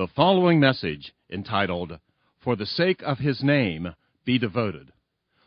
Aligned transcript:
The 0.00 0.06
following 0.06 0.58
message, 0.58 1.12
entitled, 1.30 1.98
For 2.38 2.56
the 2.56 2.64
Sake 2.64 3.02
of 3.02 3.18
His 3.18 3.42
Name, 3.42 3.94
Be 4.24 4.38
Devoted, 4.38 4.94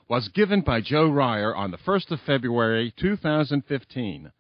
was 0.08 0.28
given 0.28 0.62
by 0.62 0.80
Joe 0.80 1.10
Ryer 1.10 1.56
on 1.56 1.72
the 1.72 1.80
1st 1.80 2.12
of 2.12 2.22
February 2.22 2.94
2015. 2.96 4.32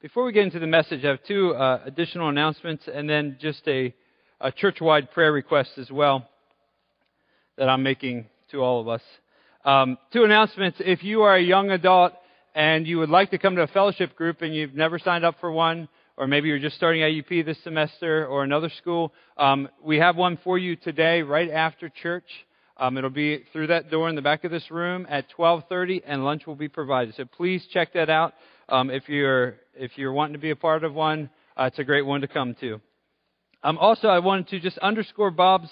Before 0.00 0.26
we 0.26 0.32
get 0.32 0.44
into 0.44 0.60
the 0.60 0.68
message, 0.68 1.04
I 1.04 1.08
have 1.08 1.24
two 1.26 1.56
uh, 1.56 1.80
additional 1.84 2.28
announcements 2.28 2.86
and 2.86 3.10
then 3.10 3.36
just 3.40 3.66
a 3.66 3.92
a 4.40 4.52
church 4.52 4.80
wide 4.80 5.10
prayer 5.10 5.32
request 5.32 5.70
as 5.78 5.90
well 5.90 6.28
that 7.56 7.68
I'm 7.68 7.82
making 7.82 8.26
to 8.50 8.62
all 8.62 8.80
of 8.80 8.88
us. 8.88 9.02
Um, 9.64 9.96
two 10.12 10.24
announcements. 10.24 10.78
If 10.80 11.02
you 11.02 11.22
are 11.22 11.36
a 11.36 11.42
young 11.42 11.70
adult 11.70 12.12
and 12.54 12.86
you 12.86 12.98
would 12.98 13.10
like 13.10 13.30
to 13.30 13.38
come 13.38 13.56
to 13.56 13.62
a 13.62 13.66
fellowship 13.68 14.16
group 14.16 14.42
and 14.42 14.54
you've 14.54 14.74
never 14.74 14.98
signed 14.98 15.24
up 15.24 15.36
for 15.40 15.50
one, 15.50 15.88
or 16.16 16.26
maybe 16.26 16.48
you're 16.48 16.58
just 16.58 16.76
starting 16.76 17.02
IUP 17.02 17.44
this 17.44 17.62
semester 17.64 18.26
or 18.26 18.44
another 18.44 18.70
school, 18.78 19.12
um, 19.36 19.68
we 19.82 19.98
have 19.98 20.16
one 20.16 20.38
for 20.44 20.58
you 20.58 20.76
today 20.76 21.22
right 21.22 21.50
after 21.50 21.88
church. 21.88 22.26
Um, 22.76 22.98
it'll 22.98 23.10
be 23.10 23.44
through 23.52 23.68
that 23.68 23.90
door 23.90 24.08
in 24.08 24.16
the 24.16 24.22
back 24.22 24.44
of 24.44 24.50
this 24.50 24.70
room 24.70 25.06
at 25.08 25.26
12:30, 25.36 26.02
and 26.06 26.24
lunch 26.24 26.46
will 26.46 26.56
be 26.56 26.68
provided. 26.68 27.14
So 27.14 27.24
please 27.24 27.64
check 27.72 27.92
that 27.94 28.10
out 28.10 28.34
um, 28.68 28.90
if 28.90 29.08
you're 29.08 29.56
if 29.76 29.96
you're 29.96 30.12
wanting 30.12 30.34
to 30.34 30.40
be 30.40 30.50
a 30.50 30.56
part 30.56 30.82
of 30.82 30.92
one. 30.92 31.30
Uh, 31.56 31.64
it's 31.64 31.78
a 31.78 31.84
great 31.84 32.02
one 32.02 32.20
to 32.20 32.28
come 32.28 32.54
to. 32.60 32.80
Um, 33.64 33.78
also, 33.78 34.08
I 34.08 34.18
wanted 34.18 34.48
to 34.48 34.60
just 34.60 34.76
underscore 34.76 35.30
Bob's 35.30 35.70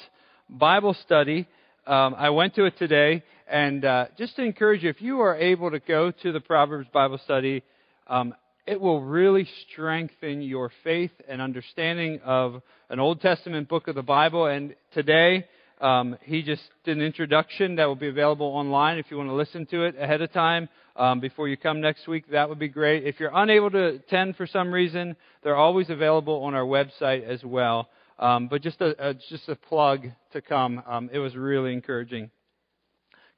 Bible 0.49 0.95
study. 1.05 1.47
Um, 1.87 2.15
I 2.17 2.31
went 2.31 2.55
to 2.55 2.65
it 2.65 2.79
today, 2.79 3.23
and 3.47 3.85
uh, 3.85 4.07
just 4.17 4.35
to 4.37 4.43
encourage 4.43 4.83
you, 4.83 4.89
if 4.89 5.03
you 5.03 5.21
are 5.21 5.37
able 5.37 5.71
to 5.71 5.79
go 5.79 6.11
to 6.11 6.33
the 6.33 6.41
Proverbs 6.41 6.89
Bible 6.91 7.21
study, 7.23 7.63
um, 8.07 8.35
it 8.67 8.81
will 8.81 9.03
really 9.03 9.47
strengthen 9.69 10.41
your 10.41 10.73
faith 10.83 11.11
and 11.29 11.43
understanding 11.43 12.21
of 12.25 12.63
an 12.89 12.99
Old 12.99 13.21
Testament 13.21 13.69
book 13.69 13.89
of 13.89 13.95
the 13.95 14.03
Bible. 14.03 14.47
And 14.47 14.75
today, 14.95 15.45
um, 15.83 16.17
he 16.23 16.43
just 16.43 16.63
did 16.85 16.97
an 16.97 17.03
introduction 17.03 17.75
that 17.77 17.87
will 17.87 17.97
be 17.97 18.09
available 18.09 18.47
online 18.47 18.99
if 18.99 19.07
you 19.11 19.17
want 19.17 19.29
to 19.29 19.35
listen 19.35 19.67
to 19.67 19.83
it 19.83 19.97
ahead 19.99 20.23
of 20.23 20.33
time 20.33 20.69
um, 20.97 21.19
before 21.19 21.49
you 21.49 21.57
come 21.57 21.81
next 21.81 22.07
week. 22.07 22.31
That 22.31 22.49
would 22.49 22.59
be 22.59 22.69
great. 22.69 23.05
If 23.05 23.19
you're 23.19 23.33
unable 23.35 23.71
to 23.73 23.87
attend 23.97 24.37
for 24.37 24.47
some 24.47 24.73
reason, 24.73 25.17
they're 25.43 25.57
always 25.57 25.91
available 25.91 26.45
on 26.45 26.55
our 26.55 26.65
website 26.65 27.25
as 27.25 27.45
well. 27.45 27.89
Um, 28.19 28.47
but 28.47 28.63
just 28.63 28.81
a, 28.81 29.09
a, 29.09 29.15
just 29.15 29.49
a 29.49 29.57
plug 29.57 30.07
to 30.33 30.41
come. 30.41 30.83
Um, 30.87 31.11
it 31.13 31.19
was 31.19 31.35
really 31.35 31.73
encouraging. 31.73 32.31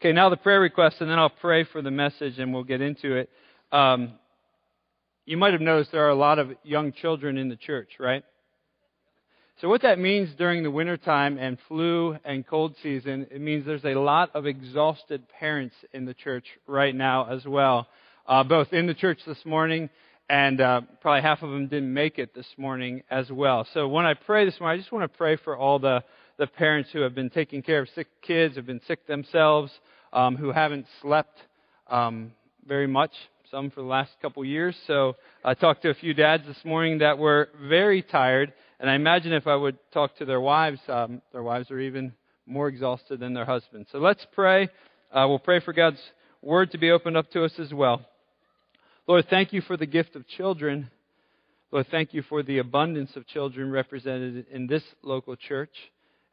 Okay, 0.01 0.12
now 0.12 0.29
the 0.29 0.36
prayer 0.36 0.61
request, 0.61 0.97
and 1.01 1.11
then 1.11 1.19
I'll 1.19 1.31
pray 1.31 1.64
for 1.64 1.81
the 1.81 1.91
message, 1.91 2.39
and 2.39 2.53
we'll 2.53 2.64
get 2.64 2.83
into 2.83 3.17
it. 3.17 3.31
Um, 3.73 4.19
you 5.25 5.39
might 5.39 5.53
have 5.53 5.62
noticed 5.62 5.92
there 5.92 6.05
are 6.05 6.11
a 6.11 6.14
lot 6.14 6.39
of 6.39 6.51
young 6.62 6.92
children 6.92 7.39
in 7.39 7.48
the 7.48 7.56
church, 7.56 7.92
right? 7.98 8.23
So 9.60 9.69
what 9.69 9.83
that 9.83 10.00
means 10.00 10.30
during 10.36 10.64
the 10.64 10.70
wintertime 10.70 11.38
and 11.38 11.58
flu 11.69 12.19
and 12.24 12.44
cold 12.44 12.74
season, 12.83 13.28
it 13.30 13.41
means 13.41 13.64
there's 13.64 13.84
a 13.84 13.94
lot 13.94 14.30
of 14.34 14.46
exhausted 14.46 15.22
parents 15.28 15.77
in 15.92 16.06
the 16.06 16.14
church 16.14 16.44
right 16.66 16.94
now 16.94 17.30
as 17.30 17.46
well. 17.46 17.86
Uh, 18.27 18.42
both 18.42 18.72
in 18.72 18.88
the 18.88 18.94
church 18.94 19.20
this 19.24 19.38
morning 19.44 19.91
and 20.28 20.61
uh, 20.61 20.80
probably 21.00 21.22
half 21.22 21.42
of 21.42 21.50
them 21.50 21.69
didn't 21.69 21.92
make 21.92 22.19
it 22.19 22.34
this 22.34 22.48
morning 22.56 23.05
as 23.11 23.30
well. 23.30 23.64
So 23.74 23.86
when 23.86 24.05
I 24.05 24.14
pray 24.14 24.44
this 24.44 24.58
morning, 24.58 24.80
I 24.80 24.83
just 24.83 24.91
want 24.91 25.11
to 25.11 25.16
pray 25.16 25.36
for 25.36 25.56
all 25.56 25.78
the, 25.78 26.02
the 26.36 26.48
parents 26.48 26.91
who 26.92 27.02
have 27.02 27.14
been 27.14 27.30
taking 27.30 27.62
care 27.62 27.80
of 27.80 27.89
sick 27.94 28.08
kids, 28.22 28.56
have 28.56 28.66
been 28.66 28.80
sick 28.89 29.06
themselves, 29.06 29.70
um, 30.12 30.36
who 30.36 30.50
haven't 30.50 30.86
slept 31.00 31.39
um, 31.89 32.33
very 32.66 32.89
much, 32.89 33.12
some 33.52 33.70
for 33.70 33.83
the 33.83 33.86
last 33.86 34.11
couple 34.20 34.45
years. 34.45 34.74
So 34.89 35.14
I 35.45 35.55
talked 35.55 35.83
to 35.83 35.90
a 35.90 35.95
few 35.95 36.12
dads 36.12 36.45
this 36.45 36.64
morning 36.64 36.98
that 36.98 37.18
were 37.18 37.50
very 37.68 38.02
tired 38.02 38.52
and 38.84 38.90
I 38.90 38.96
imagine 38.96 39.33
if 39.33 39.46
I 39.46 39.56
would 39.56 39.78
talk 39.95 40.14
to 40.18 40.27
their 40.27 40.42
wives, 40.42 40.78
um, 40.89 41.22
their 41.33 41.42
wives 41.42 41.70
are 41.70 41.80
even 41.80 42.12
more 42.45 42.68
exhausted 42.68 43.18
than 43.18 43.33
their 43.33 43.46
husbands. 43.46 43.89
So 43.90 43.96
let's 43.96 44.27
pray. 44.33 44.68
Uh, 45.11 45.24
we'll 45.27 45.39
pray 45.39 45.61
for 45.61 45.72
God's 45.72 46.02
word 46.42 46.70
to 46.72 46.77
be 46.77 46.90
opened 46.90 47.17
up 47.17 47.30
to 47.30 47.44
us 47.44 47.55
as 47.58 47.73
well. 47.73 48.05
Lord, 49.06 49.24
thank 49.30 49.55
you 49.55 49.62
for 49.62 49.78
the 49.78 49.86
gift 49.86 50.17
of 50.17 50.28
children. 50.28 50.90
Lord, 51.73 51.86
thank 51.90 52.12
you 52.12 52.20
for 52.28 52.42
the 52.42 52.58
abundance 52.58 53.17
of 53.17 53.27
children 53.27 53.70
represented 53.70 54.48
in 54.52 54.67
this 54.67 54.83
local 55.00 55.34
church. 55.34 55.73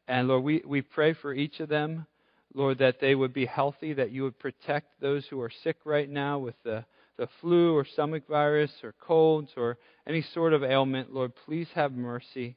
And 0.10 0.28
Lord, 0.28 0.44
we, 0.44 0.62
we 0.68 0.82
pray 0.82 1.14
for 1.14 1.34
each 1.34 1.62
of 1.62 1.70
them, 1.70 2.06
Lord, 2.54 2.80
that 2.80 3.00
they 3.00 3.16
would 3.16 3.34
be 3.34 3.46
healthy, 3.46 3.94
that 3.94 4.12
you 4.12 4.24
would 4.24 4.38
protect 4.40 5.00
those 5.00 5.26
who 5.30 5.40
are 5.40 5.52
sick 5.64 5.78
right 5.86 6.10
now 6.10 6.38
with 6.38 6.56
the 6.66 6.84
the 7.22 7.30
flu 7.40 7.78
or 7.78 7.86
stomach 7.86 8.24
virus 8.28 8.72
or 8.84 8.96
colds 9.00 9.52
or 9.56 9.78
any 10.08 10.24
sort 10.34 10.54
of 10.54 10.64
ailment, 10.64 11.14
Lord, 11.14 11.34
please 11.46 11.68
have 11.76 11.92
mercy. 11.92 12.56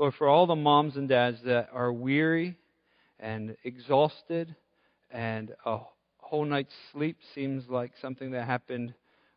Lord, 0.00 0.14
for 0.14 0.26
all 0.26 0.48
the 0.48 0.56
moms 0.56 0.96
and 0.96 1.08
dads 1.08 1.38
that 1.44 1.68
are 1.72 1.92
weary 1.92 2.56
and 3.20 3.56
exhausted 3.62 4.56
and 5.12 5.54
a 5.64 5.78
whole 6.18 6.44
night's 6.44 6.74
sleep 6.90 7.18
seems 7.36 7.68
like 7.68 7.92
something 8.02 8.32
that 8.32 8.46
happened 8.46 8.94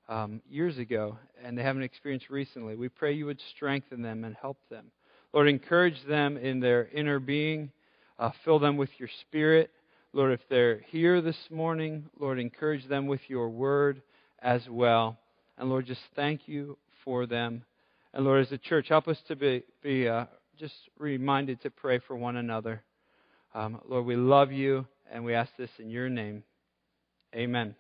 um, 0.09 0.41
years 0.49 0.79
ago 0.79 1.19
and 1.43 1.55
they 1.55 1.61
haven't 1.61 1.83
experienced 1.83 2.31
recently, 2.31 2.75
we 2.75 2.89
pray 2.89 3.13
you 3.13 3.27
would 3.27 3.41
strengthen 3.55 4.01
them 4.01 4.23
and 4.23 4.35
help 4.41 4.57
them. 4.71 4.87
Lord, 5.33 5.49
encourage 5.49 6.03
them 6.07 6.35
in 6.35 6.59
their 6.59 6.87
inner 6.87 7.19
being. 7.19 7.69
Uh, 8.17 8.31
fill 8.43 8.57
them 8.57 8.77
with 8.77 8.89
your 8.97 9.09
spirit. 9.21 9.69
Lord, 10.13 10.31
if 10.31 10.41
they're 10.49 10.79
here 10.87 11.21
this 11.21 11.37
morning, 11.51 12.09
Lord, 12.19 12.39
encourage 12.39 12.87
them 12.87 13.05
with 13.05 13.21
your 13.27 13.49
word 13.49 14.01
as 14.43 14.61
well. 14.69 15.17
And 15.57 15.69
Lord, 15.69 15.87
just 15.87 16.01
thank 16.15 16.47
you 16.47 16.77
for 17.03 17.25
them. 17.25 17.63
And 18.13 18.25
Lord, 18.25 18.45
as 18.45 18.51
a 18.51 18.57
church, 18.57 18.89
help 18.89 19.07
us 19.07 19.17
to 19.27 19.35
be, 19.35 19.63
be 19.81 20.07
uh, 20.07 20.25
just 20.59 20.75
reminded 20.99 21.61
to 21.63 21.71
pray 21.71 21.99
for 21.99 22.15
one 22.15 22.35
another. 22.35 22.83
Um, 23.55 23.79
Lord, 23.87 24.05
we 24.05 24.15
love 24.15 24.51
you, 24.51 24.85
and 25.11 25.23
we 25.23 25.33
ask 25.33 25.49
this 25.57 25.69
in 25.79 25.89
your 25.89 26.09
name. 26.09 26.43
Amen. 27.33 27.75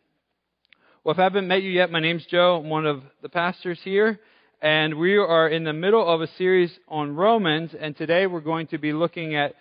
Well, 1.03 1.13
if 1.13 1.19
I 1.19 1.23
haven't 1.23 1.47
met 1.47 1.61
you 1.61 1.69
yet, 1.69 1.91
my 1.91 1.99
name's 1.99 2.25
Joe. 2.25 2.61
I'm 2.63 2.69
one 2.69 2.85
of 2.85 3.03
the 3.21 3.29
pastors 3.29 3.79
here. 3.83 4.19
And 4.61 4.97
we 4.97 5.17
are 5.17 5.49
in 5.49 5.65
the 5.65 5.73
middle 5.73 6.07
of 6.07 6.21
a 6.21 6.27
series 6.37 6.71
on 6.87 7.15
Romans. 7.15 7.71
And 7.77 7.97
today 7.97 8.25
we're 8.25 8.39
going 8.39 8.67
to 8.67 8.77
be 8.77 8.93
looking 8.93 9.35
at 9.35 9.55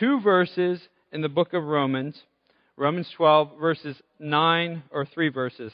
two 0.00 0.20
verses 0.20 0.80
in 1.12 1.22
the 1.22 1.28
book 1.28 1.54
of 1.54 1.62
Romans. 1.62 2.20
Romans 2.76 3.08
12, 3.16 3.58
verses 3.60 3.96
9, 4.18 4.82
or 4.90 5.06
three 5.06 5.28
verses. 5.28 5.72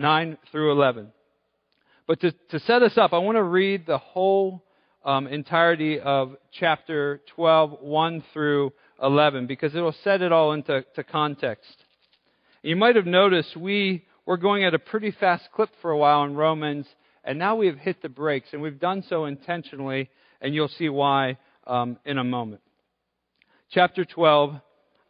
9 0.00 0.38
through 0.50 0.72
11. 0.72 1.12
But 2.06 2.20
to, 2.22 2.32
to 2.50 2.58
set 2.60 2.82
us 2.82 2.96
up, 2.96 3.12
I 3.12 3.18
want 3.18 3.36
to 3.36 3.42
read 3.42 3.86
the 3.86 3.98
whole 3.98 4.64
um, 5.04 5.26
entirety 5.26 6.00
of 6.00 6.36
chapter 6.58 7.20
12, 7.36 7.82
1 7.82 8.24
through 8.32 8.72
11, 9.02 9.46
because 9.46 9.74
it 9.74 9.80
will 9.80 9.94
set 10.02 10.22
it 10.22 10.32
all 10.32 10.54
into 10.54 10.84
context. 11.12 11.76
You 12.62 12.76
might 12.76 12.96
have 12.96 13.06
noticed 13.06 13.56
we 13.56 14.06
were 14.24 14.38
going 14.38 14.64
at 14.64 14.74
a 14.74 14.78
pretty 14.78 15.10
fast 15.10 15.44
clip 15.54 15.68
for 15.82 15.90
a 15.90 15.98
while 15.98 16.24
in 16.24 16.34
Romans, 16.34 16.86
and 17.22 17.38
now 17.38 17.56
we 17.56 17.66
have 17.66 17.78
hit 17.78 18.00
the 18.00 18.08
brakes, 18.08 18.48
and 18.52 18.62
we've 18.62 18.80
done 18.80 19.04
so 19.06 19.26
intentionally, 19.26 20.08
and 20.40 20.54
you'll 20.54 20.68
see 20.68 20.88
why 20.88 21.36
um, 21.66 21.98
in 22.06 22.16
a 22.16 22.24
moment. 22.24 22.62
Chapter 23.70 24.06
12, 24.06 24.54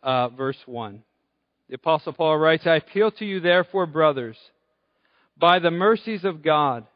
uh, 0.03 0.29
verse 0.31 0.59
1. 0.67 1.03
The 1.69 1.77
Apostle 1.77 2.13
Paul 2.13 2.37
writes, 2.39 2.67
I 2.67 2.77
appeal 2.77 3.13
to 3.13 3.25
you, 3.25 3.39
therefore, 3.39 3.87
brothers 3.87 4.37
by 5.41 5.59
the 5.59 5.71
mercies 5.71 6.25
of 6.25 6.43
God. 6.43 6.87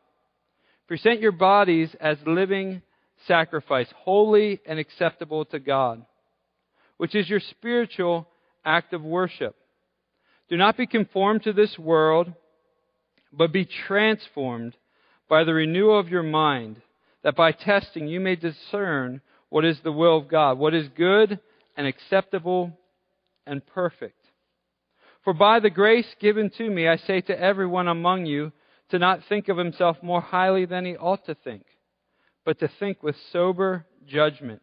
Present 0.86 1.20
your 1.20 1.32
bodies 1.32 1.88
as 1.98 2.18
living 2.26 2.82
sacrifice, 3.26 3.88
holy 3.96 4.60
and 4.66 4.78
acceptable 4.78 5.46
to 5.46 5.58
God, 5.58 6.04
which 6.98 7.14
is 7.14 7.28
your 7.28 7.40
spiritual 7.40 8.28
act 8.64 8.92
of 8.92 9.02
worship. 9.02 9.56
Do 10.50 10.58
not 10.58 10.76
be 10.76 10.86
conformed 10.86 11.44
to 11.44 11.54
this 11.54 11.78
world, 11.78 12.32
but 13.32 13.50
be 13.50 13.64
transformed 13.64 14.76
by 15.28 15.44
the 15.44 15.54
renewal 15.54 15.98
of 15.98 16.10
your 16.10 16.22
mind, 16.22 16.82
that 17.22 17.34
by 17.34 17.52
testing 17.52 18.06
you 18.06 18.20
may 18.20 18.36
discern 18.36 19.22
what 19.48 19.64
is 19.64 19.80
the 19.82 19.92
will 19.92 20.18
of 20.18 20.28
God, 20.28 20.58
what 20.58 20.74
is 20.74 20.88
good 20.88 21.40
and 21.78 21.86
acceptable 21.86 22.78
and 23.46 23.64
perfect. 23.66 24.23
For 25.24 25.32
by 25.32 25.60
the 25.60 25.70
grace 25.70 26.06
given 26.20 26.50
to 26.58 26.68
me, 26.68 26.86
I 26.86 26.96
say 26.96 27.22
to 27.22 27.38
everyone 27.38 27.88
among 27.88 28.26
you 28.26 28.52
to 28.90 28.98
not 28.98 29.24
think 29.28 29.48
of 29.48 29.56
himself 29.56 29.96
more 30.02 30.20
highly 30.20 30.66
than 30.66 30.84
he 30.84 30.96
ought 30.96 31.24
to 31.26 31.34
think, 31.34 31.64
but 32.44 32.58
to 32.60 32.68
think 32.68 33.02
with 33.02 33.16
sober 33.32 33.86
judgment, 34.06 34.60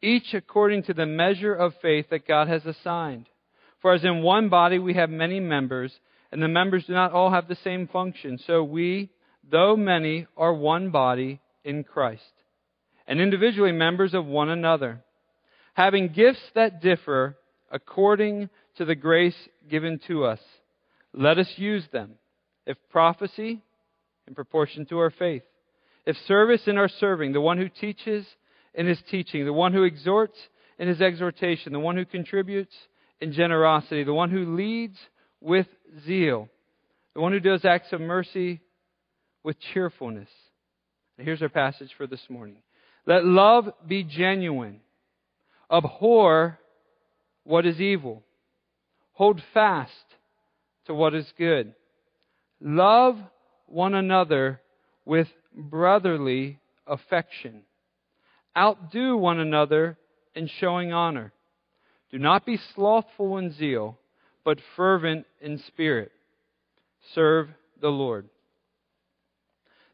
each 0.00 0.32
according 0.32 0.84
to 0.84 0.94
the 0.94 1.06
measure 1.06 1.54
of 1.54 1.74
faith 1.82 2.06
that 2.10 2.26
God 2.26 2.46
has 2.46 2.64
assigned. 2.64 3.26
For 3.82 3.92
as 3.92 4.04
in 4.04 4.22
one 4.22 4.48
body 4.48 4.78
we 4.78 4.94
have 4.94 5.10
many 5.10 5.40
members, 5.40 5.92
and 6.30 6.40
the 6.40 6.48
members 6.48 6.84
do 6.84 6.92
not 6.92 7.12
all 7.12 7.30
have 7.30 7.48
the 7.48 7.56
same 7.56 7.88
function, 7.88 8.38
so 8.38 8.62
we, 8.62 9.10
though 9.50 9.76
many, 9.76 10.28
are 10.36 10.54
one 10.54 10.90
body 10.90 11.40
in 11.64 11.82
Christ, 11.82 12.22
and 13.08 13.20
individually 13.20 13.72
members 13.72 14.14
of 14.14 14.24
one 14.24 14.48
another 14.50 15.02
having 15.74 16.08
gifts 16.08 16.42
that 16.54 16.82
differ 16.82 17.36
according 17.70 18.50
to 18.76 18.84
the 18.84 18.94
grace 18.94 19.48
given 19.70 20.00
to 20.08 20.24
us. 20.24 20.40
Let 21.14 21.38
us 21.38 21.48
use 21.56 21.84
them. 21.92 22.12
If 22.66 22.76
prophecy, 22.90 23.62
in 24.26 24.34
proportion 24.34 24.86
to 24.86 24.98
our 24.98 25.10
faith. 25.10 25.42
If 26.06 26.16
service, 26.26 26.62
in 26.66 26.76
our 26.76 26.88
serving. 26.88 27.32
The 27.32 27.40
one 27.40 27.58
who 27.58 27.68
teaches, 27.68 28.26
in 28.74 28.86
his 28.86 29.00
teaching. 29.10 29.44
The 29.44 29.52
one 29.52 29.72
who 29.72 29.84
exhorts, 29.84 30.38
in 30.78 30.88
his 30.88 31.00
exhortation. 31.00 31.72
The 31.72 31.80
one 31.80 31.96
who 31.96 32.04
contributes, 32.04 32.74
in 33.20 33.32
generosity. 33.32 34.04
The 34.04 34.14
one 34.14 34.30
who 34.30 34.56
leads, 34.56 34.98
with 35.40 35.66
zeal. 36.06 36.48
The 37.14 37.20
one 37.20 37.32
who 37.32 37.40
does 37.40 37.64
acts 37.64 37.92
of 37.92 38.00
mercy, 38.00 38.60
with 39.42 39.56
cheerfulness. 39.72 40.28
And 41.16 41.26
here's 41.26 41.42
our 41.42 41.48
passage 41.48 41.90
for 41.96 42.06
this 42.06 42.22
morning. 42.28 42.58
Let 43.06 43.24
love 43.24 43.70
be 43.86 44.04
genuine. 44.04 44.80
Abhor 45.70 46.58
what 47.44 47.66
is 47.66 47.80
evil. 47.80 48.22
Hold 49.20 49.42
fast 49.52 49.92
to 50.86 50.94
what 50.94 51.14
is 51.14 51.30
good. 51.36 51.74
Love 52.58 53.18
one 53.66 53.92
another 53.92 54.62
with 55.04 55.28
brotherly 55.54 56.58
affection. 56.86 57.64
Outdo 58.56 59.18
one 59.18 59.38
another 59.38 59.98
in 60.34 60.46
showing 60.46 60.94
honor. 60.94 61.34
Do 62.10 62.16
not 62.18 62.46
be 62.46 62.58
slothful 62.74 63.36
in 63.36 63.52
zeal, 63.52 63.98
but 64.42 64.58
fervent 64.74 65.26
in 65.42 65.58
spirit. 65.66 66.12
Serve 67.14 67.50
the 67.78 67.90
Lord. 67.90 68.26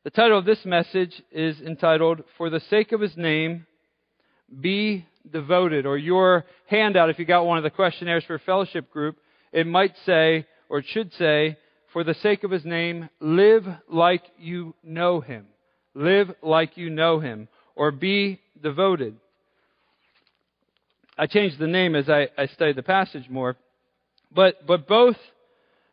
The 0.04 0.10
title 0.10 0.38
of 0.38 0.44
this 0.44 0.64
message 0.64 1.20
is 1.32 1.60
entitled, 1.60 2.22
For 2.38 2.48
the 2.48 2.60
Sake 2.60 2.92
of 2.92 3.00
His 3.00 3.16
Name, 3.16 3.66
Be 4.60 5.04
Devoted. 5.30 5.86
Or 5.86 5.96
your 5.96 6.44
handout, 6.66 7.10
if 7.10 7.18
you 7.18 7.24
got 7.24 7.46
one 7.46 7.58
of 7.58 7.64
the 7.64 7.70
questionnaires 7.70 8.24
for 8.24 8.38
fellowship 8.38 8.90
group, 8.90 9.16
it 9.52 9.66
might 9.66 9.94
say, 10.04 10.46
or 10.68 10.78
it 10.78 10.86
should 10.88 11.12
say, 11.14 11.56
For 11.92 12.04
the 12.04 12.14
sake 12.14 12.44
of 12.44 12.50
His 12.50 12.64
name, 12.64 13.08
live 13.20 13.66
like 13.88 14.22
you 14.38 14.74
know 14.82 15.20
Him. 15.20 15.46
Live 15.94 16.30
like 16.42 16.76
you 16.76 16.90
know 16.90 17.20
Him. 17.20 17.48
Or 17.74 17.90
be 17.90 18.40
devoted. 18.62 19.16
I 21.18 21.26
changed 21.26 21.58
the 21.58 21.66
name 21.66 21.94
as 21.94 22.08
I, 22.08 22.28
I 22.36 22.46
studied 22.46 22.76
the 22.76 22.82
passage 22.82 23.28
more. 23.28 23.56
But, 24.34 24.66
but 24.66 24.86
both 24.86 25.16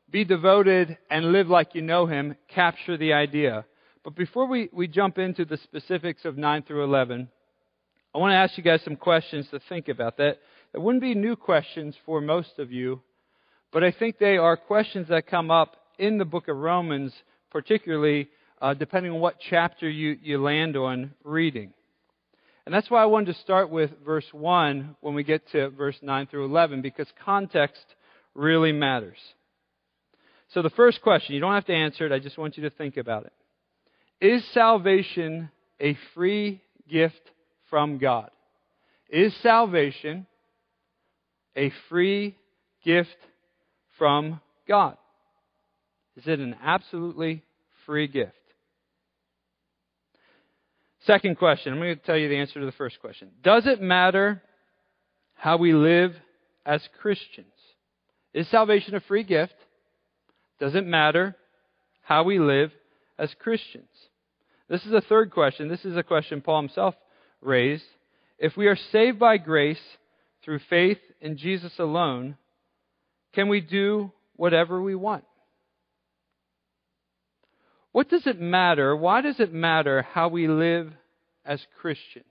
be 0.09 0.25
devoted 0.25 0.97
and 1.09 1.31
live 1.31 1.47
like 1.47 1.75
you 1.75 1.81
know 1.81 2.05
Him 2.05 2.35
capture 2.47 2.97
the 2.97 3.13
idea. 3.13 3.65
But 4.03 4.15
before 4.15 4.47
we, 4.47 4.69
we 4.73 4.87
jump 4.87 5.17
into 5.17 5.45
the 5.45 5.57
specifics 5.57 6.25
of 6.25 6.37
9 6.37 6.63
through 6.63 6.83
11, 6.83 7.29
I 8.15 8.19
want 8.19 8.31
to 8.31 8.35
ask 8.35 8.55
you 8.57 8.63
guys 8.63 8.81
some 8.83 8.95
questions 8.95 9.47
to 9.49 9.59
think 9.69 9.87
about. 9.87 10.17
That, 10.17 10.37
that 10.71 10.79
wouldn't 10.79 11.01
be 11.01 11.15
new 11.15 11.35
questions 11.35 11.95
for 12.05 12.21
most 12.21 12.59
of 12.59 12.71
you, 12.71 13.01
but 13.71 13.83
I 13.83 13.91
think 13.91 14.19
they 14.19 14.37
are 14.37 14.55
questions 14.55 15.07
that 15.07 15.25
come 15.25 15.49
up 15.49 15.77
in 15.97 16.19
the 16.19 16.25
book 16.25 16.47
of 16.47 16.55
Romans, 16.55 17.11
particularly 17.49 18.29
uh, 18.61 18.75
depending 18.75 19.13
on 19.13 19.19
what 19.19 19.37
chapter 19.49 19.89
you, 19.89 20.15
you 20.21 20.37
land 20.37 20.77
on 20.77 21.13
reading. 21.23 21.73
And 22.67 22.73
that's 22.73 22.89
why 22.89 23.01
I 23.01 23.07
wanted 23.07 23.33
to 23.33 23.39
start 23.41 23.71
with 23.71 23.89
verse 24.05 24.27
1 24.31 24.95
when 25.01 25.15
we 25.15 25.23
get 25.23 25.49
to 25.51 25.71
verse 25.71 25.97
9 26.01 26.27
through 26.27 26.45
11, 26.45 26.83
because 26.83 27.07
context 27.25 27.83
really 28.35 28.71
matters. 28.71 29.17
So 30.53 30.61
the 30.61 30.69
first 30.69 31.01
question, 31.01 31.33
you 31.33 31.41
don't 31.41 31.55
have 31.55 31.65
to 31.65 31.73
answer 31.73 32.05
it, 32.05 32.11
I 32.11 32.19
just 32.19 32.37
want 32.37 32.57
you 32.57 32.63
to 32.63 32.69
think 32.69 32.97
about 32.97 33.25
it. 33.25 33.33
Is 34.21 34.45
salvation 34.53 35.49
a 35.81 35.97
free 36.13 36.61
gift 36.87 37.19
from 37.73 37.97
God? 37.97 38.29
Is 39.09 39.33
salvation 39.41 40.27
a 41.57 41.71
free 41.89 42.35
gift 42.85 43.17
from 43.97 44.39
God? 44.67 44.95
Is 46.15 46.27
it 46.27 46.39
an 46.39 46.55
absolutely 46.63 47.41
free 47.87 48.05
gift? 48.05 48.35
Second 51.07 51.39
question. 51.39 51.73
I'm 51.73 51.79
going 51.79 51.97
to 51.97 52.03
tell 52.03 52.15
you 52.15 52.29
the 52.29 52.37
answer 52.37 52.59
to 52.59 52.65
the 52.67 52.73
first 52.73 53.01
question. 53.01 53.29
Does 53.41 53.65
it 53.65 53.81
matter 53.81 54.43
how 55.33 55.57
we 55.57 55.73
live 55.73 56.13
as 56.67 56.87
Christians? 57.01 57.47
Is 58.35 58.47
salvation 58.49 58.93
a 58.93 59.01
free 59.01 59.23
gift? 59.23 59.55
Does 60.59 60.75
it 60.75 60.85
matter 60.85 61.35
how 62.03 62.23
we 62.23 62.37
live 62.37 62.71
as 63.17 63.33
Christians? 63.39 63.89
This 64.69 64.85
is 64.85 64.91
a 64.91 65.01
third 65.01 65.31
question. 65.31 65.69
This 65.69 65.85
is 65.85 65.97
a 65.97 66.03
question 66.03 66.39
Paul 66.39 66.61
himself 66.61 66.93
raised. 67.45 67.83
If 68.37 68.57
we 68.57 68.67
are 68.67 68.77
saved 68.91 69.19
by 69.19 69.37
grace 69.37 69.81
through 70.43 70.59
faith 70.69 70.99
in 71.21 71.37
Jesus 71.37 71.73
alone, 71.79 72.37
can 73.33 73.49
we 73.49 73.61
do 73.61 74.11
whatever 74.35 74.81
we 74.81 74.95
want? 74.95 75.23
What 77.91 78.09
does 78.09 78.25
it 78.25 78.41
matter? 78.41 78.95
Why 78.95 79.21
does 79.21 79.39
it 79.39 79.53
matter 79.53 80.01
how 80.01 80.27
we 80.27 80.47
live 80.47 80.91
as 81.45 81.61
Christians? 81.79 82.25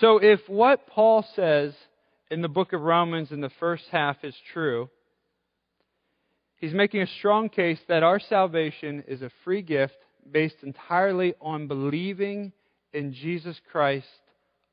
So, 0.00 0.18
if 0.18 0.40
what 0.48 0.86
Paul 0.86 1.26
says 1.36 1.74
in 2.30 2.40
the 2.40 2.48
book 2.48 2.72
of 2.72 2.80
Romans 2.80 3.32
in 3.32 3.40
the 3.40 3.50
first 3.60 3.84
half 3.90 4.16
is 4.22 4.34
true, 4.52 4.88
he's 6.56 6.72
making 6.72 7.02
a 7.02 7.06
strong 7.18 7.48
case 7.48 7.80
that 7.88 8.02
our 8.02 8.18
salvation 8.18 9.04
is 9.06 9.20
a 9.20 9.30
free 9.44 9.62
gift 9.62 9.96
based 10.30 10.62
entirely 10.62 11.34
on 11.40 11.66
believing 11.66 12.52
in 12.92 13.12
Jesus 13.12 13.60
Christ 13.70 14.06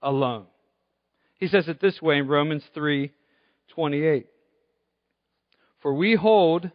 alone. 0.02 0.46
He 1.40 1.48
says 1.48 1.68
it 1.68 1.80
this 1.80 2.02
way 2.02 2.18
in 2.18 2.28
Romans 2.28 2.64
3:28. 2.76 4.28
For 5.80 5.94
we 5.94 6.16
hold 6.16 6.72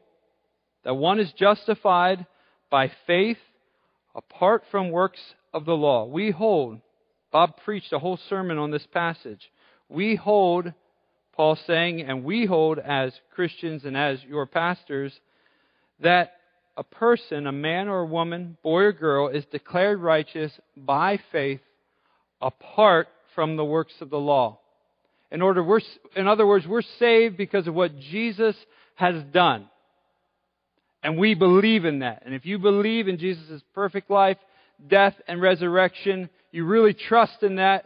that 0.85 0.94
one 0.94 1.19
is 1.19 1.33
justified 1.33 2.27
by 2.71 2.89
faith 3.06 3.39
apart 4.15 4.65
from 4.71 4.91
works 4.91 5.35
of 5.53 5.65
the 5.65 5.77
law. 5.77 6.05
We 6.05 6.31
hold 6.31 6.81
Bob 7.33 7.56
preached 7.65 7.93
a 7.93 7.99
whole 7.99 8.19
sermon 8.29 8.59
on 8.59 8.71
this 8.71 8.87
passage. 8.87 9.50
We 9.89 10.17
hold 10.17 10.73
Paul 11.33 11.56
saying 11.56 12.03
and 12.03 12.25
we 12.25 12.44
hold 12.44 12.79
as 12.79 13.19
Christians 13.35 13.85
and 13.85 13.97
as 13.97 14.23
your 14.23 14.47
pastors 14.47 15.19
that 16.00 16.35
a 16.76 16.84
person, 16.84 17.46
a 17.46 17.52
man 17.52 17.88
or 17.88 18.00
a 18.00 18.06
woman, 18.06 18.56
boy 18.62 18.82
or 18.82 18.92
girl, 18.92 19.28
is 19.28 19.44
declared 19.46 20.00
righteous 20.00 20.52
by 20.76 21.19
faith 21.30 21.60
apart 22.40 23.08
from 23.34 23.56
the 23.56 23.64
works 23.64 23.94
of 24.00 24.10
the 24.10 24.19
law. 24.19 24.58
In, 25.30 25.42
order, 25.42 25.62
we're, 25.62 25.80
in 26.17 26.29
other 26.29 26.46
words, 26.46 26.67
we're 26.67 26.82
saved 26.98 27.36
because 27.36 27.67
of 27.67 27.74
what 27.74 27.98
Jesus 27.98 28.56
has 28.96 29.22
done. 29.32 29.69
And 31.02 31.19
we 31.19 31.34
believe 31.34 31.84
in 31.84 32.00
that. 32.00 32.22
And 32.24 32.34
if 32.34 32.46
you 32.46 32.58
believe 32.58 33.08
in 33.08 33.19
Jesus' 33.19 33.62
perfect 33.74 34.10
life, 34.10 34.38
death, 34.86 35.14
and 35.26 35.41
resurrection, 35.41 36.31
you 36.52 36.64
really 36.64 36.94
trust 36.94 37.43
in 37.43 37.56
that, 37.56 37.84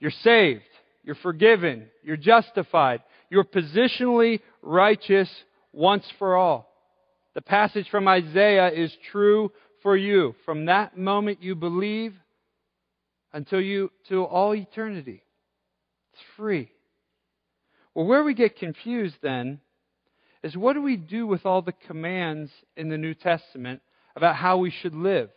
you're 0.00 0.10
saved. 0.10 0.62
You're 1.04 1.14
forgiven. 1.16 1.86
You're 2.02 2.16
justified. 2.16 3.02
You're 3.30 3.44
positionally 3.44 4.40
righteous 4.62 5.28
once 5.72 6.04
for 6.18 6.36
all. 6.36 6.73
The 7.34 7.42
passage 7.42 7.88
from 7.90 8.06
Isaiah 8.08 8.70
is 8.70 8.96
true 9.10 9.50
for 9.82 9.96
you. 9.96 10.34
From 10.44 10.66
that 10.66 10.96
moment 10.96 11.42
you 11.42 11.54
believe 11.54 12.14
until 13.32 13.60
you, 13.60 13.90
to 14.08 14.24
all 14.24 14.54
eternity. 14.54 15.22
It's 16.12 16.22
free. 16.36 16.70
Well, 17.94 18.06
where 18.06 18.22
we 18.22 18.34
get 18.34 18.58
confused 18.58 19.16
then 19.22 19.60
is 20.42 20.56
what 20.56 20.74
do 20.74 20.82
we 20.82 20.96
do 20.96 21.26
with 21.26 21.44
all 21.44 21.62
the 21.62 21.72
commands 21.72 22.50
in 22.76 22.88
the 22.88 22.98
New 22.98 23.14
Testament 23.14 23.80
about 24.14 24.36
how 24.36 24.58
we 24.58 24.70
should 24.70 24.94
live? 24.94 25.30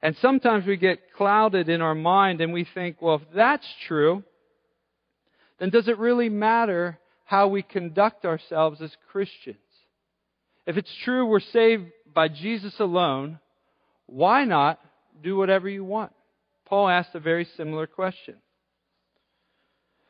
And 0.00 0.16
sometimes 0.16 0.66
we 0.66 0.76
get 0.76 1.12
clouded 1.16 1.68
in 1.68 1.82
our 1.82 1.94
mind 1.94 2.40
and 2.40 2.52
we 2.52 2.66
think, 2.74 3.00
well, 3.00 3.16
if 3.16 3.22
that's 3.34 3.66
true, 3.86 4.24
then 5.60 5.70
does 5.70 5.88
it 5.88 5.98
really 5.98 6.28
matter 6.28 6.98
how 7.24 7.48
we 7.48 7.62
conduct 7.62 8.24
ourselves 8.24 8.80
as 8.80 8.90
Christians? 9.10 9.58
If 10.66 10.76
it's 10.76 10.94
true 11.04 11.26
we're 11.26 11.40
saved 11.40 11.86
by 12.14 12.28
Jesus 12.28 12.78
alone, 12.78 13.38
why 14.06 14.44
not 14.44 14.78
do 15.22 15.36
whatever 15.36 15.68
you 15.68 15.84
want? 15.84 16.12
Paul 16.66 16.88
asked 16.88 17.14
a 17.14 17.20
very 17.20 17.46
similar 17.56 17.86
question. 17.86 18.36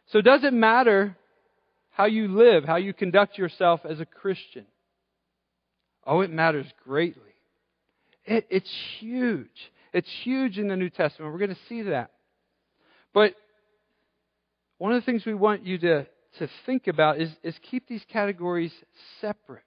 So, 0.08 0.20
does 0.20 0.44
it 0.44 0.52
matter 0.52 1.16
how 1.90 2.04
you 2.06 2.28
live, 2.28 2.64
how 2.64 2.76
you 2.76 2.92
conduct 2.92 3.38
yourself 3.38 3.80
as 3.88 4.00
a 4.00 4.06
Christian? 4.06 4.66
Oh, 6.06 6.20
it 6.20 6.30
matters 6.30 6.66
greatly. 6.84 7.22
It, 8.24 8.46
it's 8.50 8.70
huge. 8.98 9.48
It's 9.92 10.08
huge 10.22 10.58
in 10.58 10.68
the 10.68 10.76
New 10.76 10.90
Testament. 10.90 11.32
We're 11.32 11.38
going 11.38 11.54
to 11.54 11.62
see 11.68 11.82
that. 11.82 12.10
But 13.12 13.34
one 14.78 14.92
of 14.92 15.00
the 15.00 15.06
things 15.06 15.24
we 15.24 15.34
want 15.34 15.64
you 15.64 15.78
to, 15.78 16.06
to 16.38 16.48
think 16.66 16.86
about 16.86 17.20
is, 17.20 17.30
is 17.42 17.54
keep 17.70 17.86
these 17.86 18.04
categories 18.12 18.72
separate. 19.20 19.64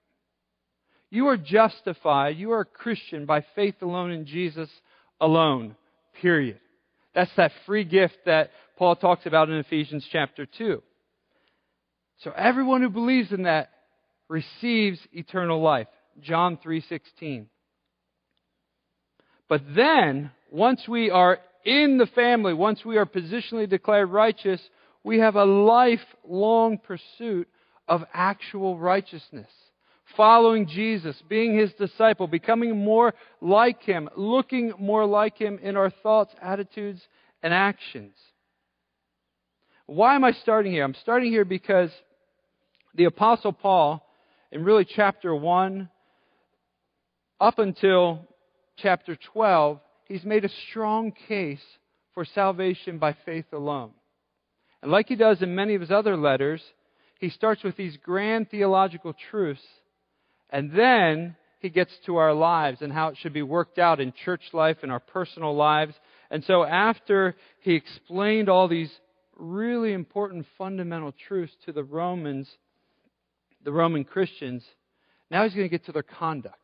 You 1.10 1.28
are 1.28 1.36
justified. 1.36 2.36
You 2.36 2.52
are 2.52 2.60
a 2.60 2.64
Christian 2.64 3.26
by 3.26 3.44
faith 3.54 3.76
alone 3.82 4.10
in 4.10 4.26
Jesus 4.26 4.68
alone. 5.20 5.76
Period. 6.20 6.58
That's 7.14 7.30
that 7.36 7.52
free 7.64 7.84
gift 7.84 8.16
that 8.26 8.50
Paul 8.76 8.96
talks 8.96 9.26
about 9.26 9.48
in 9.48 9.56
Ephesians 9.56 10.06
chapter 10.10 10.46
2. 10.46 10.82
So 12.18 12.32
everyone 12.36 12.82
who 12.82 12.90
believes 12.90 13.32
in 13.32 13.44
that 13.44 13.70
receives 14.28 14.98
eternal 15.12 15.60
life. 15.60 15.88
John 16.20 16.56
3:16. 16.56 17.48
But 19.48 19.62
then, 19.74 20.32
once 20.50 20.88
we 20.88 21.10
are 21.10 21.38
in 21.64 21.98
the 21.98 22.06
family, 22.06 22.52
once 22.54 22.84
we 22.84 22.96
are 22.96 23.06
positionally 23.06 23.68
declared 23.68 24.10
righteous, 24.10 24.60
we 25.04 25.18
have 25.18 25.36
a 25.36 25.44
lifelong 25.44 26.78
pursuit 26.78 27.48
of 27.86 28.04
actual 28.12 28.76
righteousness. 28.76 29.50
Following 30.16 30.66
Jesus, 30.66 31.20
being 31.28 31.58
his 31.58 31.72
disciple, 31.74 32.26
becoming 32.26 32.82
more 32.84 33.14
like 33.40 33.82
him, 33.82 34.08
looking 34.16 34.72
more 34.78 35.04
like 35.04 35.36
him 35.36 35.58
in 35.62 35.76
our 35.76 35.90
thoughts, 35.90 36.34
attitudes, 36.40 37.06
and 37.42 37.52
actions. 37.52 38.14
Why 39.86 40.14
am 40.14 40.24
I 40.24 40.32
starting 40.32 40.72
here? 40.72 40.84
I'm 40.84 40.94
starting 40.94 41.30
here 41.30 41.44
because 41.44 41.90
the 42.94 43.04
Apostle 43.04 43.52
Paul, 43.52 44.02
in 44.50 44.64
really 44.64 44.84
chapter 44.84 45.34
1 45.34 45.88
up 47.40 47.58
until 47.58 48.26
chapter 48.78 49.16
12, 49.16 49.78
he's 50.06 50.24
made 50.24 50.44
a 50.44 50.50
strong 50.70 51.12
case 51.28 51.62
for 52.14 52.24
salvation 52.24 52.98
by 52.98 53.14
faith 53.24 53.52
alone. 53.52 53.90
And 54.82 54.90
like 54.90 55.08
he 55.08 55.16
does 55.16 55.42
in 55.42 55.54
many 55.54 55.74
of 55.74 55.82
his 55.82 55.90
other 55.90 56.16
letters, 56.16 56.62
he 57.20 57.28
starts 57.28 57.62
with 57.62 57.76
these 57.76 57.96
grand 57.98 58.50
theological 58.50 59.14
truths, 59.30 59.62
and 60.50 60.70
then 60.72 61.36
he 61.58 61.68
gets 61.68 61.92
to 62.06 62.16
our 62.16 62.32
lives 62.32 62.82
and 62.82 62.92
how 62.92 63.08
it 63.08 63.16
should 63.18 63.32
be 63.32 63.42
worked 63.42 63.78
out 63.78 64.00
in 64.00 64.12
church 64.24 64.42
life 64.52 64.78
and 64.82 64.92
our 64.92 65.00
personal 65.00 65.54
lives. 65.54 65.94
And 66.30 66.44
so 66.44 66.64
after 66.64 67.34
he 67.60 67.74
explained 67.74 68.48
all 68.48 68.68
these 68.68 68.90
really 69.36 69.92
important 69.92 70.46
fundamental 70.58 71.12
truths 71.26 71.52
to 71.64 71.72
the 71.72 71.84
Romans, 71.84 72.48
the 73.64 73.72
Roman 73.72 74.04
Christians, 74.04 74.64
now 75.30 75.44
he's 75.44 75.54
going 75.54 75.68
to 75.68 75.70
get 75.70 75.86
to 75.86 75.92
their 75.92 76.02
conduct. 76.02 76.56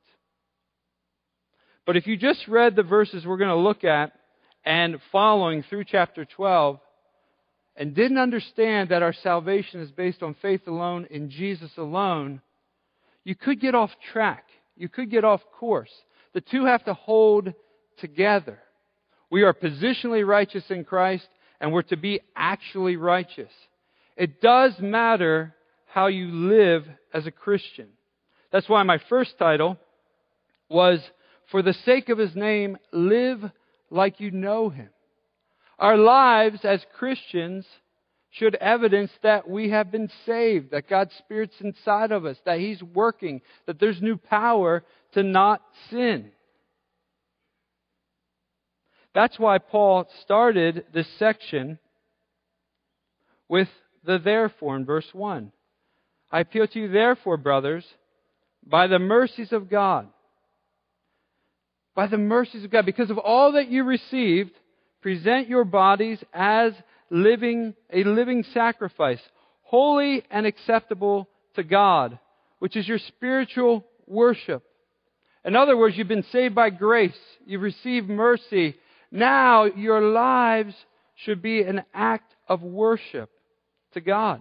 But 1.84 1.96
if 1.96 2.06
you 2.06 2.16
just 2.16 2.46
read 2.46 2.76
the 2.76 2.84
verses 2.84 3.26
we're 3.26 3.38
going 3.38 3.50
to 3.50 3.56
look 3.56 3.82
at 3.84 4.12
and 4.64 4.98
following 5.10 5.64
through 5.68 5.84
chapter 5.84 6.24
12 6.24 6.78
and 7.74 7.94
didn't 7.94 8.18
understand 8.18 8.90
that 8.90 9.02
our 9.02 9.12
salvation 9.12 9.80
is 9.80 9.90
based 9.90 10.22
on 10.22 10.36
faith 10.40 10.68
alone 10.68 11.08
in 11.10 11.30
Jesus 11.30 11.70
alone, 11.76 12.40
you 13.24 13.34
could 13.34 13.60
get 13.60 13.74
off 13.74 13.90
track. 14.12 14.44
You 14.76 14.88
could 14.88 15.10
get 15.10 15.24
off 15.24 15.40
course. 15.58 15.90
The 16.34 16.40
two 16.40 16.64
have 16.64 16.84
to 16.84 16.94
hold 16.94 17.52
together. 17.98 18.58
We 19.30 19.42
are 19.42 19.54
positionally 19.54 20.26
righteous 20.26 20.64
in 20.70 20.84
Christ 20.84 21.28
and 21.60 21.72
we're 21.72 21.82
to 21.82 21.96
be 21.96 22.20
actually 22.34 22.96
righteous. 22.96 23.52
It 24.16 24.40
does 24.40 24.72
matter 24.80 25.54
how 25.86 26.08
you 26.08 26.26
live 26.26 26.84
as 27.14 27.26
a 27.26 27.30
Christian. 27.30 27.88
That's 28.50 28.68
why 28.68 28.82
my 28.82 28.98
first 29.08 29.38
title 29.38 29.78
was 30.68 31.00
For 31.50 31.62
the 31.62 31.74
sake 31.84 32.08
of 32.08 32.18
His 32.18 32.34
name, 32.34 32.78
live 32.92 33.42
like 33.90 34.20
you 34.20 34.30
know 34.30 34.70
Him. 34.70 34.88
Our 35.78 35.96
lives 35.96 36.64
as 36.64 36.84
Christians 36.98 37.66
should 38.32 38.54
evidence 38.56 39.10
that 39.22 39.48
we 39.48 39.70
have 39.70 39.90
been 39.90 40.10
saved, 40.24 40.70
that 40.70 40.88
God's 40.88 41.14
Spirit's 41.18 41.60
inside 41.60 42.12
of 42.12 42.24
us, 42.24 42.36
that 42.44 42.58
He's 42.58 42.82
working, 42.82 43.42
that 43.66 43.78
there's 43.78 44.00
new 44.00 44.16
power 44.16 44.82
to 45.12 45.22
not 45.22 45.62
sin. 45.90 46.30
That's 49.14 49.38
why 49.38 49.58
Paul 49.58 50.08
started 50.22 50.86
this 50.94 51.06
section 51.18 51.78
with 53.48 53.68
the 54.04 54.18
therefore 54.18 54.76
in 54.76 54.86
verse 54.86 55.08
1. 55.12 55.52
I 56.30 56.40
appeal 56.40 56.66
to 56.66 56.80
you, 56.80 56.88
therefore, 56.88 57.36
brothers, 57.36 57.84
by 58.66 58.86
the 58.86 58.98
mercies 58.98 59.52
of 59.52 59.68
God. 59.68 60.08
By 61.94 62.06
the 62.06 62.16
mercies 62.16 62.64
of 62.64 62.70
God, 62.70 62.86
because 62.86 63.10
of 63.10 63.18
all 63.18 63.52
that 63.52 63.68
you 63.68 63.84
received, 63.84 64.52
present 65.02 65.48
your 65.48 65.64
bodies 65.64 66.24
as 66.32 66.72
living, 67.12 67.74
a 67.92 68.02
living 68.02 68.42
sacrifice, 68.54 69.20
holy 69.62 70.24
and 70.30 70.46
acceptable 70.46 71.28
to 71.54 71.62
God, 71.62 72.18
which 72.58 72.74
is 72.74 72.88
your 72.88 72.98
spiritual 72.98 73.84
worship. 74.06 74.64
In 75.44 75.54
other 75.54 75.76
words, 75.76 75.96
you've 75.96 76.08
been 76.08 76.24
saved 76.32 76.54
by 76.54 76.70
grace. 76.70 77.12
You've 77.44 77.62
received 77.62 78.08
mercy. 78.08 78.76
Now 79.10 79.64
your 79.64 80.00
lives 80.00 80.74
should 81.16 81.42
be 81.42 81.62
an 81.62 81.84
act 81.92 82.32
of 82.48 82.62
worship 82.62 83.30
to 83.92 84.00
God. 84.00 84.40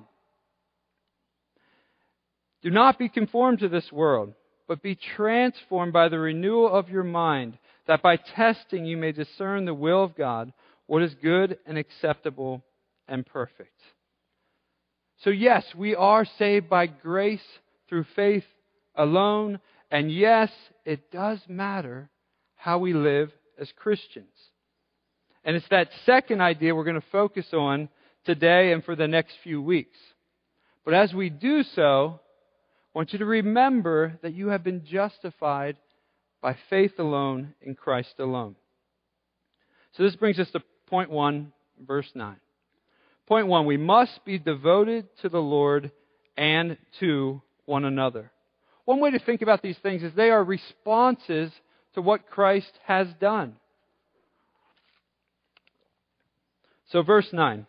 Do 2.63 2.69
not 2.69 2.97
be 2.97 3.09
conformed 3.09 3.59
to 3.59 3.69
this 3.69 3.91
world, 3.91 4.33
but 4.67 4.83
be 4.83 4.97
transformed 5.15 5.91
by 5.91 6.07
the 6.07 6.19
renewal 6.19 6.73
of 6.73 6.89
your 6.89 7.03
mind, 7.03 7.57
that 7.87 8.01
by 8.01 8.15
testing 8.15 8.85
you 8.85 8.95
may 8.95 9.11
discern 9.11 9.65
the 9.65 9.73
will 9.73 10.03
of 10.03 10.15
God, 10.15 10.53
what 10.91 11.03
is 11.03 11.15
good 11.23 11.57
and 11.65 11.77
acceptable 11.77 12.61
and 13.07 13.25
perfect. 13.25 13.79
So, 15.23 15.29
yes, 15.29 15.63
we 15.73 15.95
are 15.95 16.25
saved 16.37 16.67
by 16.67 16.87
grace 16.87 17.39
through 17.87 18.03
faith 18.13 18.43
alone, 18.93 19.61
and 19.89 20.11
yes, 20.11 20.51
it 20.83 21.09
does 21.09 21.39
matter 21.47 22.09
how 22.55 22.79
we 22.79 22.91
live 22.91 23.31
as 23.57 23.71
Christians. 23.77 24.33
And 25.45 25.55
it's 25.55 25.69
that 25.69 25.87
second 26.05 26.41
idea 26.41 26.75
we're 26.75 26.83
going 26.83 26.99
to 26.99 27.07
focus 27.09 27.45
on 27.53 27.87
today 28.25 28.73
and 28.73 28.83
for 28.83 28.97
the 28.97 29.07
next 29.07 29.35
few 29.45 29.61
weeks. 29.61 29.97
But 30.83 30.93
as 30.93 31.13
we 31.13 31.29
do 31.29 31.63
so, 31.63 32.19
I 32.93 32.97
want 32.97 33.13
you 33.13 33.19
to 33.19 33.25
remember 33.25 34.19
that 34.23 34.33
you 34.33 34.49
have 34.49 34.65
been 34.65 34.83
justified 34.83 35.77
by 36.41 36.57
faith 36.69 36.99
alone 36.99 37.53
in 37.61 37.75
Christ 37.75 38.15
alone. 38.19 38.57
So 39.93 40.03
this 40.03 40.17
brings 40.17 40.37
us 40.37 40.49
to 40.51 40.61
point 40.91 41.09
one, 41.09 41.53
verse 41.87 42.11
9. 42.13 42.35
Point 43.25 43.47
one, 43.47 43.65
we 43.65 43.77
must 43.77 44.23
be 44.25 44.37
devoted 44.37 45.07
to 45.21 45.29
the 45.29 45.41
Lord 45.41 45.89
and 46.37 46.77
to 46.99 47.41
one 47.65 47.85
another. 47.85 48.29
One 48.85 48.99
way 48.99 49.11
to 49.11 49.19
think 49.19 49.41
about 49.41 49.61
these 49.61 49.77
things 49.81 50.03
is 50.03 50.13
they 50.13 50.29
are 50.29 50.43
responses 50.43 51.51
to 51.95 52.01
what 52.01 52.29
Christ 52.29 52.71
has 52.85 53.07
done. 53.19 53.55
So, 56.91 57.01
verse 57.03 57.29
9. 57.31 57.65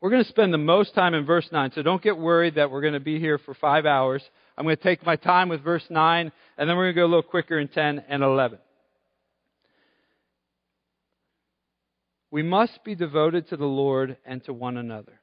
We're 0.00 0.10
going 0.10 0.22
to 0.22 0.28
spend 0.28 0.54
the 0.54 0.58
most 0.58 0.94
time 0.94 1.12
in 1.12 1.26
verse 1.26 1.48
9, 1.52 1.72
so 1.74 1.82
don't 1.82 2.00
get 2.00 2.16
worried 2.16 2.54
that 2.54 2.70
we're 2.70 2.80
going 2.80 2.94
to 2.94 3.00
be 3.00 3.18
here 3.18 3.36
for 3.36 3.52
five 3.52 3.84
hours. 3.84 4.22
I'm 4.56 4.64
going 4.64 4.76
to 4.76 4.82
take 4.82 5.04
my 5.04 5.16
time 5.16 5.50
with 5.50 5.62
verse 5.62 5.84
9, 5.90 6.32
and 6.56 6.70
then 6.70 6.76
we're 6.76 6.84
going 6.84 6.94
to 6.94 7.00
go 7.00 7.06
a 7.06 7.12
little 7.12 7.22
quicker 7.22 7.58
in 7.58 7.68
10 7.68 8.04
and 8.08 8.22
11. 8.22 8.58
We 12.30 12.42
must 12.42 12.84
be 12.84 12.94
devoted 12.94 13.48
to 13.48 13.56
the 13.56 13.64
Lord 13.64 14.16
and 14.24 14.44
to 14.44 14.52
one 14.52 14.76
another. 14.76 15.20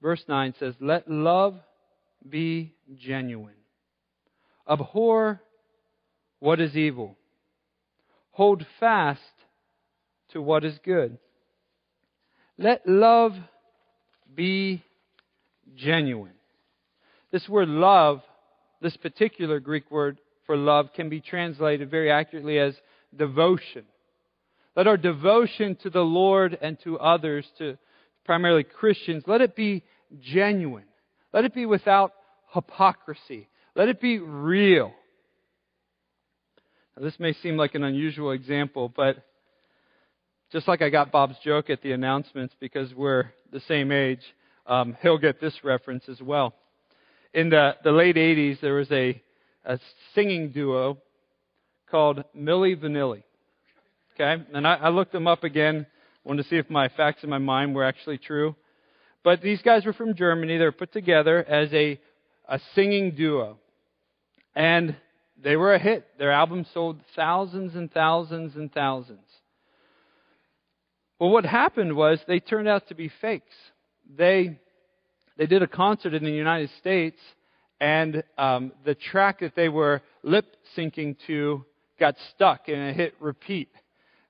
Verse 0.00 0.22
9 0.28 0.54
says, 0.58 0.74
Let 0.80 1.10
love 1.10 1.58
be 2.28 2.74
genuine. 2.96 3.54
Abhor 4.68 5.40
what 6.38 6.60
is 6.60 6.76
evil. 6.76 7.16
Hold 8.32 8.66
fast 8.78 9.20
to 10.30 10.42
what 10.42 10.64
is 10.64 10.78
good. 10.84 11.18
Let 12.58 12.86
love 12.86 13.32
be 14.34 14.82
genuine. 15.74 16.32
This 17.32 17.48
word 17.48 17.68
love, 17.68 18.22
this 18.80 18.96
particular 18.96 19.60
Greek 19.60 19.90
word 19.90 20.18
for 20.46 20.56
love, 20.56 20.92
can 20.94 21.08
be 21.08 21.20
translated 21.20 21.90
very 21.90 22.10
accurately 22.10 22.58
as 22.58 22.74
devotion. 23.16 23.84
Let 24.76 24.86
our 24.86 24.98
devotion 24.98 25.76
to 25.82 25.90
the 25.90 26.02
Lord 26.02 26.56
and 26.60 26.78
to 26.84 26.98
others, 26.98 27.46
to 27.58 27.78
primarily 28.26 28.62
Christians, 28.62 29.24
let 29.26 29.40
it 29.40 29.56
be 29.56 29.82
genuine. 30.20 30.84
Let 31.32 31.46
it 31.46 31.54
be 31.54 31.64
without 31.64 32.12
hypocrisy. 32.52 33.48
Let 33.74 33.88
it 33.88 34.00
be 34.02 34.18
real. 34.18 34.92
Now, 36.96 37.04
this 37.04 37.18
may 37.18 37.32
seem 37.32 37.56
like 37.56 37.74
an 37.74 37.84
unusual 37.84 38.32
example, 38.32 38.92
but 38.94 39.16
just 40.52 40.68
like 40.68 40.82
I 40.82 40.90
got 40.90 41.10
Bob's 41.10 41.36
joke 41.42 41.70
at 41.70 41.82
the 41.82 41.92
announcements 41.92 42.54
because 42.60 42.94
we're 42.94 43.32
the 43.52 43.60
same 43.60 43.90
age, 43.90 44.22
um, 44.66 44.96
he'll 45.00 45.18
get 45.18 45.40
this 45.40 45.64
reference 45.64 46.04
as 46.08 46.20
well. 46.20 46.54
In 47.32 47.48
the, 47.48 47.76
the 47.82 47.92
late 47.92 48.16
80s, 48.16 48.60
there 48.60 48.74
was 48.74 48.90
a, 48.92 49.20
a 49.64 49.78
singing 50.14 50.50
duo 50.52 50.98
called 51.90 52.24
Milli 52.36 52.76
Vanilli. 52.76 53.22
Okay? 54.18 54.42
And 54.52 54.66
I, 54.66 54.74
I 54.74 54.88
looked 54.88 55.12
them 55.12 55.26
up 55.26 55.44
again, 55.44 55.86
wanted 56.24 56.42
to 56.42 56.48
see 56.48 56.56
if 56.56 56.70
my 56.70 56.88
facts 56.88 57.22
in 57.22 57.30
my 57.30 57.38
mind 57.38 57.74
were 57.74 57.84
actually 57.84 58.18
true. 58.18 58.56
But 59.22 59.42
these 59.42 59.60
guys 59.62 59.84
were 59.84 59.92
from 59.92 60.14
Germany. 60.14 60.56
They 60.56 60.64
were 60.64 60.72
put 60.72 60.92
together 60.92 61.44
as 61.44 61.72
a, 61.72 62.00
a 62.48 62.60
singing 62.74 63.14
duo. 63.14 63.58
And 64.54 64.96
they 65.42 65.56
were 65.56 65.74
a 65.74 65.78
hit. 65.78 66.06
Their 66.18 66.32
album 66.32 66.64
sold 66.72 67.00
thousands 67.14 67.74
and 67.74 67.92
thousands 67.92 68.56
and 68.56 68.72
thousands. 68.72 69.26
Well, 71.18 71.30
what 71.30 71.44
happened 71.44 71.96
was 71.96 72.18
they 72.26 72.40
turned 72.40 72.68
out 72.68 72.88
to 72.88 72.94
be 72.94 73.10
fakes. 73.20 73.54
They, 74.16 74.58
they 75.36 75.46
did 75.46 75.62
a 75.62 75.66
concert 75.66 76.14
in 76.14 76.24
the 76.24 76.30
United 76.30 76.70
States, 76.78 77.18
and 77.80 78.22
um, 78.38 78.72
the 78.84 78.94
track 78.94 79.40
that 79.40 79.54
they 79.56 79.68
were 79.68 80.02
lip 80.22 80.46
syncing 80.76 81.16
to 81.26 81.64
got 81.98 82.14
stuck 82.34 82.68
and 82.68 82.76
it 82.76 82.96
hit 82.96 83.14
repeat. 83.20 83.68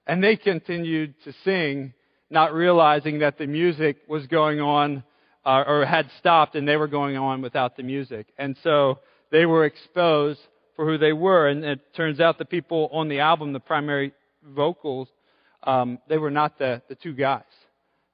And 0.06 0.22
they 0.22 0.36
continued 0.36 1.14
to 1.24 1.32
sing, 1.44 1.92
not 2.30 2.54
realizing 2.54 3.20
that 3.20 3.38
the 3.38 3.46
music 3.46 3.96
was 4.08 4.26
going 4.26 4.60
on 4.60 5.02
uh, 5.44 5.64
or 5.66 5.84
had 5.84 6.10
stopped 6.18 6.54
and 6.54 6.66
they 6.66 6.76
were 6.76 6.88
going 6.88 7.16
on 7.16 7.42
without 7.42 7.76
the 7.76 7.82
music. 7.82 8.26
And 8.38 8.56
so 8.62 9.00
they 9.30 9.46
were 9.46 9.64
exposed 9.64 10.40
for 10.74 10.84
who 10.84 10.98
they 10.98 11.12
were. 11.12 11.48
And 11.48 11.64
it 11.64 11.94
turns 11.94 12.20
out 12.20 12.38
the 12.38 12.44
people 12.44 12.88
on 12.92 13.08
the 13.08 13.20
album, 13.20 13.52
the 13.52 13.60
primary 13.60 14.12
vocals, 14.44 15.08
um, 15.64 15.98
they 16.08 16.18
were 16.18 16.30
not 16.30 16.58
the, 16.58 16.82
the 16.88 16.94
two 16.94 17.14
guys. 17.14 17.42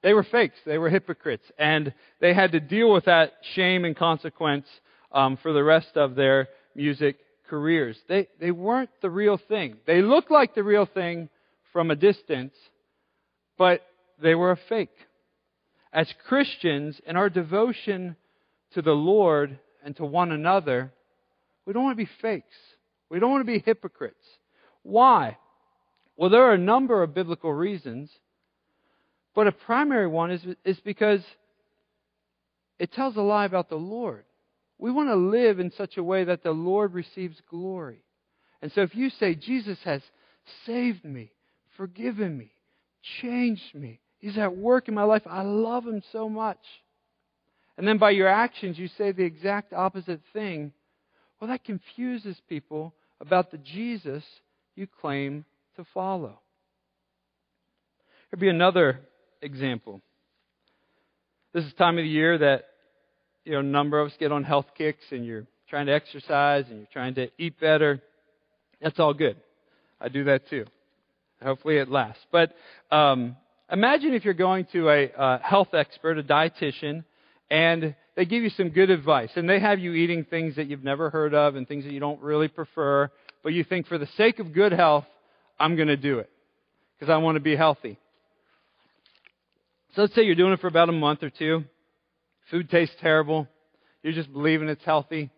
They 0.01 0.13
were 0.13 0.23
fakes. 0.23 0.57
They 0.65 0.77
were 0.77 0.89
hypocrites. 0.89 1.45
And 1.57 1.93
they 2.19 2.33
had 2.33 2.51
to 2.53 2.59
deal 2.59 2.91
with 2.91 3.05
that 3.05 3.33
shame 3.53 3.85
and 3.85 3.95
consequence 3.95 4.67
um, 5.11 5.37
for 5.41 5.53
the 5.53 5.63
rest 5.63 5.95
of 5.95 6.15
their 6.15 6.49
music 6.75 7.17
careers. 7.49 7.97
They, 8.09 8.27
they 8.39 8.51
weren't 8.51 8.89
the 9.01 9.09
real 9.09 9.37
thing. 9.37 9.77
They 9.85 10.01
looked 10.01 10.31
like 10.31 10.55
the 10.55 10.63
real 10.63 10.87
thing 10.87 11.29
from 11.73 11.91
a 11.91 11.95
distance, 11.95 12.53
but 13.57 13.81
they 14.21 14.35
were 14.35 14.51
a 14.51 14.59
fake. 14.69 14.95
As 15.91 16.07
Christians, 16.27 17.01
in 17.05 17.17
our 17.17 17.29
devotion 17.29 18.15
to 18.73 18.81
the 18.81 18.93
Lord 18.93 19.59
and 19.83 19.95
to 19.97 20.05
one 20.05 20.31
another, 20.31 20.93
we 21.65 21.73
don't 21.73 21.83
want 21.83 21.97
to 21.97 22.05
be 22.05 22.11
fakes. 22.21 22.55
We 23.09 23.19
don't 23.19 23.31
want 23.31 23.41
to 23.41 23.51
be 23.51 23.59
hypocrites. 23.59 24.25
Why? 24.83 25.37
Well, 26.15 26.29
there 26.29 26.43
are 26.43 26.53
a 26.53 26.57
number 26.57 27.03
of 27.03 27.13
biblical 27.13 27.53
reasons, 27.53 28.09
but 29.35 29.47
a 29.47 29.51
primary 29.51 30.07
one 30.07 30.31
is, 30.31 30.41
is 30.63 30.79
because 30.79 31.21
it 32.79 32.91
tells 32.91 33.15
a 33.15 33.21
lie 33.21 33.45
about 33.45 33.69
the 33.69 33.75
Lord. 33.75 34.25
We 34.77 34.91
want 34.91 35.09
to 35.09 35.15
live 35.15 35.59
in 35.59 35.71
such 35.71 35.97
a 35.97 36.03
way 36.03 36.23
that 36.25 36.43
the 36.43 36.51
Lord 36.51 36.93
receives 36.93 37.41
glory. 37.49 38.03
And 38.61 38.71
so 38.71 38.81
if 38.81 38.95
you 38.95 39.09
say, 39.09 39.35
Jesus 39.35 39.77
has 39.85 40.01
saved 40.65 41.03
me, 41.05 41.31
forgiven 41.77 42.37
me, 42.37 42.51
changed 43.21 43.75
me, 43.75 43.99
He's 44.19 44.37
at 44.37 44.55
work 44.55 44.87
in 44.87 44.93
my 44.93 45.03
life, 45.03 45.23
I 45.25 45.41
love 45.41 45.85
Him 45.85 46.01
so 46.11 46.29
much. 46.29 46.59
And 47.77 47.87
then 47.87 47.97
by 47.97 48.11
your 48.11 48.27
actions, 48.27 48.77
you 48.77 48.87
say 48.97 49.11
the 49.11 49.25
exact 49.25 49.73
opposite 49.73 50.21
thing. 50.31 50.71
Well, 51.39 51.49
that 51.49 51.65
confuses 51.65 52.37
people 52.47 52.93
about 53.19 53.51
the 53.51 53.57
Jesus 53.57 54.23
you 54.75 54.87
claim 55.01 55.43
to 55.75 55.85
follow. 55.93 56.39
Here'd 58.29 58.39
be 58.39 58.49
another 58.49 59.01
example. 59.41 60.01
This 61.53 61.65
is 61.65 61.73
time 61.73 61.97
of 61.97 62.03
the 62.03 62.09
year 62.09 62.37
that 62.37 62.65
you 63.43 63.53
know 63.53 63.59
a 63.59 63.63
number 63.63 63.99
of 63.99 64.07
us 64.07 64.17
get 64.19 64.31
on 64.31 64.43
health 64.43 64.67
kicks, 64.77 65.03
and 65.11 65.25
you're 65.25 65.45
trying 65.69 65.87
to 65.87 65.93
exercise 65.93 66.65
and 66.69 66.77
you're 66.77 66.87
trying 66.93 67.15
to 67.15 67.29
eat 67.37 67.59
better. 67.59 68.01
That's 68.81 68.99
all 68.99 69.13
good. 69.13 69.35
I 69.99 70.09
do 70.09 70.23
that 70.25 70.49
too. 70.49 70.65
Hopefully, 71.43 71.77
it 71.77 71.89
lasts. 71.89 72.25
But 72.31 72.53
um, 72.91 73.35
imagine 73.71 74.13
if 74.13 74.25
you're 74.25 74.33
going 74.33 74.65
to 74.73 74.89
a, 74.89 75.11
a 75.17 75.39
health 75.43 75.73
expert, 75.73 76.17
a 76.17 76.23
dietitian, 76.23 77.03
and 77.49 77.95
they 78.15 78.25
give 78.25 78.43
you 78.43 78.49
some 78.49 78.69
good 78.69 78.89
advice, 78.89 79.31
and 79.35 79.49
they 79.49 79.59
have 79.59 79.79
you 79.79 79.93
eating 79.93 80.23
things 80.23 80.55
that 80.55 80.67
you've 80.67 80.83
never 80.83 81.09
heard 81.09 81.33
of 81.33 81.55
and 81.55 81.67
things 81.67 81.83
that 81.83 81.93
you 81.93 81.99
don't 81.99 82.21
really 82.21 82.47
prefer, 82.47 83.11
but 83.43 83.53
you 83.53 83.63
think 83.63 83.87
for 83.87 83.97
the 83.97 84.07
sake 84.17 84.39
of 84.39 84.53
good 84.53 84.71
health, 84.71 85.05
I'm 85.59 85.75
going 85.75 85.87
to 85.87 85.97
do 85.97 86.19
it 86.19 86.29
because 86.97 87.11
I 87.11 87.17
want 87.17 87.35
to 87.35 87.39
be 87.41 87.55
healthy. 87.55 87.97
So 89.95 90.01
let's 90.01 90.15
say 90.15 90.23
you're 90.23 90.35
doing 90.35 90.53
it 90.53 90.59
for 90.59 90.67
about 90.67 90.89
a 90.89 90.93
month 90.93 91.21
or 91.21 91.29
two. 91.29 91.63
Food 92.49 92.69
tastes 92.69 92.95
terrible. 93.01 93.47
You're 94.01 94.13
just 94.13 94.31
believing 94.33 94.67
it's 94.67 94.83
healthy, 94.83 95.29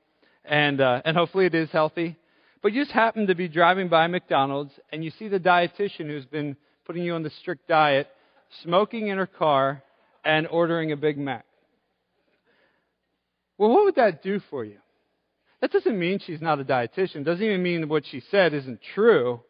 and 0.44 0.82
uh, 0.82 1.02
and 1.06 1.16
hopefully 1.16 1.46
it 1.46 1.54
is 1.54 1.70
healthy. 1.72 2.18
But 2.66 2.74
you 2.74 2.82
just 2.82 2.96
happen 2.96 3.28
to 3.28 3.36
be 3.36 3.48
driving 3.48 3.90
by 3.90 4.08
McDonald's 4.08 4.74
and 4.92 5.04
you 5.04 5.12
see 5.20 5.28
the 5.28 5.40
dietitian 5.40 6.08
who's 6.08 6.26
been 6.26 6.58
putting 6.88 7.04
you 7.04 7.14
on 7.14 7.22
the 7.22 7.30
strict 7.30 7.68
diet, 7.68 8.08
smoking 8.64 9.10
in 9.10 9.20
her 9.20 9.28
car 9.28 9.84
and 10.24 10.48
ordering 10.48 10.92
a 10.92 10.98
Big 10.98 11.16
Mac. 11.16 11.46
Well, 13.60 13.70
what 13.70 13.86
would 13.86 13.96
that 13.98 14.24
do 14.24 14.42
for 14.50 14.66
you? 14.66 14.78
That 15.62 15.72
doesn't 15.72 16.00
mean 16.00 16.18
she's 16.26 16.42
not 16.42 16.60
a 16.60 16.64
dietitian. 16.64 17.18
It 17.18 17.26
doesn't 17.26 17.46
even 17.46 17.62
mean 17.62 17.88
what 17.88 18.04
she 18.10 18.24
said 18.32 18.56
isn't 18.56 18.80
true. 18.96 19.42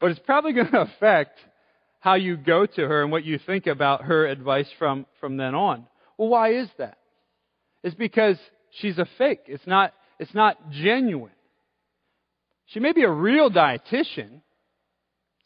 But 0.00 0.10
it's 0.10 0.18
probably 0.26 0.52
going 0.54 0.72
to 0.72 0.80
affect 0.80 1.38
how 2.00 2.14
you 2.14 2.36
go 2.36 2.66
to 2.66 2.82
her 2.82 3.00
and 3.04 3.12
what 3.12 3.24
you 3.24 3.38
think 3.38 3.68
about 3.68 4.02
her 4.02 4.26
advice 4.26 4.68
from, 4.76 5.06
from 5.20 5.36
then 5.36 5.54
on. 5.54 5.86
Well, 6.16 6.30
why 6.30 6.54
is 6.54 6.68
that? 6.78 6.98
It's 7.84 7.94
because 7.94 8.38
she's 8.72 8.98
a 8.98 9.06
fake. 9.18 9.42
It's 9.46 9.68
not, 9.68 9.92
it's 10.18 10.34
not 10.34 10.72
genuine. 10.72 11.30
She 12.68 12.80
may 12.80 12.92
be 12.92 13.02
a 13.02 13.10
real 13.10 13.50
dietitian. 13.50 14.42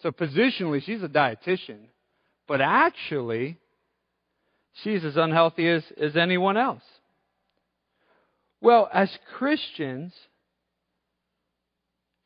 So 0.01 0.11
positionally, 0.11 0.83
she's 0.83 1.03
a 1.03 1.09
dietitian. 1.09 1.79
But 2.49 2.61
actually, 2.61 3.59
she's 4.83 5.05
as 5.05 5.17
unhealthy 5.17 5.69
as, 5.69 5.85
as 6.01 6.17
anyone 6.17 6.57
else. 6.57 6.83
Well, 8.61 8.89
as 8.93 9.11
Christians, 9.37 10.13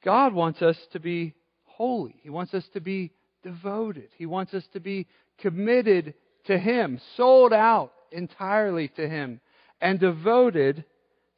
God 0.04 0.32
wants 0.32 0.62
us 0.62 0.76
to 0.92 1.00
be 1.00 1.34
holy. 1.64 2.16
He 2.22 2.30
wants 2.30 2.54
us 2.54 2.64
to 2.72 2.80
be 2.80 3.12
devoted. 3.42 4.08
He 4.16 4.26
wants 4.26 4.54
us 4.54 4.64
to 4.72 4.80
be 4.80 5.06
committed 5.38 6.14
to 6.46 6.58
Him, 6.58 7.00
sold 7.16 7.52
out 7.52 7.92
entirely 8.12 8.88
to 8.96 9.08
Him, 9.08 9.40
and 9.80 10.00
devoted 10.00 10.84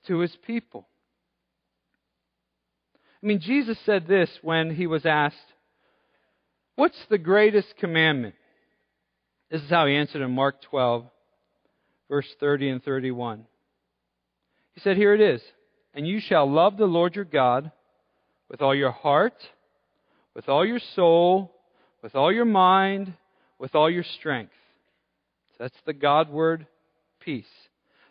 to 0.06 0.18
His 0.18 0.34
people. 0.46 0.86
I 3.22 3.26
mean, 3.26 3.40
Jesus 3.40 3.78
said 3.84 4.06
this 4.06 4.30
when 4.42 4.74
He 4.74 4.86
was 4.86 5.04
asked, 5.06 5.36
What's 6.76 6.98
the 7.10 7.18
greatest 7.18 7.76
commandment? 7.78 8.34
This 9.50 9.62
is 9.62 9.70
how 9.70 9.86
He 9.86 9.94
answered 9.94 10.22
in 10.22 10.30
Mark 10.30 10.62
12, 10.62 11.04
verse 12.08 12.28
30 12.38 12.70
and 12.70 12.84
31. 12.84 13.44
He 14.74 14.80
said, 14.80 14.96
Here 14.96 15.14
it 15.14 15.20
is. 15.20 15.42
And 15.94 16.06
you 16.06 16.20
shall 16.20 16.50
love 16.50 16.76
the 16.76 16.86
Lord 16.86 17.16
your 17.16 17.24
God 17.24 17.72
with 18.48 18.62
all 18.62 18.74
your 18.74 18.92
heart 18.92 19.34
with 20.38 20.48
all 20.48 20.64
your 20.64 20.78
soul, 20.94 21.52
with 22.00 22.14
all 22.14 22.32
your 22.32 22.44
mind, 22.44 23.12
with 23.58 23.74
all 23.74 23.90
your 23.90 24.04
strength. 24.04 24.52
So 25.48 25.64
that's 25.64 25.80
the 25.84 25.92
God 25.92 26.30
word 26.30 26.68
piece. 27.18 27.44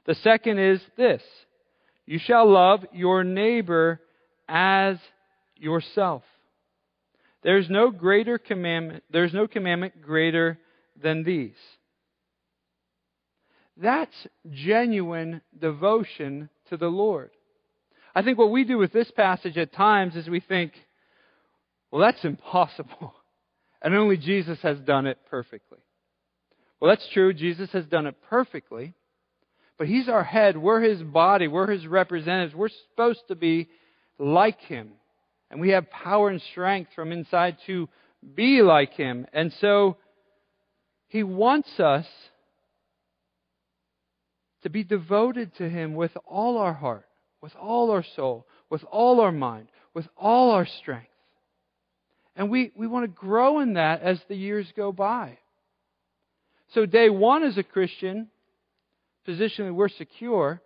The 0.06 0.16
second 0.16 0.60
is 0.60 0.82
this 0.98 1.22
you 2.06 2.20
shall 2.20 2.52
love 2.52 2.86
your 2.92 3.24
neighbor 3.24 4.02
as 4.48 4.98
yourself. 5.56 6.24
There's 7.44 7.70
no 7.70 7.92
greater 7.92 8.38
commandment, 8.38 9.04
there's 9.10 9.34
no 9.34 9.48
commandment 9.48 10.02
greater 10.02 10.60
than 11.02 11.24
these. 11.24 11.56
That's 13.78 14.28
genuine 14.50 15.42
devotion 15.58 16.50
to 16.70 16.78
the 16.78 16.88
Lord. 16.88 17.30
I 18.16 18.24
think 18.24 18.40
what 18.40 18.52
we 18.52 18.64
do 18.64 18.80
with 18.80 18.92
this 18.92 19.12
passage 19.12 19.58
at 19.58 19.74
times 19.74 20.16
is 20.16 20.28
we 20.28 20.40
think, 20.40 20.74
well, 21.92 22.02
that's 22.02 22.24
impossible. 22.24 23.14
And 23.80 23.94
only 23.94 24.18
Jesus 24.18 24.58
has 24.64 24.80
done 24.80 25.06
it 25.06 25.20
perfectly. 25.30 25.78
Well, 26.80 26.90
that's 26.90 27.08
true. 27.14 27.32
Jesus 27.32 27.70
has 27.74 27.86
done 27.86 28.08
it 28.08 28.16
perfectly. 28.28 28.96
But 29.78 29.88
He's 29.88 30.10
our 30.10 30.24
head. 30.24 30.58
We're 30.58 30.82
His 30.82 31.04
body. 31.04 31.48
We're 31.48 31.70
His 31.70 31.86
representatives. 31.86 32.56
We're 32.56 32.70
supposed 32.70 33.22
to 33.28 33.36
be 33.36 33.70
like 34.20 34.60
Him. 34.62 34.92
And 35.50 35.62
we 35.62 35.70
have 35.70 35.90
power 35.90 36.30
and 36.30 36.42
strength 36.52 36.92
from 36.96 37.12
inside 37.12 37.58
to 37.68 37.88
be 38.36 38.62
like 38.62 38.94
Him. 38.94 39.26
And 39.34 39.54
so 39.62 39.98
He 41.08 41.24
wants 41.24 41.80
us 41.80 42.06
to 44.64 44.70
be 44.70 44.84
devoted 44.84 45.56
to 45.58 45.70
Him 45.70 45.96
with 45.96 46.12
all 46.26 46.58
our 46.58 46.74
heart, 46.74 47.06
with 47.42 47.56
all 47.56 47.92
our 47.92 48.04
soul, 48.16 48.46
with 48.70 48.84
all 48.86 49.22
our 49.22 49.32
mind, 49.32 49.68
with 49.94 50.08
all 50.18 50.52
our 50.52 50.66
strength. 50.66 51.08
And 52.36 52.52
we, 52.52 52.72
we 52.76 52.86
want 52.86 53.06
to 53.06 53.20
grow 53.20 53.60
in 53.62 53.74
that 53.74 54.02
as 54.02 54.20
the 54.28 54.36
years 54.36 54.72
go 54.76 54.92
by. 54.92 55.40
So, 56.74 56.86
day 56.86 57.10
one 57.10 57.44
as 57.44 57.58
a 57.58 57.64
Christian, 57.64 58.28
positionally 59.28 59.74
we're 59.74 59.90
secure. 59.90 60.62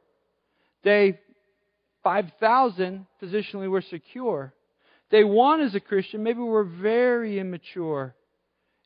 Day 0.83 1.19
5,000, 2.03 3.05
positionally 3.21 3.69
we're 3.69 3.81
secure. 3.81 4.53
Day 5.09 5.23
one 5.23 5.61
as 5.61 5.75
a 5.75 5.79
Christian, 5.79 6.23
maybe 6.23 6.39
we're 6.39 6.63
very 6.63 7.39
immature 7.39 8.15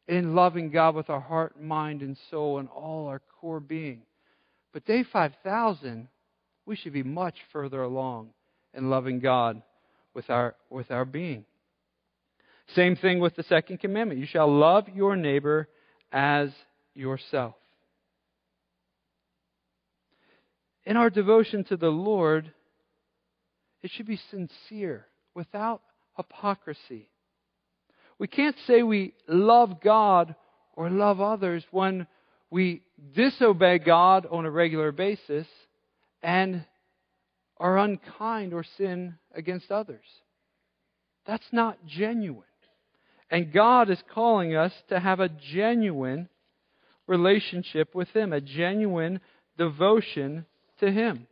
in 0.08 0.36
loving 0.36 0.71
God 0.71 0.95
with 0.95 1.10
our 1.10 1.19
heart, 1.19 1.62
mind, 1.62 2.01
and 2.01 2.17
soul 2.30 2.60
and 2.60 2.69
all 2.69 3.08
our 3.08 3.21
core 3.39 3.60
being. 3.60 4.01
But 4.73 4.86
day 4.86 5.04
5,000, 5.04 6.08
we 6.65 6.75
should 6.75 6.93
be 6.93 7.04
much 7.04 7.36
further 7.54 7.82
along 7.82 8.32
in 8.73 8.89
loving 8.89 9.19
God 9.19 9.62
with 10.13 10.30
our, 10.30 10.56
with 10.69 10.91
our 10.91 11.06
being. 11.06 11.45
Same 12.75 12.95
thing 12.95 13.19
with 13.19 13.36
the 13.36 13.43
second 13.43 13.80
commandment. 13.80 14.19
You 14.19 14.25
shall 14.25 14.51
love 14.51 14.89
your 14.93 15.15
neighbor 15.15 15.69
as 16.12 16.49
yourself. 16.93 17.56
In 20.86 20.97
our 20.97 21.10
devotion 21.10 21.63
to 21.65 21.78
the 21.78 21.89
Lord, 21.89 22.51
it 23.86 23.91
should 23.91 24.08
be 24.08 24.19
sincere, 24.32 25.06
without 25.36 25.82
hypocrisy. 26.17 27.08
We 28.17 28.28
can't 28.28 28.56
say 28.65 28.82
we 28.82 29.13
love 29.28 29.80
God 29.80 30.34
or 30.74 30.89
love 30.89 31.21
others 31.21 31.63
when 31.69 32.08
we 32.50 32.82
disobey 33.13 33.78
God 33.78 34.26
on 34.32 34.48
a 34.48 34.50
regular 34.50 34.91
basis 34.91 35.45
and 36.24 36.65
are 37.58 37.78
unkind 37.78 38.56
or 38.56 38.65
sin 38.76 39.19
against 39.36 39.69
others. 39.69 40.06
That's 41.28 41.48
not 41.52 41.86
genuine. 41.86 42.41
And 43.30 43.54
God 43.54 43.91
is 43.91 44.00
calling 44.15 44.56
us 44.56 44.74
to 44.89 45.00
have 45.00 45.19
a 45.19 45.30
genuine 45.30 46.28
relationship 47.06 47.93
with 47.93 48.10
Him, 48.15 48.34
a 48.34 48.41
genuine 48.41 49.19
devotion 49.60 50.48
to 50.80 50.91
Him. 50.91 51.28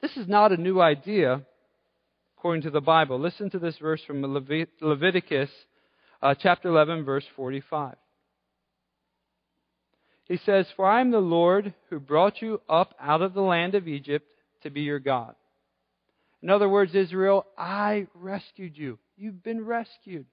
This 0.00 0.16
is 0.16 0.28
not 0.28 0.52
a 0.52 0.56
new 0.56 0.80
idea 0.80 1.42
according 2.36 2.62
to 2.62 2.70
the 2.70 2.80
Bible. 2.80 3.20
Listen 3.20 3.50
to 3.50 3.58
this 3.58 3.76
verse 3.76 4.02
from 4.06 4.22
Leviticus 4.80 5.50
uh, 6.22 6.34
chapter 6.34 6.68
11, 6.68 7.04
verse 7.04 7.24
45. 7.36 7.96
He 10.24 10.38
says, 10.38 10.66
For 10.74 10.86
I 10.86 11.00
am 11.00 11.10
the 11.10 11.18
Lord 11.18 11.74
who 11.90 12.00
brought 12.00 12.40
you 12.40 12.62
up 12.68 12.94
out 12.98 13.20
of 13.20 13.34
the 13.34 13.42
land 13.42 13.74
of 13.74 13.88
Egypt 13.88 14.26
to 14.62 14.70
be 14.70 14.82
your 14.82 15.00
God. 15.00 15.34
In 16.42 16.48
other 16.48 16.68
words, 16.68 16.94
Israel, 16.94 17.44
I 17.58 18.06
rescued 18.14 18.78
you. 18.78 18.98
You've 19.16 19.42
been 19.42 19.66
rescued. 19.66 20.26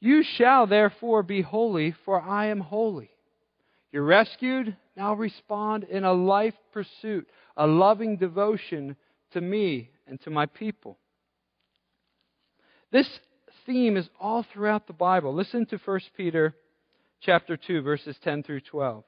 You 0.00 0.22
shall 0.22 0.66
therefore 0.66 1.22
be 1.22 1.40
holy, 1.40 1.94
for 2.04 2.20
I 2.20 2.46
am 2.46 2.60
holy. 2.60 3.10
You're 3.92 4.04
rescued, 4.04 4.76
now 4.96 5.14
respond 5.14 5.84
in 5.84 6.04
a 6.04 6.12
life 6.12 6.54
pursuit, 6.72 7.28
a 7.56 7.66
loving 7.66 8.16
devotion 8.16 8.96
to 9.32 9.40
me 9.40 9.90
and 10.06 10.20
to 10.22 10.30
my 10.30 10.46
people. 10.46 10.98
This 12.92 13.08
theme 13.66 13.96
is 13.96 14.08
all 14.20 14.44
throughout 14.52 14.86
the 14.86 14.92
Bible. 14.92 15.34
Listen 15.34 15.66
to 15.66 15.78
1 15.78 16.00
Peter 16.16 16.54
chapter 17.20 17.56
2 17.56 17.82
verses 17.82 18.16
10 18.22 18.42
through 18.42 18.60
12. 18.60 19.04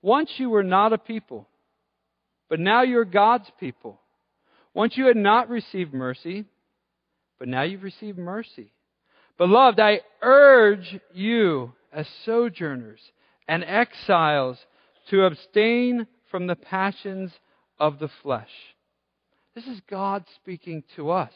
Once 0.00 0.30
you 0.36 0.50
were 0.50 0.62
not 0.62 0.92
a 0.92 0.98
people, 0.98 1.48
but 2.48 2.60
now 2.60 2.82
you're 2.82 3.04
God's 3.04 3.50
people. 3.58 4.00
Once 4.74 4.96
you 4.96 5.06
had 5.06 5.16
not 5.16 5.48
received 5.48 5.92
mercy, 5.92 6.44
but 7.38 7.48
now 7.48 7.62
you've 7.62 7.82
received 7.82 8.18
mercy. 8.18 8.72
Beloved, 9.38 9.80
I 9.80 10.00
urge 10.22 10.98
you 11.12 11.72
as 11.92 12.06
sojourners 12.24 13.00
and 13.48 13.64
exiles 13.64 14.58
to 15.10 15.24
abstain 15.24 16.06
from 16.30 16.46
the 16.46 16.56
passions 16.56 17.32
of 17.80 17.98
the 17.98 18.10
flesh. 18.22 18.50
This 19.54 19.66
is 19.66 19.80
God 19.90 20.24
speaking 20.36 20.84
to 20.96 21.10
us. 21.10 21.32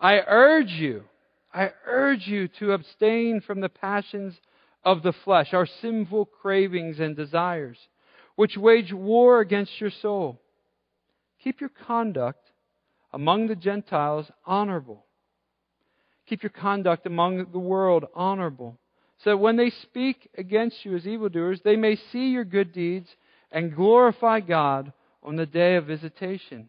I 0.00 0.20
urge 0.26 0.70
you, 0.70 1.04
I 1.52 1.70
urge 1.86 2.26
you 2.26 2.48
to 2.58 2.72
abstain 2.72 3.40
from 3.40 3.60
the 3.60 3.68
passions 3.68 4.34
of 4.84 5.02
the 5.02 5.12
flesh, 5.24 5.54
our 5.54 5.66
sinful 5.66 6.26
cravings 6.26 6.98
and 6.98 7.14
desires, 7.14 7.78
which 8.36 8.56
wage 8.56 8.92
war 8.92 9.40
against 9.40 9.80
your 9.80 9.90
soul. 9.90 10.40
Keep 11.42 11.60
your 11.60 11.70
conduct 11.86 12.50
among 13.12 13.46
the 13.46 13.56
Gentiles 13.56 14.26
honorable. 14.44 15.04
Keep 16.26 16.42
your 16.42 16.50
conduct 16.50 17.06
among 17.06 17.52
the 17.52 17.58
world 17.58 18.06
honorable, 18.14 18.78
so 19.22 19.30
that 19.30 19.36
when 19.38 19.56
they 19.56 19.70
speak 19.70 20.28
against 20.36 20.84
you 20.84 20.96
as 20.96 21.06
evildoers, 21.06 21.60
they 21.64 21.76
may 21.76 21.96
see 22.12 22.30
your 22.30 22.44
good 22.44 22.72
deeds 22.72 23.08
and 23.50 23.74
glorify 23.74 24.40
God 24.40 24.92
on 25.22 25.36
the 25.36 25.46
day 25.46 25.76
of 25.76 25.86
visitation. 25.86 26.68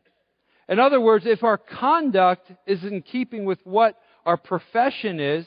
In 0.69 0.79
other 0.79 1.01
words, 1.01 1.25
if 1.27 1.43
our 1.43 1.58
conduct 1.58 2.51
is 2.65 2.84
in 2.84 3.01
keeping 3.01 3.45
with 3.45 3.60
what 3.63 3.97
our 4.25 4.38
profession 4.38 5.19
is, 5.19 5.45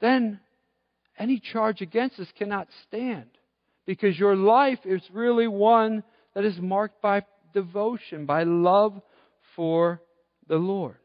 then 0.00 0.40
any 1.18 1.40
charge 1.40 1.80
against 1.80 2.18
us 2.20 2.28
cannot 2.36 2.68
stand. 2.86 3.26
Because 3.86 4.18
your 4.18 4.36
life 4.36 4.80
is 4.84 5.02
really 5.12 5.48
one 5.48 6.02
that 6.34 6.44
is 6.44 6.58
marked 6.58 7.00
by 7.00 7.22
devotion, 7.52 8.26
by 8.26 8.44
love 8.44 9.00
for 9.56 10.00
the 10.48 10.56
Lord. 10.56 10.96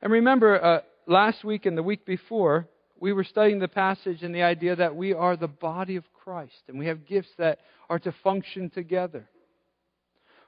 And 0.00 0.12
remember, 0.12 0.62
uh, 0.62 0.80
last 1.06 1.44
week 1.44 1.66
and 1.66 1.76
the 1.76 1.82
week 1.82 2.04
before, 2.04 2.68
we 3.04 3.12
were 3.12 3.22
studying 3.22 3.58
the 3.58 3.68
passage 3.68 4.22
and 4.22 4.34
the 4.34 4.44
idea 4.44 4.76
that 4.76 4.96
we 4.96 5.12
are 5.12 5.36
the 5.36 5.46
body 5.46 5.96
of 5.96 6.04
Christ 6.24 6.54
and 6.68 6.78
we 6.78 6.86
have 6.86 7.06
gifts 7.06 7.28
that 7.36 7.58
are 7.90 7.98
to 7.98 8.14
function 8.24 8.70
together. 8.70 9.28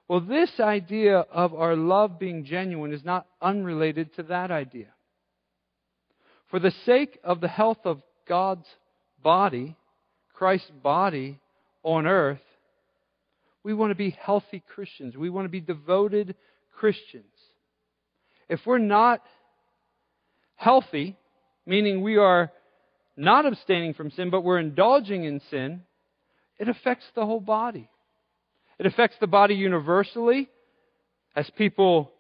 Well, 0.09 0.23
this 0.23 0.59
idea 0.59 1.19
of 1.19 1.53
our 1.53 1.77
love 1.77 2.19
being 2.19 2.47
genuine 2.47 2.95
is 2.95 3.05
not 3.05 3.27
unrelated 3.42 4.16
to 4.16 4.23
that 4.23 4.51
idea. 4.51 4.87
For 6.51 6.59
the 6.59 6.73
sake 6.87 7.19
of 7.23 7.42
the 7.42 7.49
health 7.49 7.81
of 7.85 8.01
God's 8.27 8.66
body, 9.23 9.77
Christ's 10.33 10.71
body 10.83 11.38
on 11.83 12.07
earth, 12.07 12.40
we 13.64 13.75
want 13.75 13.90
to 13.90 13.97
be 13.97 14.16
healthy 14.19 14.62
Christians. 14.66 15.14
We 15.14 15.29
want 15.29 15.45
to 15.45 15.51
be 15.51 15.61
devoted 15.61 16.35
Christians. 16.75 17.27
If 18.49 18.61
we're 18.64 18.79
not 18.79 19.21
healthy, 20.55 21.19
meaning 21.66 22.02
we 22.02 22.16
are 22.16 22.50
not 23.16 23.46
abstaining 23.46 23.94
from 23.94 24.11
sin, 24.11 24.31
but 24.31 24.42
we're 24.42 24.59
indulging 24.59 25.24
in 25.24 25.40
sin, 25.50 25.83
it 26.59 26.68
affects 26.68 27.07
the 27.14 27.26
whole 27.26 27.40
body. 27.40 27.90
It 28.79 28.87
affects 28.87 29.16
the 29.20 29.26
body 29.26 29.55
universally 29.55 30.48
as 31.35 31.50
people, 31.57 32.12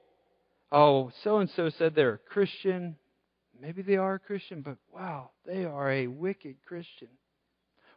oh, 0.72 1.10
so 1.22 1.38
and 1.38 1.50
so 1.54 1.70
said 1.70 1.94
they're 1.94 2.14
a 2.14 2.18
Christian. 2.18 2.96
Maybe 3.60 3.82
they 3.82 3.96
are 3.96 4.14
a 4.14 4.18
Christian, 4.18 4.62
but 4.62 4.76
wow, 4.92 5.30
they 5.46 5.64
are 5.64 5.90
a 5.90 6.06
wicked 6.06 6.56
Christian. 6.66 7.08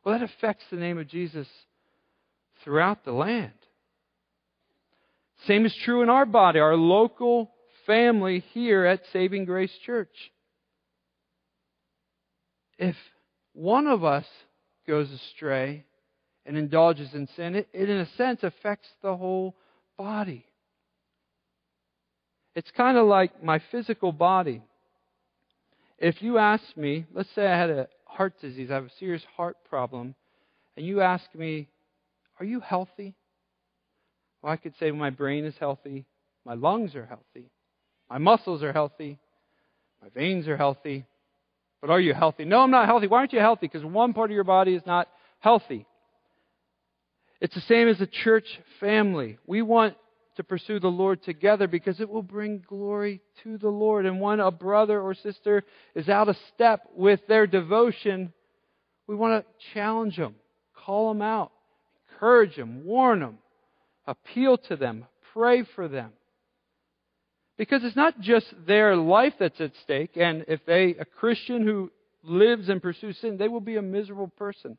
Well, 0.04 0.18
that 0.18 0.30
affects 0.30 0.64
the 0.70 0.78
name 0.78 0.98
of 0.98 1.08
Jesus 1.08 1.48
throughout 2.64 3.04
the 3.06 3.12
land. 3.12 3.54
Same 5.48 5.66
is 5.66 5.76
true 5.86 6.02
in 6.02 6.10
our 6.10 6.26
body, 6.26 6.60
our 6.60 6.76
local 6.76 7.52
family 7.86 8.44
here 8.54 8.86
at 8.86 9.02
Saving 9.14 9.46
Grace 9.46 9.72
Church. 9.86 10.32
If 12.80 12.96
one 13.54 13.86
of 13.86 14.04
us 14.04 14.26
goes 14.88 15.12
astray, 15.12 15.86
and 16.50 16.58
indulges 16.58 17.14
in 17.14 17.28
sin, 17.36 17.54
it, 17.54 17.68
it 17.74 17.90
in 17.90 17.98
a 17.98 18.10
sense 18.18 18.42
affects 18.42 18.88
the 19.04 19.16
whole 19.16 19.56
body. 20.00 20.44
It's 22.56 22.72
kind 22.72 22.98
of 22.98 23.06
like 23.06 23.44
my 23.44 23.62
physical 23.72 24.12
body. 24.12 24.64
If 26.00 26.24
you 26.24 26.40
ask 26.40 26.64
me, 26.76 27.06
let's 27.14 27.30
say 27.36 27.46
I 27.46 27.56
had 27.56 27.70
a 27.70 27.88
heart 28.06 28.34
disease, 28.42 28.72
I 28.72 28.76
have 28.76 28.86
a 28.86 28.92
serious 29.00 29.22
heart 29.38 29.58
problem, 29.70 30.16
and 30.76 30.84
you 30.84 31.02
ask 31.02 31.24
me, 31.36 31.68
Are 32.40 32.46
you 32.46 32.62
healthy? 32.62 33.14
Well, 34.42 34.52
I 34.52 34.58
could 34.58 34.74
say 34.80 34.90
my 34.90 35.12
brain 35.12 35.46
is 35.46 35.54
healthy, 35.60 36.08
my 36.46 36.56
lungs 36.56 36.96
are 36.96 37.06
healthy, 37.06 37.52
my 38.10 38.18
muscles 38.18 38.64
are 38.64 38.74
healthy, 38.74 39.20
my 40.02 40.10
veins 40.10 40.48
are 40.48 40.58
healthy. 40.58 41.06
But 41.82 41.90
are 41.90 42.00
you 42.00 42.14
healthy? 42.14 42.46
No, 42.46 42.62
I'm 42.62 42.72
not 42.72 42.88
healthy. 42.88 43.08
Why 43.08 43.20
aren't 43.20 43.34
you 43.34 43.40
healthy? 43.40 43.68
Because 43.68 43.86
one 43.86 44.14
part 44.14 44.30
of 44.30 44.36
your 44.36 44.44
body 44.44 44.76
is 44.76 44.86
not 44.86 45.08
healthy. 45.40 45.86
It's 47.40 47.56
the 47.56 47.62
same 47.62 47.88
as 47.88 48.02
a 48.02 48.08
church 48.08 48.46
family. 48.80 49.38
We 49.48 49.62
want 49.62 49.96
to 50.36 50.44
pursue 50.44 50.80
the 50.80 50.88
Lord 50.88 51.24
together 51.24 51.68
because 51.68 52.00
it 52.00 52.10
will 52.10 52.24
bring 52.24 52.64
glory 52.68 53.22
to 53.44 53.58
the 53.58 53.70
Lord. 53.70 54.06
And 54.06 54.20
when 54.20 54.40
a 54.40 54.52
brother 54.52 55.00
or 55.00 55.14
sister 55.14 55.64
is 55.96 56.10
out 56.10 56.30
of 56.30 56.38
step 56.54 56.82
with 56.96 57.22
their 57.28 57.48
devotion, 57.48 58.34
we 59.08 59.16
want 59.16 59.44
to 59.44 59.74
challenge 59.74 60.18
them, 60.18 60.36
call 60.86 61.14
them 61.14 61.22
out, 61.22 61.52
encourage 62.12 62.56
them, 62.56 62.86
warn 62.86 63.22
them, 63.22 63.38
appeal 64.06 64.58
to 64.58 64.76
them, 64.76 65.06
pray 65.34 65.64
for 65.76 65.88
them. 65.88 66.12
Because 67.60 67.84
it's 67.84 67.96
not 67.98 68.22
just 68.22 68.46
their 68.66 68.96
life 68.96 69.34
that's 69.38 69.60
at 69.60 69.74
stake, 69.84 70.12
and 70.16 70.46
if 70.48 70.66
they, 70.66 70.96
a 70.98 71.04
Christian 71.04 71.62
who 71.62 71.92
lives 72.24 72.70
and 72.70 72.82
pursues 72.82 73.18
sin, 73.18 73.36
they 73.36 73.50
will 73.50 73.60
be 73.60 73.76
a 73.76 73.82
miserable 73.82 74.30
person. 74.30 74.78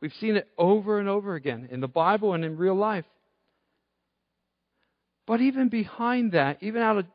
We've 0.00 0.14
seen 0.18 0.36
it 0.36 0.48
over 0.56 0.98
and 0.98 1.10
over 1.10 1.34
again 1.34 1.68
in 1.70 1.80
the 1.80 1.88
Bible 1.88 2.32
and 2.32 2.42
in 2.42 2.56
real 2.56 2.74
life. 2.74 3.04
But 5.26 5.42
even 5.42 5.68
behind 5.68 6.32
that, 6.32 6.56
even 6.62 6.80
out 6.80 6.96
of 6.96 7.06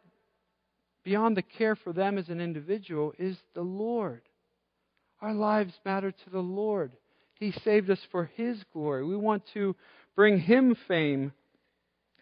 beyond 1.03 1.35
the 1.35 1.41
care 1.41 1.75
for 1.75 1.93
them 1.93 2.19
as 2.19 2.29
an 2.29 2.39
individual, 2.39 3.11
is 3.17 3.37
the 3.55 3.61
Lord. 3.61 4.21
Our 5.19 5.33
lives 5.33 5.73
matter 5.83 6.11
to 6.11 6.29
the 6.29 6.39
Lord. 6.39 6.91
He 7.39 7.53
saved 7.63 7.89
us 7.89 7.99
for 8.11 8.29
His 8.35 8.63
glory. 8.71 9.03
We 9.03 9.17
want 9.17 9.41
to 9.55 9.75
bring 10.15 10.39
Him 10.39 10.75
fame 10.87 11.31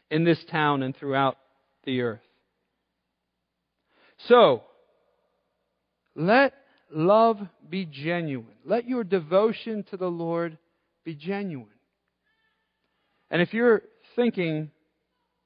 in 0.10 0.24
this 0.24 0.42
town 0.50 0.82
and 0.82 0.96
throughout 0.96 1.36
the 1.84 2.00
earth. 2.00 2.22
So, 4.18 4.64
let 6.16 6.54
love 6.92 7.40
be 7.70 7.86
genuine. 7.86 8.56
Let 8.66 8.88
your 8.88 9.04
devotion 9.04 9.84
to 9.90 9.98
the 9.98 10.10
Lord 10.10 10.58
be 11.04 11.16
genuine. 11.16 11.68
And 13.30 13.42
if 13.42 13.54
you're 13.54 13.84
thinking, 14.16 14.72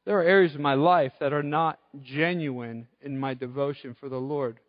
there 0.05 0.17
are 0.19 0.23
areas 0.23 0.55
of 0.55 0.61
my 0.61 0.75
life 0.75 1.13
that 1.19 1.33
are 1.33 1.43
not 1.43 1.79
genuine 2.01 2.87
in 3.01 3.19
my 3.19 3.33
devotion 3.33 3.95
for 3.99 4.09
the 4.09 4.17
Lord, 4.17 4.59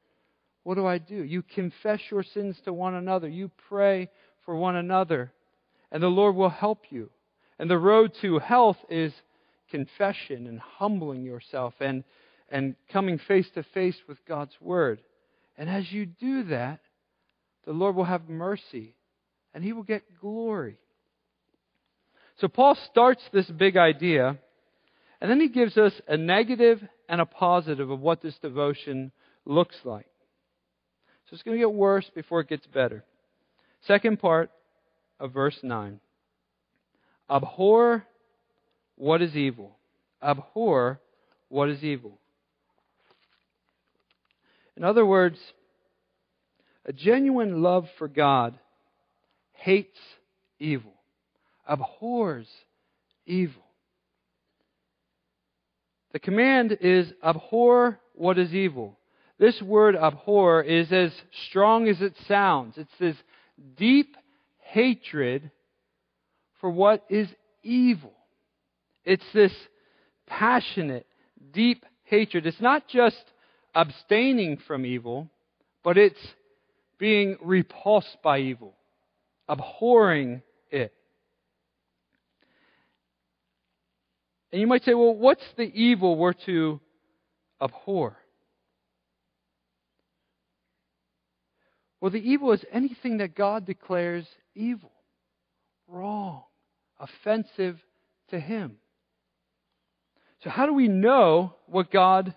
what 0.62 0.74
do 0.74 0.86
I 0.86 0.98
do? 0.98 1.22
You 1.22 1.42
confess 1.42 2.00
your 2.10 2.22
sins 2.22 2.60
to 2.64 2.72
one 2.72 2.94
another. 2.94 3.28
You 3.28 3.50
pray 3.68 4.10
for 4.44 4.54
one 4.56 4.76
another. 4.76 5.32
And 5.90 6.02
the 6.02 6.08
Lord 6.08 6.36
will 6.36 6.50
help 6.50 6.84
you. 6.90 7.10
And 7.58 7.70
the 7.70 7.78
road 7.78 8.12
to 8.22 8.38
health 8.38 8.78
is 8.88 9.12
confession 9.70 10.46
and 10.46 10.60
humbling 10.60 11.22
yourself 11.24 11.74
and, 11.80 12.04
and 12.50 12.74
coming 12.92 13.18
face 13.28 13.48
to 13.54 13.62
face 13.74 13.96
with 14.08 14.18
God's 14.26 14.54
Word. 14.60 15.00
And 15.56 15.68
as 15.68 15.90
you 15.92 16.06
do 16.06 16.44
that, 16.44 16.80
the 17.64 17.72
Lord 17.72 17.94
will 17.94 18.04
have 18.04 18.28
mercy 18.28 18.94
and 19.54 19.62
He 19.62 19.72
will 19.72 19.82
get 19.82 20.02
glory. 20.20 20.78
So 22.40 22.48
Paul 22.48 22.76
starts 22.90 23.22
this 23.32 23.46
big 23.46 23.76
idea, 23.76 24.38
and 25.20 25.30
then 25.30 25.40
he 25.40 25.48
gives 25.48 25.76
us 25.76 25.92
a 26.08 26.16
negative 26.16 26.80
and 27.06 27.20
a 27.20 27.26
positive 27.26 27.90
of 27.90 28.00
what 28.00 28.22
this 28.22 28.38
devotion 28.38 29.12
looks 29.44 29.76
like. 29.84 30.06
So 31.28 31.34
it's 31.34 31.42
going 31.42 31.58
to 31.58 31.62
get 31.62 31.72
worse 31.72 32.10
before 32.14 32.40
it 32.40 32.48
gets 32.48 32.66
better. 32.66 33.04
Second 33.86 34.20
part 34.20 34.50
of 35.18 35.32
verse 35.32 35.58
9 35.62 36.00
Abhor 37.30 38.06
what 38.96 39.22
is 39.22 39.36
evil. 39.36 39.76
Abhor 40.22 41.00
what 41.48 41.68
is 41.68 41.84
evil. 41.84 42.19
In 44.76 44.84
other 44.84 45.04
words, 45.04 45.38
a 46.84 46.92
genuine 46.92 47.62
love 47.62 47.88
for 47.98 48.08
God 48.08 48.58
hates 49.52 49.98
evil, 50.58 50.94
abhors 51.66 52.48
evil. 53.26 53.62
The 56.12 56.18
command 56.18 56.76
is 56.80 57.12
abhor 57.22 58.00
what 58.14 58.38
is 58.38 58.52
evil. 58.54 58.98
This 59.38 59.60
word 59.62 59.96
abhor 59.96 60.62
is 60.62 60.92
as 60.92 61.12
strong 61.48 61.88
as 61.88 62.00
it 62.00 62.14
sounds. 62.26 62.74
It's 62.76 62.90
this 62.98 63.16
deep 63.76 64.16
hatred 64.58 65.50
for 66.60 66.70
what 66.70 67.04
is 67.08 67.28
evil. 67.62 68.12
It's 69.04 69.24
this 69.32 69.52
passionate, 70.26 71.06
deep 71.52 71.84
hatred. 72.04 72.46
It's 72.46 72.60
not 72.60 72.88
just 72.88 73.24
abstaining 73.74 74.58
from 74.66 74.84
evil, 74.84 75.30
but 75.82 75.96
it's 75.96 76.20
being 76.98 77.36
repulsed 77.42 78.18
by 78.22 78.40
evil, 78.40 78.74
abhorring 79.48 80.42
it. 80.70 80.92
And 84.52 84.60
you 84.60 84.66
might 84.66 84.84
say, 84.84 84.94
well, 84.94 85.14
what's 85.14 85.44
the 85.56 85.70
evil 85.74 86.16
we're 86.16 86.32
to 86.32 86.80
abhor? 87.62 88.16
Well, 92.00 92.10
the 92.10 92.18
evil 92.18 92.52
is 92.52 92.64
anything 92.72 93.18
that 93.18 93.34
God 93.34 93.66
declares 93.66 94.26
evil, 94.54 94.92
wrong, 95.86 96.44
offensive 96.98 97.78
to 98.30 98.40
Him. 98.40 98.76
So, 100.42 100.48
how 100.48 100.64
do 100.64 100.72
we 100.72 100.88
know 100.88 101.54
what 101.66 101.90
God 101.90 102.34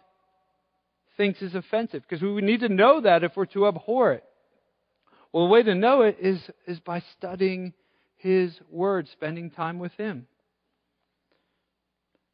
thinks 1.17 1.41
is 1.41 1.55
offensive? 1.55 2.03
Because 2.07 2.21
we 2.21 2.41
need 2.41 2.61
to 2.61 2.69
know 2.69 3.01
that 3.01 3.23
if 3.23 3.35
we're 3.35 3.45
to 3.47 3.67
abhor 3.67 4.13
it. 4.13 4.23
Well, 5.31 5.45
the 5.45 5.51
way 5.51 5.63
to 5.63 5.75
know 5.75 6.01
it 6.03 6.17
is, 6.19 6.39
is 6.67 6.79
by 6.79 7.03
studying 7.17 7.73
His 8.17 8.53
Word, 8.69 9.07
spending 9.11 9.49
time 9.49 9.79
with 9.79 9.93
Him. 9.93 10.27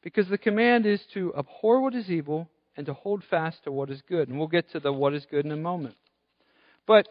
Because 0.02 0.28
the 0.28 0.38
command 0.38 0.86
is 0.86 1.02
to 1.14 1.34
abhor 1.38 1.82
what 1.82 1.96
is 1.96 2.10
evil 2.10 2.50
and 2.76 2.86
to 2.86 2.94
hold 2.94 3.24
fast 3.30 3.64
to 3.64 3.72
what 3.72 3.90
is 3.90 4.02
good. 4.08 4.30
And 4.30 4.38
we'll 4.38 4.48
get 4.48 4.72
to 4.72 4.80
the 4.80 4.92
what 4.94 5.14
is 5.14 5.26
good 5.30 5.46
in 5.46 5.52
a 5.52 5.58
moment. 5.58 5.96
But 6.88 7.08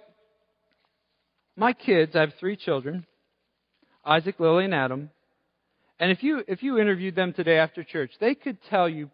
my 1.57 1.73
kids, 1.73 2.15
I 2.15 2.21
have 2.21 2.35
three 2.39 2.57
children 2.57 3.07
Isaac, 4.05 4.41
Lily, 4.41 4.65
and 4.65 4.75
Adam. 4.75 5.11
And 6.01 6.11
if 6.11 6.23
you, 6.23 6.43
if 6.47 6.63
you 6.63 6.79
interviewed 6.79 7.17
them 7.17 7.33
today 7.33 7.59
after 7.59 7.83
church, 7.83 8.13
they 8.21 8.35
could 8.35 8.59
tell 8.71 8.89
you 8.89 9.11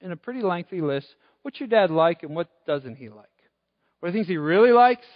in 0.00 0.12
a 0.12 0.16
pretty 0.16 0.42
lengthy 0.42 0.80
list 0.80 1.06
what's 1.48 1.60
your 1.60 1.68
dad 1.70 1.90
like 1.90 2.22
and 2.24 2.36
what 2.36 2.46
doesn't 2.66 2.96
he 2.96 3.08
like. 3.08 3.24
What 4.00 4.10
are 4.10 4.12
the 4.12 4.18
things 4.18 4.28
he 4.28 4.36
really 4.36 4.70
likes 4.70 5.06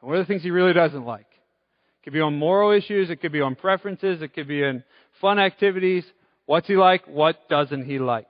and 0.00 0.08
what 0.08 0.16
are 0.16 0.22
the 0.22 0.24
things 0.24 0.42
he 0.42 0.50
really 0.50 0.72
doesn't 0.72 1.04
like. 1.04 1.26
It 1.28 2.04
could 2.04 2.14
be 2.14 2.22
on 2.22 2.38
moral 2.38 2.70
issues, 2.70 3.10
it 3.10 3.20
could 3.20 3.32
be 3.32 3.42
on 3.42 3.54
preferences, 3.54 4.22
it 4.22 4.32
could 4.32 4.48
be 4.48 4.62
in 4.62 4.82
fun 5.20 5.38
activities. 5.38 6.02
What's 6.46 6.66
he 6.68 6.76
like? 6.76 7.04
What 7.06 7.50
doesn't 7.50 7.84
he 7.84 7.98
like? 7.98 8.28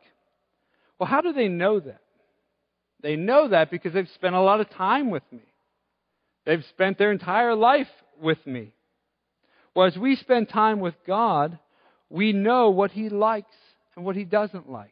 Well, 0.98 1.08
how 1.08 1.20
do 1.20 1.32
they 1.32 1.46
know 1.46 1.78
that? 1.78 2.00
They 3.02 3.14
know 3.14 3.46
that 3.46 3.70
because 3.70 3.92
they've 3.92 4.08
spent 4.16 4.34
a 4.34 4.40
lot 4.40 4.60
of 4.60 4.68
time 4.70 5.12
with 5.12 5.22
me. 5.30 5.44
They've 6.46 6.64
spent 6.70 6.98
their 6.98 7.12
entire 7.12 7.54
life 7.54 7.86
with 8.20 8.44
me. 8.48 8.72
Well, 9.76 9.86
as 9.86 9.96
we 9.96 10.16
spend 10.16 10.48
time 10.48 10.80
with 10.80 10.94
God, 11.06 11.56
we 12.10 12.32
know 12.32 12.70
what 12.70 12.90
He 12.90 13.10
likes 13.10 13.54
and 13.94 14.04
what 14.04 14.16
He 14.16 14.24
doesn't 14.24 14.68
like. 14.68 14.90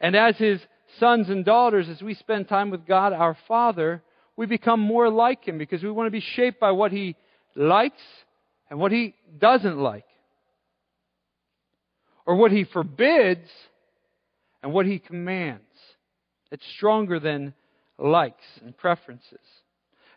And 0.00 0.16
as 0.16 0.36
His 0.36 0.60
sons 0.98 1.28
and 1.28 1.44
daughters, 1.44 1.88
as 1.88 2.02
we 2.02 2.14
spend 2.14 2.48
time 2.48 2.70
with 2.70 2.86
God, 2.86 3.12
our 3.12 3.36
Father, 3.46 4.02
we 4.36 4.46
become 4.46 4.80
more 4.80 5.08
like 5.08 5.46
Him 5.46 5.58
because 5.58 5.82
we 5.82 5.90
want 5.90 6.06
to 6.06 6.10
be 6.10 6.24
shaped 6.34 6.60
by 6.60 6.70
what 6.70 6.92
He 6.92 7.16
likes 7.54 8.02
and 8.68 8.78
what 8.78 8.92
He 8.92 9.14
doesn't 9.38 9.78
like. 9.78 10.04
Or 12.26 12.36
what 12.36 12.52
He 12.52 12.64
forbids 12.64 13.48
and 14.62 14.72
what 14.72 14.86
He 14.86 14.98
commands. 14.98 15.62
It's 16.50 16.64
stronger 16.76 17.20
than 17.20 17.54
likes 17.98 18.44
and 18.64 18.76
preferences. 18.76 19.38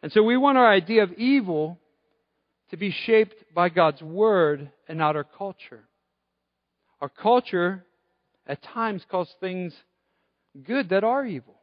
And 0.01 0.11
so 0.11 0.23
we 0.23 0.37
want 0.37 0.57
our 0.57 0.69
idea 0.69 1.03
of 1.03 1.13
evil 1.13 1.79
to 2.71 2.77
be 2.77 2.91
shaped 2.91 3.35
by 3.53 3.69
God's 3.69 4.01
Word 4.01 4.71
and 4.87 4.97
not 4.97 5.15
our 5.15 5.23
culture. 5.23 5.83
Our 7.01 7.09
culture 7.09 7.85
at 8.47 8.63
times 8.63 9.03
calls 9.09 9.29
things 9.39 9.73
good 10.61 10.89
that 10.89 11.03
are 11.03 11.25
evil, 11.25 11.55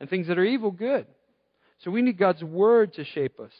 and 0.00 0.08
things 0.08 0.28
that 0.28 0.38
are 0.38 0.44
evil 0.44 0.70
good. 0.70 1.06
So 1.80 1.90
we 1.90 2.02
need 2.02 2.18
God's 2.18 2.42
Word 2.42 2.94
to 2.94 3.04
shape 3.04 3.40
us. 3.40 3.52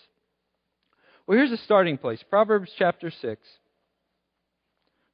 Well, 1.26 1.36
here's 1.36 1.52
a 1.52 1.62
starting 1.62 1.98
place 1.98 2.22
Proverbs 2.28 2.70
chapter 2.78 3.10
6, 3.10 3.40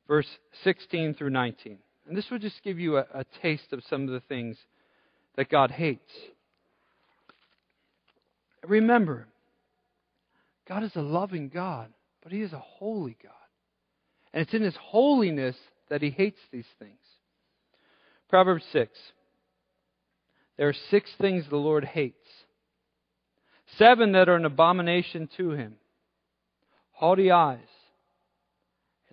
verse 0.06 0.28
16 0.62 1.14
through 1.14 1.30
19. 1.30 1.78
And 2.06 2.16
this 2.16 2.30
will 2.30 2.38
just 2.38 2.62
give 2.62 2.78
you 2.78 2.98
a, 2.98 3.06
a 3.14 3.24
taste 3.42 3.72
of 3.72 3.82
some 3.88 4.02
of 4.02 4.10
the 4.10 4.20
things 4.20 4.56
that 5.37 5.48
God 5.48 5.70
hates. 5.70 6.12
Remember, 8.66 9.26
God 10.66 10.84
is 10.84 10.94
a 10.96 11.02
loving 11.02 11.48
God, 11.48 11.88
but 12.22 12.32
He 12.32 12.40
is 12.40 12.52
a 12.52 12.58
holy 12.58 13.16
God. 13.22 13.32
And 14.32 14.42
it's 14.42 14.54
in 14.54 14.62
His 14.62 14.76
holiness 14.76 15.56
that 15.90 16.02
He 16.02 16.10
hates 16.10 16.40
these 16.50 16.66
things. 16.78 16.98
Proverbs 18.28 18.64
6. 18.72 18.90
There 20.57 20.69
are 20.69 20.75
six 20.90 21.11
things 21.21 21.45
the 21.49 21.57
Lord 21.57 21.85
hates, 21.85 22.29
seven 23.77 24.12
that 24.12 24.29
are 24.29 24.37
an 24.37 24.45
abomination 24.45 25.29
to 25.37 25.51
Him. 25.51 25.77
Haughty 26.93 27.31
eyes, 27.31 27.59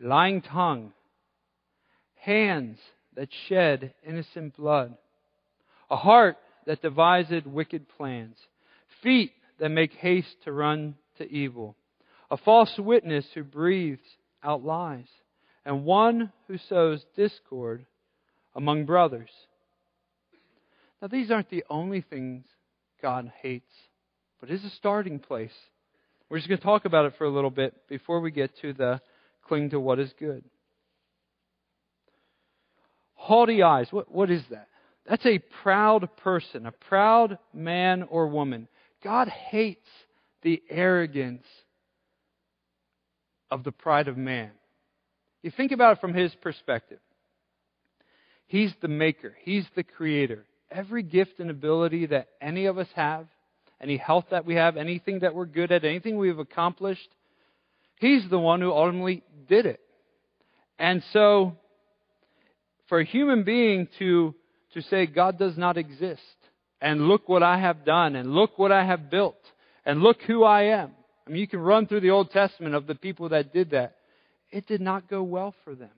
a 0.01 0.07
lying 0.07 0.41
tongue, 0.41 0.93
hands 2.15 2.77
that 3.15 3.29
shed 3.47 3.93
innocent 4.07 4.55
blood, 4.55 4.95
a 5.89 5.97
heart 5.97 6.37
that 6.67 6.81
devised 6.81 7.47
wicked 7.47 7.87
plans, 7.97 8.37
feet 9.01 9.31
that 9.59 9.69
make 9.69 9.93
haste 9.93 10.35
to 10.43 10.51
run 10.51 10.95
to 11.17 11.27
evil, 11.29 11.75
a 12.29 12.37
false 12.37 12.77
witness 12.77 13.25
who 13.33 13.43
breathes 13.43 14.01
out 14.43 14.63
lies, 14.63 15.07
and 15.65 15.85
one 15.85 16.31
who 16.47 16.57
sows 16.57 17.03
discord 17.15 17.85
among 18.55 18.85
brothers. 18.85 19.29
Now, 21.01 21.07
these 21.07 21.31
aren't 21.31 21.49
the 21.49 21.63
only 21.69 22.01
things 22.01 22.45
God 23.01 23.31
hates, 23.41 23.71
but 24.39 24.49
it 24.49 24.55
is 24.55 24.63
a 24.63 24.69
starting 24.69 25.19
place. 25.19 25.53
We're 26.29 26.37
just 26.37 26.47
going 26.47 26.59
to 26.59 26.63
talk 26.63 26.85
about 26.85 27.05
it 27.05 27.13
for 27.17 27.25
a 27.25 27.29
little 27.29 27.49
bit 27.49 27.73
before 27.89 28.21
we 28.21 28.31
get 28.31 28.51
to 28.61 28.73
the 28.73 29.01
cling 29.47 29.71
to 29.71 29.79
what 29.79 29.99
is 29.99 30.13
good. 30.19 30.43
Haughty 33.15 33.63
eyes, 33.63 33.87
what, 33.91 34.11
what 34.11 34.29
is 34.31 34.43
that? 34.51 34.67
That's 35.07 35.25
a 35.25 35.39
proud 35.63 36.07
person, 36.17 36.65
a 36.65 36.71
proud 36.71 37.37
man 37.53 38.03
or 38.03 38.27
woman. 38.27 38.67
God 39.03 39.27
hates 39.27 39.87
the 40.43 40.61
arrogance 40.69 41.45
of 43.49 43.63
the 43.63 43.71
pride 43.71 44.07
of 44.07 44.17
man. 44.17 44.51
You 45.41 45.51
think 45.51 45.71
about 45.71 45.97
it 45.97 46.01
from 46.01 46.13
his 46.13 46.33
perspective. 46.35 46.99
He's 48.45 48.73
the 48.81 48.87
maker, 48.87 49.35
he's 49.43 49.65
the 49.75 49.83
creator. 49.83 50.45
Every 50.71 51.03
gift 51.03 51.39
and 51.39 51.49
ability 51.49 52.07
that 52.07 52.29
any 52.41 52.65
of 52.65 52.77
us 52.77 52.87
have, 52.95 53.27
any 53.81 53.97
health 53.97 54.25
that 54.31 54.45
we 54.45 54.55
have, 54.55 54.77
anything 54.77 55.19
that 55.19 55.35
we're 55.35 55.45
good 55.45 55.71
at, 55.71 55.83
anything 55.83 56.17
we've 56.17 56.39
accomplished. 56.39 57.09
He's 57.99 58.29
the 58.29 58.39
one 58.39 58.61
who 58.61 58.71
ultimately 58.71 59.23
did 59.49 59.65
it. 59.65 59.81
And 60.79 61.03
so, 61.11 61.57
for 62.87 62.99
a 62.99 63.05
human 63.05 63.43
being 63.43 63.87
to, 63.99 64.33
to 64.73 64.81
say 64.83 65.05
God 65.07 65.37
does 65.37 65.57
not 65.57 65.77
exist, 65.77 66.21
and 66.79 67.07
look 67.07 67.27
what 67.27 67.43
I 67.43 67.59
have 67.59 67.85
done, 67.85 68.15
and 68.15 68.33
look 68.33 68.57
what 68.57 68.71
I 68.71 68.85
have 68.85 69.09
built, 69.09 69.39
and 69.85 70.01
look 70.01 70.21
who 70.25 70.43
I 70.43 70.63
am. 70.63 70.91
I 71.27 71.31
mean, 71.31 71.41
you 71.41 71.47
can 71.47 71.59
run 71.59 71.85
through 71.85 72.01
the 72.01 72.09
Old 72.11 72.31
Testament 72.31 72.75
of 72.75 72.87
the 72.87 72.95
people 72.95 73.29
that 73.29 73.53
did 73.53 73.71
that. 73.71 73.95
It 74.51 74.67
did 74.67 74.81
not 74.81 75.09
go 75.09 75.21
well 75.21 75.53
for 75.63 75.75
them. 75.75 75.91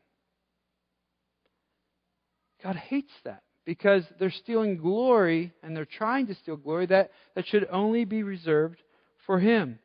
God 2.64 2.76
hates 2.76 3.12
that 3.24 3.44
because 3.66 4.04
they're 4.20 4.32
stealing 4.32 4.78
glory 4.78 5.54
and 5.62 5.76
they're 5.76 5.86
trying 5.86 6.28
to 6.28 6.36
steal 6.36 6.58
glory 6.58 6.86
that, 6.88 7.12
that 7.36 7.48
should 7.48 7.68
only 7.72 8.06
be 8.06 8.24
reserved 8.24 8.82
for 9.26 9.40
Him. 9.40 9.80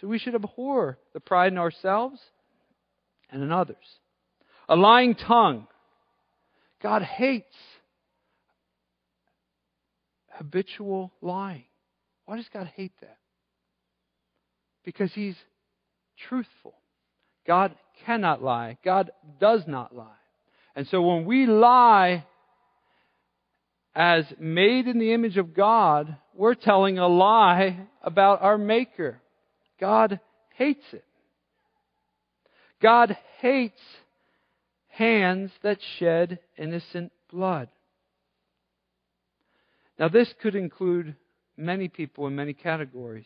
So 0.00 0.06
we 0.06 0.18
should 0.18 0.34
abhor 0.34 0.98
the 1.14 1.20
pride 1.20 1.52
in 1.52 1.58
ourselves 1.58 2.20
and 3.30 3.42
in 3.42 3.50
others. 3.50 3.76
A 4.68 4.76
lying 4.76 5.14
tongue. 5.14 5.66
God 6.82 7.02
hates 7.02 7.54
habitual 10.32 11.12
lying. 11.22 11.64
Why 12.26 12.36
does 12.36 12.48
God 12.52 12.70
hate 12.76 12.92
that? 13.00 13.16
Because 14.84 15.10
He's 15.14 15.36
truthful. 16.28 16.74
God 17.46 17.74
cannot 18.04 18.42
lie. 18.42 18.76
God 18.84 19.10
does 19.40 19.62
not 19.66 19.96
lie. 19.96 20.08
And 20.74 20.86
so 20.88 21.00
when 21.00 21.24
we 21.24 21.46
lie 21.46 22.26
as 23.96 24.26
made 24.38 24.86
in 24.86 24.98
the 24.98 25.14
image 25.14 25.38
of 25.38 25.54
God, 25.54 26.18
we're 26.34 26.54
telling 26.54 26.98
a 26.98 27.08
lie 27.08 27.78
about 28.02 28.42
our 28.42 28.58
Maker. 28.58 29.22
God 29.80 30.20
hates 30.54 30.84
it. 30.92 31.04
God 32.82 33.16
hates 33.40 33.80
hands 34.88 35.50
that 35.62 35.78
shed 35.98 36.40
innocent 36.58 37.10
blood. 37.32 37.70
Now, 39.98 40.08
this 40.08 40.32
could 40.42 40.54
include 40.54 41.16
many 41.56 41.88
people 41.88 42.26
in 42.26 42.36
many 42.36 42.52
categories, 42.52 43.24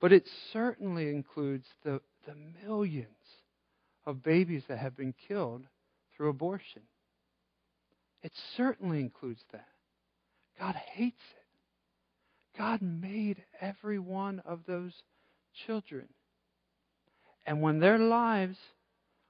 but 0.00 0.12
it 0.12 0.28
certainly 0.52 1.08
includes 1.08 1.66
the, 1.84 2.00
the 2.26 2.34
millions 2.66 3.06
of 4.04 4.24
babies 4.24 4.64
that 4.68 4.78
have 4.78 4.96
been 4.96 5.14
killed 5.28 5.62
through 6.16 6.30
abortion. 6.30 6.82
It 8.22 8.32
certainly 8.56 9.00
includes 9.00 9.42
that. 9.52 9.68
God 10.58 10.74
hates 10.74 11.22
it. 11.36 12.58
God 12.58 12.82
made 12.82 13.44
every 13.60 13.98
one 13.98 14.42
of 14.44 14.60
those 14.66 14.92
children. 15.66 16.08
And 17.46 17.62
when 17.62 17.78
their 17.78 17.98
lives 17.98 18.58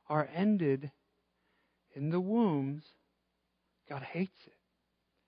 are 0.08 0.28
ended 0.34 0.90
in 1.94 2.10
the 2.10 2.20
wombs, 2.20 2.82
God 3.88 4.02
hates 4.02 4.38
it. 4.46 4.54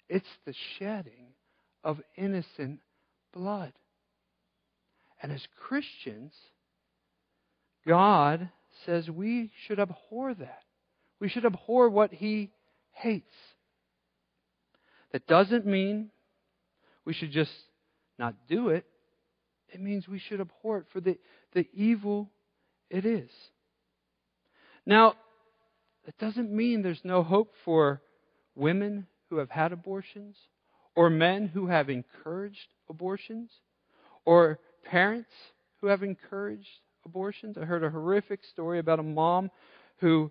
It's 0.09 0.27
the 0.46 0.55
shedding 0.79 1.35
of 1.85 2.01
innocent 2.16 2.81
blood. 3.33 3.73
And 5.23 5.31
as 5.31 5.46
Christians, 5.59 6.33
God 7.87 8.49
says 8.87 9.11
we 9.11 9.51
should 9.66 9.79
abhor 9.79 10.35
that. 10.35 10.62
We 11.20 11.29
should 11.29 11.44
abhor 11.44 11.90
what 11.90 12.12
He 12.12 12.51
hates. 12.92 13.35
That 15.12 15.27
doesn't 15.27 15.66
mean 15.66 16.11
we 17.05 17.12
should 17.12 17.33
just 17.33 17.53
not 18.18 18.35
do 18.49 18.68
it. 18.68 18.85
It 19.68 19.81
means 19.81 20.09
we 20.09 20.18
should 20.18 20.40
abhor 20.40 20.79
it 20.79 20.87
for 20.92 21.01
the, 21.01 21.18
the 21.55 21.66
evil 21.73 22.31
it 22.88 23.05
is. 23.05 23.31
Now, 24.85 25.14
it 26.07 26.16
doesn't 26.18 26.51
mean 26.51 26.83
there's 26.83 27.05
no 27.05 27.23
hope 27.23 27.53
for 27.64 28.03
women 28.55 29.07
who 29.29 29.37
have 29.37 29.51
had 29.51 29.73
abortions, 29.73 30.37
or 30.96 31.09
men 31.09 31.46
who 31.46 31.68
have 31.68 31.88
encouraged 31.88 32.75
abortions, 32.88 33.51
or 34.25 34.59
parents 34.85 35.31
who 35.81 35.87
have 35.87 36.03
encouraged 36.03 36.68
abortions. 37.05 37.57
I 37.57 37.64
heard 37.64 37.85
a 37.85 37.90
horrific 37.90 38.44
story 38.44 38.81
about 38.81 38.99
a 38.99 39.05
mom 39.05 39.51
who 39.99 40.31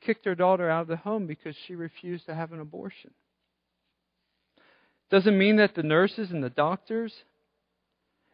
kicked 0.00 0.24
her 0.26 0.34
daughter 0.34 0.70
out 0.70 0.82
of 0.82 0.88
the 0.88 0.96
home 0.96 1.26
because 1.26 1.56
she 1.66 1.74
refused 1.74 2.26
to 2.26 2.34
have 2.34 2.52
an 2.52 2.60
abortion. 2.60 3.10
Doesn't 5.10 5.38
mean 5.38 5.56
that 5.56 5.74
the 5.74 5.82
nurses 5.82 6.30
and 6.30 6.42
the 6.42 6.50
doctors 6.50 7.12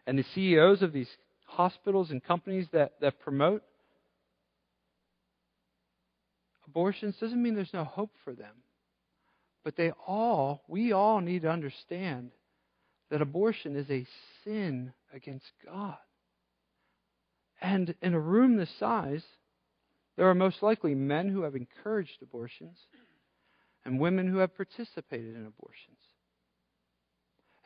and 0.07 0.19
the 0.19 0.25
CEOs 0.35 0.83
of 0.83 0.93
these 0.93 1.11
hospitals 1.45 2.11
and 2.11 2.23
companies 2.23 2.67
that, 2.73 2.93
that 3.01 3.21
promote 3.21 3.63
abortions 6.67 7.17
doesn't 7.21 7.43
mean 7.43 7.55
there's 7.55 7.75
no 7.75 7.85
hope 7.85 8.13
for 8.25 8.33
them. 8.33 8.55
But 9.65 9.77
they 9.77 9.93
all, 10.07 10.63
we 10.67 10.93
all 10.93 11.21
need 11.21 11.43
to 11.43 11.51
understand 11.51 12.31
that 13.11 13.21
abortion 13.21 13.77
is 13.77 13.91
a 13.91 14.07
sin 14.43 14.93
against 15.13 15.53
God. 15.65 15.99
And 17.61 17.95
in 18.01 18.15
a 18.15 18.21
room 18.21 18.57
this 18.57 18.75
size, 18.81 19.23
there 20.17 20.29
are 20.29 20.35
most 20.35 20.63
likely 20.63 20.95
men 20.95 21.29
who 21.29 21.43
have 21.43 21.55
encouraged 21.55 22.23
abortions 22.23 22.79
and 23.85 24.01
women 24.01 24.27
who 24.27 24.39
have 24.39 24.57
participated 24.57 25.37
in 25.37 25.47
abortions. 25.47 25.99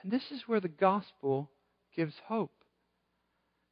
This 0.08 0.30
is 0.30 0.42
where 0.46 0.60
the 0.60 0.68
gospel 0.68 1.50
gives 1.96 2.14
hope. 2.26 2.52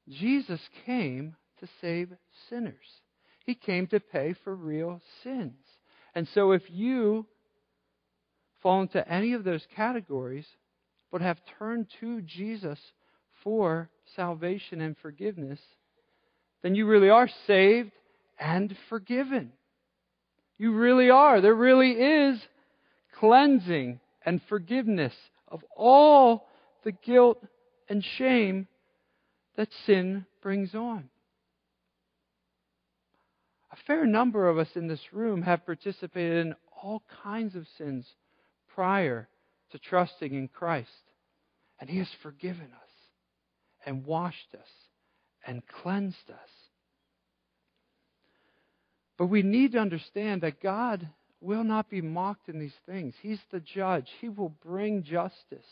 Jesus 0.09 0.61
came 0.85 1.37
to 1.61 1.68
save 1.81 2.11
sinners. 2.49 3.01
He 3.47 3.55
came 3.55 3.87
to 3.88 4.01
pay 4.01 4.35
for 4.42 4.55
real 4.55 5.01
sins. 5.23 5.55
And 6.14 6.27
so 6.35 6.53
if 6.53 6.62
you 6.68 7.27
fall 8.62 8.83
into 8.83 9.09
any 9.09 9.35
of 9.35 9.44
those 9.44 9.66
categories, 9.77 10.47
but 11.12 11.20
have 11.20 11.38
turned 11.59 11.87
to 12.01 12.20
Jesus 12.23 12.81
for 13.44 13.88
salvation 14.16 14.81
and 14.81 14.97
forgiveness, 14.99 15.61
then 16.62 16.75
you 16.75 16.87
really 16.87 17.11
are 17.11 17.29
saved 17.47 17.92
and 18.40 18.77
forgiven. 18.88 19.53
You 20.59 20.73
really 20.73 21.11
are. 21.11 21.40
There 21.40 21.55
really 21.55 21.92
is 21.92 22.40
cleansing 23.20 24.01
and 24.25 24.40
forgiveness 24.49 25.14
of 25.55 25.64
all 25.77 26.49
the 26.83 26.90
guilt 26.90 27.38
and 27.88 28.05
shame 28.05 28.67
that 29.57 29.69
sin 29.87 30.27
brings 30.43 30.75
on. 30.75 31.09
A 33.71 33.77
fair 33.87 34.05
number 34.05 34.49
of 34.49 34.59
us 34.59 34.69
in 34.75 34.88
this 34.88 35.12
room 35.12 35.43
have 35.43 35.64
participated 35.64 36.47
in 36.47 36.55
all 36.83 37.05
kinds 37.23 37.55
of 37.55 37.67
sins 37.79 38.05
prior 38.75 39.29
to 39.71 39.79
trusting 39.79 40.35
in 40.35 40.49
Christ. 40.49 40.90
And 41.81 41.88
He 41.88 41.99
has 41.99 42.09
forgiven 42.21 42.67
us 42.67 42.90
and 43.87 44.05
washed 44.05 44.55
us 44.55 44.69
and 45.47 45.62
cleansed 45.67 46.31
us. 46.31 46.51
But 49.17 49.27
we 49.27 49.43
need 49.43 49.73
to 49.73 49.79
understand 49.79 50.43
that 50.43 50.61
God 50.61 51.09
will 51.45 51.65
not 51.65 51.91
be 51.91 52.01
mocked 52.01 52.49
in 52.49 52.59
these 52.59 52.75
things. 52.87 53.15
He's 53.21 53.41
the 53.53 53.61
judge, 53.61 54.09
He 54.21 54.29
will 54.29 54.55
bring 54.65 55.03
justice. 55.03 55.67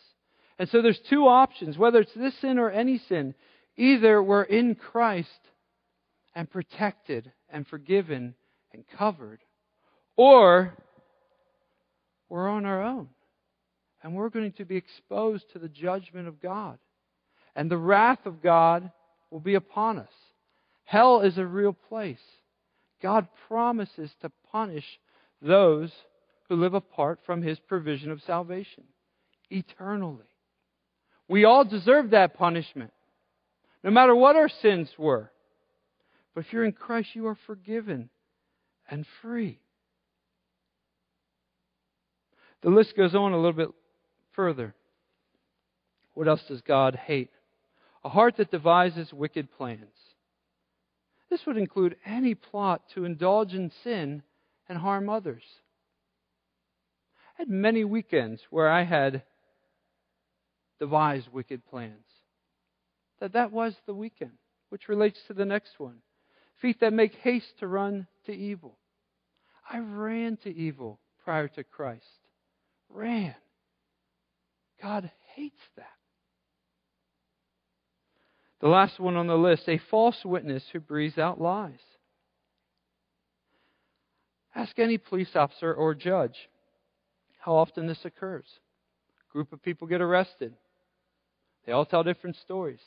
And 0.58 0.68
so 0.68 0.82
there's 0.82 1.00
two 1.10 1.26
options, 1.26 1.78
whether 1.78 2.00
it's 2.00 2.14
this 2.14 2.38
sin 2.40 2.58
or 2.58 2.70
any 2.70 2.98
sin. 3.08 3.34
Either 3.76 4.22
we're 4.22 4.42
in 4.42 4.74
Christ 4.74 5.28
and 6.34 6.50
protected 6.50 7.32
and 7.48 7.66
forgiven 7.66 8.34
and 8.72 8.84
covered, 8.98 9.40
or 10.14 10.76
we're 12.28 12.48
on 12.48 12.66
our 12.66 12.82
own. 12.82 13.08
And 14.02 14.14
we're 14.14 14.30
going 14.30 14.52
to 14.52 14.64
be 14.64 14.76
exposed 14.76 15.44
to 15.52 15.58
the 15.58 15.68
judgment 15.68 16.28
of 16.28 16.40
God. 16.40 16.78
And 17.56 17.70
the 17.70 17.78
wrath 17.78 18.26
of 18.26 18.42
God 18.42 18.90
will 19.30 19.40
be 19.40 19.54
upon 19.54 19.98
us. 19.98 20.12
Hell 20.84 21.20
is 21.20 21.38
a 21.38 21.46
real 21.46 21.72
place. 21.72 22.22
God 23.02 23.26
promises 23.48 24.10
to 24.20 24.30
punish 24.50 24.84
those 25.42 25.90
who 26.48 26.56
live 26.56 26.74
apart 26.74 27.20
from 27.26 27.42
His 27.42 27.58
provision 27.58 28.10
of 28.10 28.22
salvation 28.22 28.84
eternally. 29.50 30.24
We 31.28 31.44
all 31.44 31.64
deserve 31.64 32.10
that 32.10 32.34
punishment, 32.34 32.92
no 33.82 33.90
matter 33.90 34.14
what 34.14 34.36
our 34.36 34.48
sins 34.48 34.88
were. 34.98 35.30
But 36.34 36.46
if 36.46 36.52
you're 36.52 36.64
in 36.64 36.72
Christ, 36.72 37.10
you 37.14 37.26
are 37.26 37.38
forgiven 37.46 38.08
and 38.90 39.04
free. 39.20 39.60
The 42.62 42.70
list 42.70 42.96
goes 42.96 43.14
on 43.14 43.32
a 43.32 43.36
little 43.36 43.52
bit 43.52 43.70
further. 44.32 44.74
What 46.14 46.28
else 46.28 46.42
does 46.48 46.60
God 46.62 46.96
hate? 46.96 47.30
A 48.04 48.08
heart 48.08 48.36
that 48.36 48.50
devises 48.50 49.12
wicked 49.12 49.50
plans. 49.52 49.80
This 51.30 51.40
would 51.46 51.56
include 51.56 51.96
any 52.04 52.34
plot 52.34 52.82
to 52.94 53.04
indulge 53.04 53.54
in 53.54 53.70
sin 53.82 54.22
and 54.72 54.80
harm 54.80 55.10
others. 55.10 55.42
I 57.38 57.42
had 57.42 57.50
many 57.50 57.84
weekends 57.84 58.40
where 58.48 58.70
I 58.70 58.84
had 58.84 59.22
devised 60.80 61.28
wicked 61.30 61.66
plans. 61.66 62.06
That 63.20 63.34
that 63.34 63.52
was 63.52 63.74
the 63.84 63.92
weekend, 63.92 64.38
which 64.70 64.88
relates 64.88 65.18
to 65.28 65.34
the 65.34 65.44
next 65.44 65.78
one. 65.78 65.98
Feet 66.62 66.80
that 66.80 66.94
make 66.94 67.14
haste 67.16 67.58
to 67.58 67.66
run 67.66 68.06
to 68.24 68.32
evil. 68.32 68.78
I 69.70 69.80
ran 69.80 70.38
to 70.38 70.48
evil 70.48 71.00
prior 71.22 71.48
to 71.48 71.64
Christ. 71.64 72.06
Ran. 72.88 73.34
God 74.80 75.10
hates 75.34 75.60
that. 75.76 75.84
The 78.60 78.68
last 78.68 78.98
one 78.98 79.16
on 79.16 79.26
the 79.26 79.36
list 79.36 79.68
a 79.68 79.76
false 79.90 80.24
witness 80.24 80.64
who 80.72 80.80
breathes 80.80 81.18
out 81.18 81.38
lies. 81.38 81.78
Ask 84.54 84.78
any 84.78 84.98
police 84.98 85.34
officer 85.34 85.72
or 85.72 85.94
judge 85.94 86.36
how 87.38 87.54
often 87.54 87.86
this 87.86 88.04
occurs. 88.04 88.46
A 89.28 89.32
group 89.32 89.52
of 89.52 89.62
people 89.62 89.88
get 89.88 90.00
arrested. 90.00 90.54
They 91.66 91.72
all 91.72 91.86
tell 91.86 92.02
different 92.02 92.36
stories. 92.36 92.80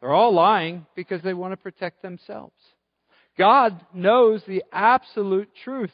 They're 0.00 0.12
all 0.12 0.32
lying 0.32 0.86
because 0.94 1.22
they 1.22 1.34
want 1.34 1.52
to 1.52 1.56
protect 1.56 2.02
themselves. 2.02 2.54
God 3.36 3.80
knows 3.94 4.42
the 4.46 4.64
absolute 4.72 5.48
truth 5.64 5.92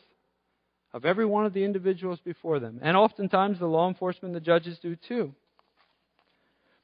of 0.92 1.04
every 1.04 1.26
one 1.26 1.46
of 1.46 1.52
the 1.52 1.64
individuals 1.64 2.20
before 2.24 2.58
them. 2.58 2.80
And 2.82 2.96
oftentimes 2.96 3.58
the 3.58 3.66
law 3.66 3.88
enforcement, 3.88 4.34
and 4.34 4.42
the 4.42 4.44
judges 4.44 4.78
do 4.80 4.96
too. 4.96 5.34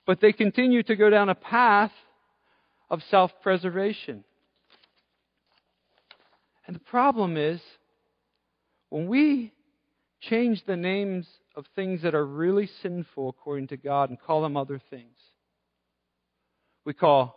But 0.06 0.20
they 0.20 0.32
continue 0.32 0.82
to 0.82 0.96
go 0.96 1.10
down 1.10 1.28
a 1.28 1.34
path 1.34 1.92
of 2.90 3.02
self 3.10 3.30
preservation. 3.42 4.24
And 6.66 6.74
the 6.74 6.80
problem 6.80 7.36
is, 7.36 7.60
when 8.90 9.08
we 9.08 9.52
change 10.20 10.62
the 10.66 10.76
names 10.76 11.26
of 11.56 11.64
things 11.74 12.02
that 12.02 12.14
are 12.14 12.26
really 12.26 12.68
sinful 12.82 13.28
according 13.30 13.68
to 13.68 13.76
God 13.76 14.10
and 14.10 14.20
call 14.20 14.42
them 14.42 14.56
other 14.56 14.80
things, 14.90 15.16
we 16.84 16.92
call 16.92 17.36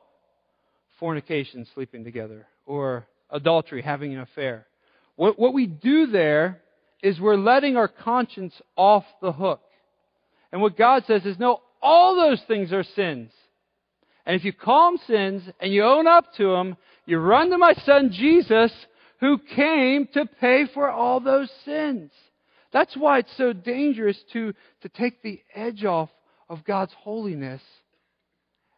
fornication 0.99 1.65
sleeping 1.73 2.03
together, 2.03 2.47
or 2.65 3.07
adultery 3.29 3.81
having 3.81 4.13
an 4.13 4.19
affair. 4.19 4.65
What, 5.15 5.39
what 5.39 5.53
we 5.53 5.65
do 5.67 6.07
there 6.07 6.61
is 7.01 7.19
we're 7.19 7.35
letting 7.35 7.75
our 7.75 7.87
conscience 7.87 8.53
off 8.75 9.03
the 9.21 9.31
hook. 9.31 9.61
And 10.51 10.61
what 10.61 10.77
God 10.77 11.03
says 11.05 11.25
is, 11.25 11.37
no, 11.37 11.61
all 11.81 12.15
those 12.15 12.41
things 12.47 12.71
are 12.71 12.83
sins. 12.83 13.31
And 14.25 14.35
if 14.35 14.45
you 14.45 14.53
call 14.53 14.91
them 14.91 14.99
sins 15.05 15.43
and 15.59 15.73
you 15.73 15.83
own 15.83 16.07
up 16.07 16.33
to 16.37 16.51
them, 16.51 16.77
you 17.05 17.17
run 17.17 17.49
to 17.49 17.57
my 17.57 17.73
son 17.85 18.11
Jesus 18.11 18.71
who 19.24 19.38
came 19.38 20.05
to 20.13 20.26
pay 20.41 20.65
for 20.74 20.89
all 20.89 21.21
those 21.21 21.49
sins. 21.63 22.11
That's 22.74 22.93
why 22.97 23.19
it's 23.19 23.38
so 23.38 23.53
dangerous 23.53 24.21
to, 24.34 24.53
to 24.82 24.89
take 24.89 25.24
the 25.24 25.39
edge 25.55 25.86
off 25.86 26.09
of 26.49 26.65
God's 26.65 26.91
holiness 26.91 27.61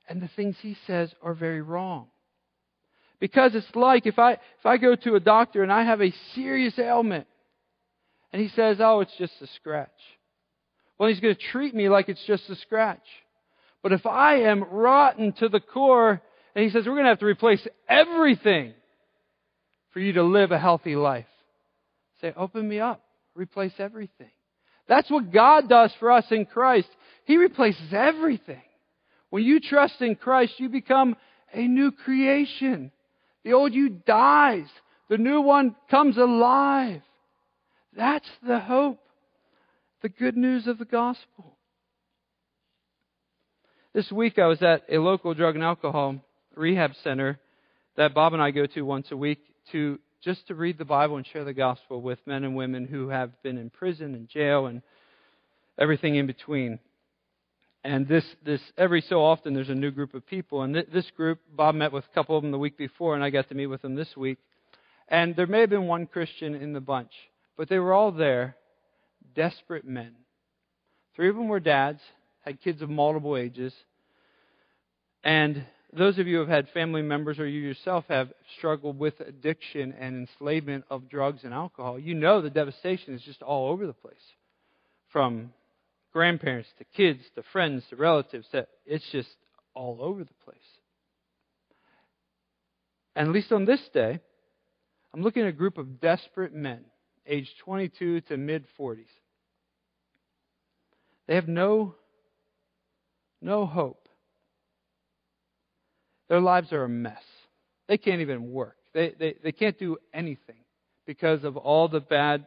and 0.08 0.22
the 0.22 0.30
things 0.36 0.56
he 0.62 0.78
says 0.86 1.12
are 1.24 1.34
very 1.34 1.64
wrong. 1.64 2.10
Because 3.20 3.56
it's 3.56 3.76
like 3.76 4.06
if 4.06 4.20
I, 4.20 4.34
if 4.34 4.66
I 4.66 4.78
go 4.78 4.96
to 4.96 5.16
a 5.16 5.20
doctor 5.20 5.64
and 5.64 5.74
I 5.74 5.84
have 5.84 6.00
a 6.00 6.14
serious 6.36 6.78
ailment 6.78 7.26
and 8.32 8.40
he 8.40 8.50
says, 8.50 8.78
oh, 8.80 9.00
it's 9.00 9.18
just 9.18 9.34
a 9.42 9.48
scratch. 9.56 9.90
Well, 11.00 11.10
he's 11.10 11.22
going 11.22 11.34
to 11.34 11.42
treat 11.42 11.74
me 11.74 11.90
like 11.90 12.08
it's 12.08 12.24
just 12.28 12.48
a 12.52 12.56
scratch. 12.58 13.08
But 13.82 13.94
if 13.94 14.06
I 14.06 14.42
am 14.42 14.64
rotten 14.64 15.34
to 15.40 15.50
the 15.50 15.60
core 15.60 16.22
and 16.54 16.64
he 16.64 16.70
says, 16.70 16.86
we're 16.86 16.94
going 16.94 17.06
to 17.06 17.10
have 17.10 17.20
to 17.22 17.26
replace 17.26 17.68
everything 17.90 18.76
for 19.96 20.02
you 20.02 20.12
to 20.12 20.24
live 20.24 20.52
a 20.52 20.60
healthy 20.60 20.98
life, 20.98 21.26
say, 22.20 22.34
open 22.36 22.68
me 22.68 22.82
up, 22.82 23.02
replace 23.34 23.72
everything. 23.80 24.30
That's 24.90 25.10
what 25.10 25.32
God 25.32 25.70
does 25.70 25.90
for 26.02 26.12
us 26.12 26.26
in 26.32 26.46
Christ. 26.46 26.90
He 27.24 27.38
replaces 27.38 27.94
everything. 27.94 28.62
When 29.30 29.46
you 29.46 29.62
trust 29.62 30.02
in 30.02 30.18
Christ, 30.18 30.56
you 30.58 30.68
become 30.68 31.16
a 31.54 31.66
new 31.66 31.94
creation. 31.94 32.92
The 33.46 33.54
old 33.54 33.74
you 33.74 33.88
dies. 33.88 34.66
The 35.08 35.18
new 35.18 35.40
one 35.40 35.78
comes 35.90 36.18
alive. 36.18 37.02
That's 37.96 38.28
the 38.46 38.60
hope, 38.60 39.00
the 40.02 40.10
good 40.10 40.36
news 40.36 40.68
of 40.68 40.78
the 40.78 40.84
gospel. 40.84 41.58
This 43.94 44.12
week 44.12 44.40
I 44.40 44.48
was 44.48 44.62
at 44.62 44.84
a 44.92 44.98
local 44.98 45.34
drug 45.34 45.56
and 45.56 45.64
alcohol 45.64 46.18
rehab 46.54 46.92
center 47.02 47.40
that 47.96 48.14
Bob 48.14 48.34
and 48.34 48.42
I 48.42 48.52
go 48.52 48.66
to 48.66 48.82
once 48.82 49.08
a 49.10 49.16
week 49.16 49.40
to 49.72 50.00
just 50.24 50.48
to 50.48 50.56
read 50.56 50.78
the 50.78 50.86
Bible 50.86 51.18
and 51.18 51.28
share 51.28 51.44
the 51.44 51.54
gospel 51.54 52.02
with 52.02 52.20
men 52.26 52.44
and 52.44 52.56
women 52.56 52.86
who 52.86 53.10
have 53.10 53.32
been 53.44 53.58
in 53.58 53.70
prison 53.70 54.16
and 54.16 54.28
jail 54.28 54.66
and 54.66 54.82
everything 55.78 56.16
in 56.16 56.26
between. 56.26 56.80
And 57.84 58.08
this, 58.08 58.26
this 58.44 58.62
every 58.76 59.02
so 59.02 59.24
often 59.24 59.54
there's 59.54 59.70
a 59.70 59.76
new 59.76 59.92
group 59.92 60.16
of 60.16 60.26
people. 60.26 60.64
And 60.64 60.74
th- 60.74 60.88
this 60.92 61.10
group, 61.16 61.40
Bob 61.56 61.76
met 61.76 61.92
with 61.92 62.06
a 62.06 62.14
couple 62.16 62.36
of 62.36 62.42
them 62.42 62.52
the 62.52 62.58
week 62.58 62.76
before, 62.76 63.14
and 63.14 63.24
I 63.24 63.30
got 63.30 63.50
to 63.50 63.56
meet 63.56 63.68
with 63.68 63.84
them 63.84 63.94
this 63.94 64.18
week. 64.18 64.40
And 65.08 65.36
there 65.36 65.46
may 65.46 65.60
have 65.60 65.70
been 65.70 65.86
one 65.86 66.08
Christian 66.08 66.56
in 66.56 66.74
the 66.74 66.80
bunch, 66.80 67.12
but 67.56 67.70
they 67.70 67.78
were 67.78 67.94
all 67.94 68.12
there, 68.12 68.56
desperate 69.36 69.86
men. 69.86 70.16
Three 71.16 71.30
of 71.30 71.36
them 71.36 71.48
were 71.48 71.60
dads, 71.60 72.02
had 72.44 72.60
kids 72.60 72.82
of 72.82 72.90
multiple 72.90 73.38
ages. 73.38 73.74
And 75.24 75.64
those 75.98 76.20
of 76.20 76.28
you 76.28 76.36
who 76.36 76.40
have 76.42 76.50
had 76.50 76.70
family 76.74 77.02
members 77.02 77.40
or 77.40 77.48
you 77.48 77.62
yourself 77.62 78.06
have 78.10 78.32
struggled 78.58 79.00
with 79.00 79.20
addiction 79.20 79.94
and 80.00 80.28
enslavement 80.28 80.86
of 80.90 81.10
drugs 81.10 81.44
and 81.44 81.54
alcohol, 81.54 81.98
you 81.98 82.14
know 82.14 82.42
the 82.42 82.50
devastation 82.50 83.14
is 83.14 83.22
just 83.22 83.42
all 83.42 83.70
over 83.70 83.88
the 83.88 83.94
place. 83.94 84.16
From 85.12 85.54
grandparents 86.16 86.70
to 86.78 86.86
kids 86.96 87.20
to 87.36 87.44
friends 87.52 87.84
to 87.90 87.96
relatives. 87.98 88.48
To, 88.54 88.66
it's 88.86 89.06
just 89.12 89.28
all 89.74 89.98
over 90.02 90.24
the 90.24 90.34
place. 90.46 90.58
And 93.16 93.28
at 93.28 93.34
least 93.34 93.52
on 93.52 93.66
this 93.66 93.82
day, 93.94 94.20
I'm 95.14 95.22
looking 95.22 95.44
at 95.44 95.50
a 95.50 95.54
group 95.54 95.78
of 95.78 96.00
desperate 96.00 96.54
men, 96.54 96.86
aged 97.26 97.52
22 97.60 98.22
to 98.22 98.38
mid 98.38 98.66
40s. 98.80 99.06
They 101.28 101.36
have 101.36 101.48
no, 101.48 101.96
no 103.42 103.66
hope. 103.66 104.05
Their 106.30 106.42
lives 106.42 106.72
are 106.72 106.84
a 106.84 106.90
mess. 106.90 107.22
They 107.88 107.98
can't 107.98 108.22
even 108.22 108.52
work. 108.52 108.78
They, 108.94 109.14
they, 109.18 109.36
they 109.44 109.52
can't 109.52 109.78
do 109.78 109.98
anything 110.14 110.64
because 111.06 111.44
of 111.44 111.58
all 111.58 111.88
the 111.88 112.00
bad 112.00 112.46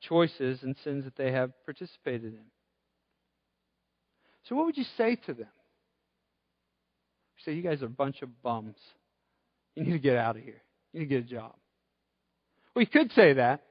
choices 0.00 0.62
and 0.62 0.74
sins 0.82 1.04
that 1.04 1.16
they 1.16 1.32
have 1.32 1.52
participated 1.64 2.32
in. 2.32 2.44
So, 4.48 4.56
what 4.56 4.66
would 4.66 4.76
you 4.76 4.86
say 4.96 5.16
to 5.26 5.34
them? 5.34 5.48
You 7.36 7.44
say, 7.44 7.52
You 7.52 7.62
guys 7.62 7.82
are 7.82 7.86
a 7.86 7.90
bunch 7.90 8.22
of 8.22 8.42
bums. 8.42 8.76
You 9.74 9.84
need 9.84 9.92
to 9.92 9.98
get 9.98 10.16
out 10.16 10.36
of 10.36 10.42
here. 10.42 10.62
You 10.92 11.00
need 11.00 11.08
to 11.08 11.14
get 11.14 11.24
a 11.24 11.34
job. 11.34 11.54
Well, 12.74 12.82
you 12.82 12.86
could 12.86 13.12
say 13.12 13.34
that. 13.34 13.62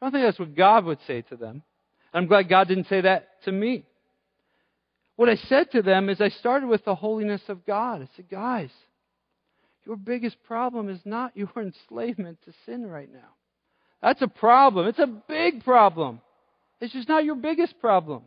I 0.00 0.06
don't 0.06 0.12
think 0.12 0.24
that's 0.24 0.38
what 0.38 0.54
God 0.54 0.84
would 0.84 0.98
say 1.06 1.22
to 1.22 1.36
them. 1.36 1.62
I'm 2.14 2.26
glad 2.26 2.48
God 2.48 2.68
didn't 2.68 2.88
say 2.88 3.02
that 3.02 3.42
to 3.44 3.52
me. 3.52 3.84
What 5.20 5.28
I 5.28 5.36
said 5.50 5.70
to 5.72 5.82
them 5.82 6.08
is 6.08 6.18
I 6.22 6.30
started 6.30 6.66
with 6.66 6.82
the 6.86 6.94
holiness 6.94 7.42
of 7.48 7.66
God. 7.66 8.00
I 8.00 8.08
said, 8.16 8.30
Guys, 8.30 8.70
your 9.84 9.96
biggest 9.96 10.42
problem 10.44 10.88
is 10.88 10.98
not 11.04 11.36
your 11.36 11.50
enslavement 11.58 12.38
to 12.46 12.54
sin 12.64 12.86
right 12.86 13.12
now. 13.12 13.28
That's 14.00 14.22
a 14.22 14.28
problem. 14.28 14.86
It's 14.86 14.98
a 14.98 15.22
big 15.28 15.62
problem. 15.62 16.22
It's 16.80 16.94
just 16.94 17.06
not 17.06 17.26
your 17.26 17.34
biggest 17.34 17.78
problem. 17.82 18.22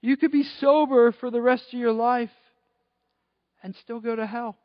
You 0.00 0.16
could 0.16 0.30
be 0.30 0.44
sober 0.60 1.10
for 1.10 1.32
the 1.32 1.42
rest 1.42 1.64
of 1.72 1.80
your 1.80 1.90
life 1.90 2.30
and 3.60 3.74
still 3.82 3.98
go 3.98 4.14
to 4.14 4.24
hell. 4.24 4.56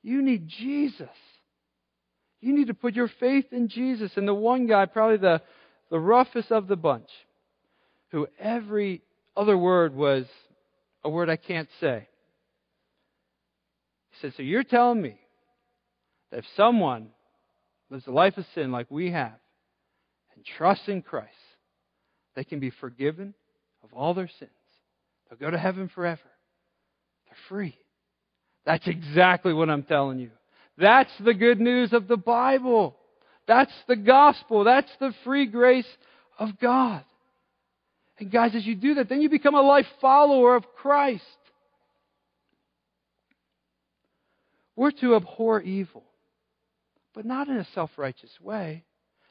You 0.00 0.22
need 0.22 0.46
Jesus. 0.46 1.08
You 2.40 2.54
need 2.54 2.68
to 2.68 2.74
put 2.74 2.94
your 2.94 3.10
faith 3.18 3.46
in 3.50 3.66
Jesus. 3.66 4.12
And 4.14 4.28
the 4.28 4.32
one 4.32 4.68
guy, 4.68 4.86
probably 4.86 5.16
the, 5.16 5.42
the 5.90 5.98
roughest 5.98 6.52
of 6.52 6.68
the 6.68 6.76
bunch, 6.76 7.10
who 8.12 8.28
every 8.38 9.02
other 9.36 9.56
word 9.56 9.94
was 9.94 10.26
a 11.04 11.10
word 11.10 11.30
I 11.30 11.36
can't 11.36 11.68
say. 11.80 12.08
He 14.10 14.16
said, 14.20 14.34
So 14.36 14.42
you're 14.42 14.64
telling 14.64 15.00
me 15.00 15.18
that 16.30 16.38
if 16.38 16.44
someone 16.56 17.08
lives 17.90 18.06
a 18.06 18.10
life 18.10 18.36
of 18.36 18.46
sin 18.54 18.72
like 18.72 18.90
we 18.90 19.10
have 19.10 19.38
and 20.34 20.44
trusts 20.44 20.88
in 20.88 21.02
Christ, 21.02 21.30
they 22.34 22.44
can 22.44 22.60
be 22.60 22.70
forgiven 22.70 23.34
of 23.82 23.92
all 23.92 24.14
their 24.14 24.30
sins. 24.38 24.50
They'll 25.28 25.38
go 25.38 25.50
to 25.50 25.58
heaven 25.58 25.88
forever. 25.88 26.20
They're 27.26 27.36
free. 27.48 27.76
That's 28.64 28.86
exactly 28.86 29.52
what 29.52 29.70
I'm 29.70 29.84
telling 29.84 30.18
you. 30.18 30.30
That's 30.76 31.12
the 31.24 31.34
good 31.34 31.60
news 31.60 31.92
of 31.92 32.08
the 32.08 32.16
Bible. 32.16 32.96
That's 33.46 33.72
the 33.88 33.96
gospel. 33.96 34.64
That's 34.64 34.90
the 35.00 35.14
free 35.24 35.46
grace 35.46 35.86
of 36.38 36.58
God. 36.58 37.04
And 38.18 38.30
guys, 38.30 38.54
as 38.54 38.64
you 38.64 38.74
do 38.74 38.94
that, 38.94 39.08
then 39.08 39.20
you 39.20 39.28
become 39.28 39.54
a 39.54 39.60
life 39.60 39.86
follower 40.00 40.56
of 40.56 40.64
Christ. 40.74 41.22
We're 44.74 44.90
to 44.92 45.16
abhor 45.16 45.60
evil, 45.60 46.04
but 47.14 47.24
not 47.24 47.48
in 47.48 47.56
a 47.56 47.66
self 47.74 47.90
righteous 47.96 48.30
way, 48.40 48.84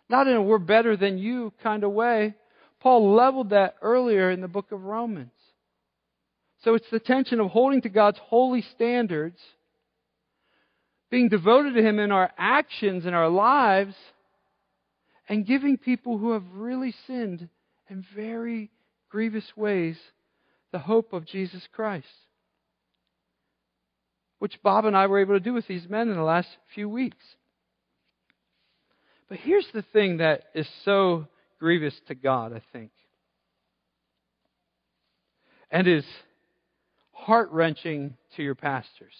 not 0.09 0.27
in 0.27 0.35
a 0.35 0.41
we're 0.41 0.59
better 0.59 0.97
than 0.97 1.17
you 1.17 1.53
kind 1.61 1.83
of 1.83 1.91
way. 1.91 2.35
Paul 2.79 3.15
leveled 3.15 3.51
that 3.51 3.75
earlier 3.81 4.29
in 4.29 4.41
the 4.41 4.47
book 4.47 4.71
of 4.71 4.83
Romans. 4.83 5.31
So 6.63 6.73
it's 6.73 6.89
the 6.91 6.99
tension 6.99 7.39
of 7.39 7.51
holding 7.51 7.81
to 7.81 7.89
God's 7.89 8.19
holy 8.19 8.61
standards, 8.61 9.39
being 11.11 11.29
devoted 11.29 11.75
to 11.75 11.81
Him 11.81 11.99
in 11.99 12.11
our 12.11 12.31
actions 12.37 13.05
and 13.05 13.15
our 13.15 13.29
lives, 13.29 13.95
and 15.29 15.45
giving 15.45 15.77
people 15.77 16.17
who 16.17 16.31
have 16.31 16.43
really 16.53 16.93
sinned 17.05 17.49
in 17.89 18.05
very 18.15 18.71
grievous 19.09 19.45
ways 19.55 19.97
the 20.71 20.79
hope 20.79 21.13
of 21.13 21.25
Jesus 21.25 21.67
Christ. 21.71 22.07
Which 24.39 24.61
Bob 24.61 24.85
and 24.85 24.95
I 24.95 25.07
were 25.07 25.19
able 25.19 25.35
to 25.35 25.39
do 25.39 25.53
with 25.53 25.67
these 25.67 25.87
men 25.89 26.09
in 26.09 26.15
the 26.15 26.23
last 26.23 26.49
few 26.73 26.89
weeks. 26.89 27.23
But 29.29 29.39
here's 29.39 29.67
the 29.73 29.81
thing 29.93 30.17
that 30.17 30.43
is 30.53 30.67
so 30.83 31.27
grievous 31.59 31.99
to 32.07 32.15
God, 32.15 32.53
I 32.53 32.61
think, 32.73 32.91
and 35.71 35.87
is 35.87 36.05
heart 37.11 37.49
wrenching 37.51 38.17
to 38.35 38.43
your 38.43 38.55
pastors. 38.55 39.13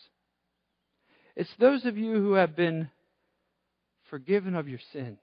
It's 1.35 1.49
those 1.59 1.85
of 1.85 1.97
you 1.97 2.13
who 2.13 2.33
have 2.33 2.55
been 2.55 2.89
forgiven 4.09 4.55
of 4.55 4.69
your 4.69 4.79
sins. 4.93 5.17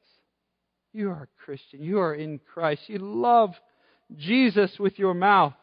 You 0.93 1.11
are 1.11 1.23
a 1.23 1.45
Christian. 1.45 1.83
You 1.83 2.01
are 2.01 2.15
in 2.15 2.39
Christ. 2.53 2.83
You 2.87 2.99
love 2.99 3.55
Jesus 4.17 4.79
with 4.79 4.99
your 4.99 5.15
mouth. 5.15 5.55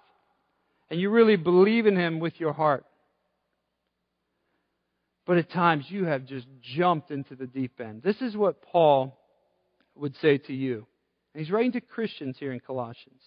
And 0.89 0.99
you 0.99 1.09
really 1.09 1.36
believe 1.36 1.86
in 1.86 1.95
Him 1.95 2.19
with 2.19 2.39
your 2.39 2.53
heart. 2.53 2.86
But 5.25 5.38
at 5.38 5.51
times 5.51 5.86
you 5.89 6.05
have 6.05 6.25
just 6.25 6.47
jumped 6.75 7.11
into 7.11 7.36
the 7.36 7.45
deep 7.45 7.80
end. 7.80 8.01
This 8.01 8.19
is 8.21 8.36
what 8.36 8.63
Paul 8.63 9.19
would 9.93 10.15
say 10.17 10.39
to 10.39 10.53
you. 10.53 10.88
And 11.34 11.43
he's 11.43 11.51
writing 11.51 11.73
to 11.73 11.82
Christians 11.82 12.38
here 12.39 12.51
in 12.51 12.59
Colossians. 12.59 13.21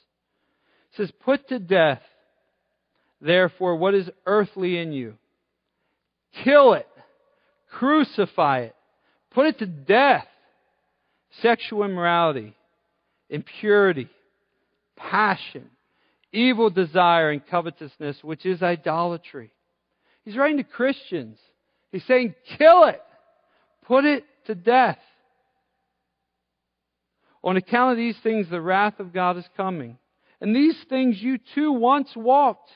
He 0.91 0.97
says, 0.97 1.13
Put 1.21 1.49
to 1.51 1.61
death, 1.61 2.03
therefore, 3.21 3.77
what 3.77 3.95
is 3.95 4.11
earthly 4.27 4.79
in 4.79 4.93
you. 4.93 5.15
Kill 6.43 6.73
it. 6.73 6.89
Crucify 7.71 8.63
it. 8.63 8.77
Put 9.31 9.47
it 9.47 9.59
to 9.61 9.67
death. 9.67 10.27
Sexual 11.41 11.85
immorality, 11.85 12.55
impurity, 13.31 14.09
passion, 14.97 15.71
evil 16.33 16.69
desire, 16.69 17.31
and 17.31 17.47
covetousness, 17.47 18.19
which 18.23 18.45
is 18.45 18.63
idolatry. 18.63 19.51
He's 20.25 20.37
writing 20.37 20.59
to 20.59 20.65
Christians. 20.65 21.39
He's 21.91 22.05
saying, 22.05 22.35
kill 22.59 22.85
it. 22.85 23.01
Put 23.87 24.05
it 24.05 24.25
to 24.47 24.55
death. 24.55 24.99
On 27.43 27.57
account 27.57 27.93
of 27.93 27.97
these 27.97 28.17
things, 28.23 28.49
the 28.49 28.61
wrath 28.61 29.01
of 29.01 29.13
God 29.13 29.37
is 29.37 29.45
coming. 29.57 29.99
And 30.41 30.55
these 30.55 30.77
things 30.89 31.21
you 31.21 31.39
too 31.55 31.73
once 31.73 32.11
walked 32.15 32.71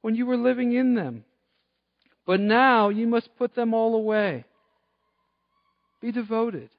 when 0.00 0.14
you 0.14 0.26
were 0.26 0.36
living 0.36 0.72
in 0.72 0.94
them. 0.94 1.24
But 2.26 2.40
now 2.40 2.88
you 2.88 3.06
must 3.06 3.28
put 3.36 3.54
them 3.54 3.74
all 3.74 3.94
away. 3.94 4.44
Be 6.00 6.12
devoted. 6.12 6.70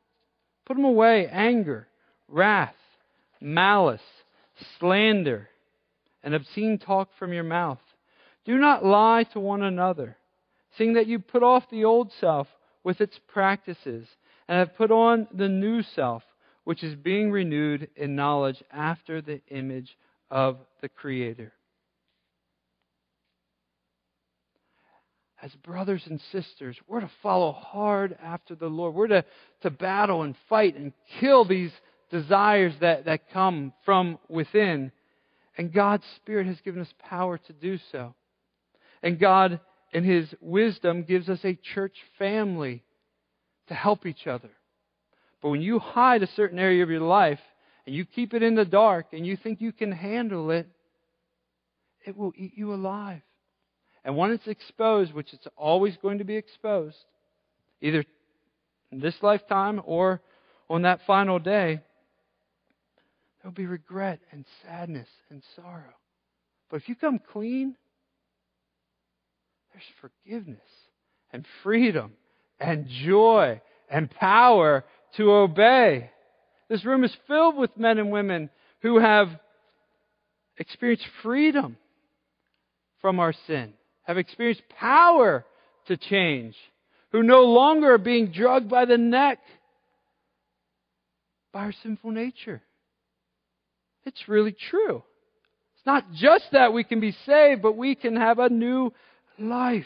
Put 0.66 0.76
them 0.76 0.86
away 0.86 1.28
anger, 1.28 1.88
wrath, 2.28 2.76
malice, 3.42 4.02
slander, 4.80 5.50
and 6.24 6.34
obscene 6.34 6.78
talk 6.78 7.10
from 7.18 7.34
your 7.34 7.44
mouth. 7.44 7.80
Do 8.46 8.58
not 8.58 8.86
lie 8.86 9.24
to 9.34 9.40
one 9.40 9.62
another 9.62 10.18
seeing 10.78 10.94
that 10.94 11.08
you 11.08 11.20
put 11.20 11.44
off 11.44 11.70
the 11.70 11.86
old 11.86 12.12
self 12.20 12.48
with 12.84 13.02
its 13.02 13.20
practices 13.28 14.08
and 14.48 14.58
have 14.58 14.76
put 14.76 14.92
on 14.92 15.28
the 15.34 15.48
new 15.48 15.82
self, 15.82 16.24
which 16.64 16.84
is 16.84 16.96
being 16.96 17.32
renewed 17.32 17.90
in 17.96 18.16
knowledge 18.16 18.64
after 18.72 19.22
the 19.22 19.42
image 19.50 19.98
of 20.32 20.58
the 20.82 20.90
Creator. 20.90 21.52
As 25.44 25.52
brothers 25.56 26.04
and 26.08 26.22
sisters, 26.32 26.78
we're 26.88 27.02
to 27.02 27.12
follow 27.22 27.52
hard 27.52 28.18
after 28.24 28.56
the 28.56 28.68
Lord. 28.68 28.96
We're 28.96 29.08
to, 29.08 29.26
to 29.62 29.70
battle 29.70 30.24
and 30.24 30.36
fight 30.48 30.78
and 30.78 30.94
kill 31.20 31.44
these 31.44 31.72
desires 32.10 32.74
that, 32.80 33.06
that 33.06 33.30
come 33.32 33.74
from 33.84 34.20
within. 34.30 34.92
And 35.58 35.74
God's 35.74 36.06
Spirit 36.16 36.48
has 36.48 36.62
given 36.62 36.82
us 36.82 36.94
power 36.98 37.38
to 37.38 37.54
do 37.54 37.78
so. 37.92 38.16
And 39.04 39.20
God 39.20 39.60
in 39.94 40.04
His 40.04 40.34
wisdom, 40.42 41.04
gives 41.04 41.30
us 41.30 41.40
a 41.44 41.54
church 41.54 41.96
family 42.18 42.84
to 43.68 43.74
help 43.74 44.06
each 44.06 44.28
other. 44.28 44.50
But 45.42 45.50
when 45.50 45.62
you 45.62 45.80
hide 45.80 46.24
a 46.24 46.28
certain 46.36 46.60
area 46.60 46.84
of 46.84 46.90
your 46.90 47.02
life 47.02 47.40
and 47.86 47.96
you 47.96 48.06
keep 48.06 48.34
it 48.34 48.44
in 48.44 48.56
the 48.56 48.66
dark 48.66 49.08
and 49.14 49.26
you 49.26 49.38
think 49.38 49.62
you 49.62 49.72
can 49.72 49.92
handle 49.92 50.52
it, 50.52 50.68
it 52.06 52.18
will 52.18 52.34
eat 52.36 52.54
you 52.56 52.74
alive. 52.74 53.22
And 54.06 54.18
when 54.18 54.32
it's 54.32 54.48
exposed, 54.48 55.14
which 55.14 55.34
it's 55.34 55.48
always 55.56 55.96
going 56.02 56.18
to 56.18 56.24
be 56.24 56.36
exposed, 56.36 56.98
either 57.82 58.04
in 58.92 59.00
this 59.00 59.16
lifetime 59.22 59.82
or 59.86 60.22
on 60.70 60.84
that 60.84 61.02
final 61.08 61.40
day, 61.40 61.82
there'll 63.42 63.54
be 63.54 63.66
regret 63.66 64.20
and 64.32 64.46
sadness 64.64 65.08
and 65.30 65.42
sorrow. 65.56 65.94
But 66.70 66.78
if 66.82 66.90
you 66.90 66.96
come 66.96 67.20
clean, 67.32 67.76
there's 69.72 70.12
forgiveness 70.26 70.60
and 71.32 71.46
freedom 71.64 72.14
and 72.60 72.88
joy 72.88 73.62
and 73.90 74.10
power 74.10 74.84
to 75.18 75.32
obey. 75.32 76.10
This 76.70 76.86
room 76.86 77.04
is 77.04 77.16
filled 77.28 77.58
with 77.58 77.78
men 77.78 78.00
and 78.00 78.12
women 78.12 78.50
who 78.82 79.00
have 79.00 79.30
experienced 80.58 81.06
freedom 81.22 81.78
from 83.02 83.20
our 83.20 83.34
sin, 83.48 83.74
have 84.04 84.18
experienced 84.18 84.64
power 84.80 85.46
to 85.88 85.98
change, 85.98 86.56
who 87.12 87.24
no 87.24 87.44
longer 87.44 87.94
are 87.94 87.98
being 87.98 88.32
drugged 88.32 88.70
by 88.70 88.86
the 88.86 88.98
neck 88.98 89.40
by 91.52 91.62
our 91.62 91.74
sinful 91.84 92.12
nature. 92.12 92.62
It's 94.06 94.28
really 94.28 94.56
true. 94.70 95.04
It's 95.76 95.86
not 95.86 96.12
just 96.14 96.46
that 96.52 96.74
we 96.74 96.84
can 96.84 97.00
be 97.00 97.16
saved, 97.26 97.62
but 97.62 97.78
we 97.78 97.96
can 97.96 98.16
have 98.16 98.40
a 98.40 98.50
new 98.50 98.92
life. 99.38 99.86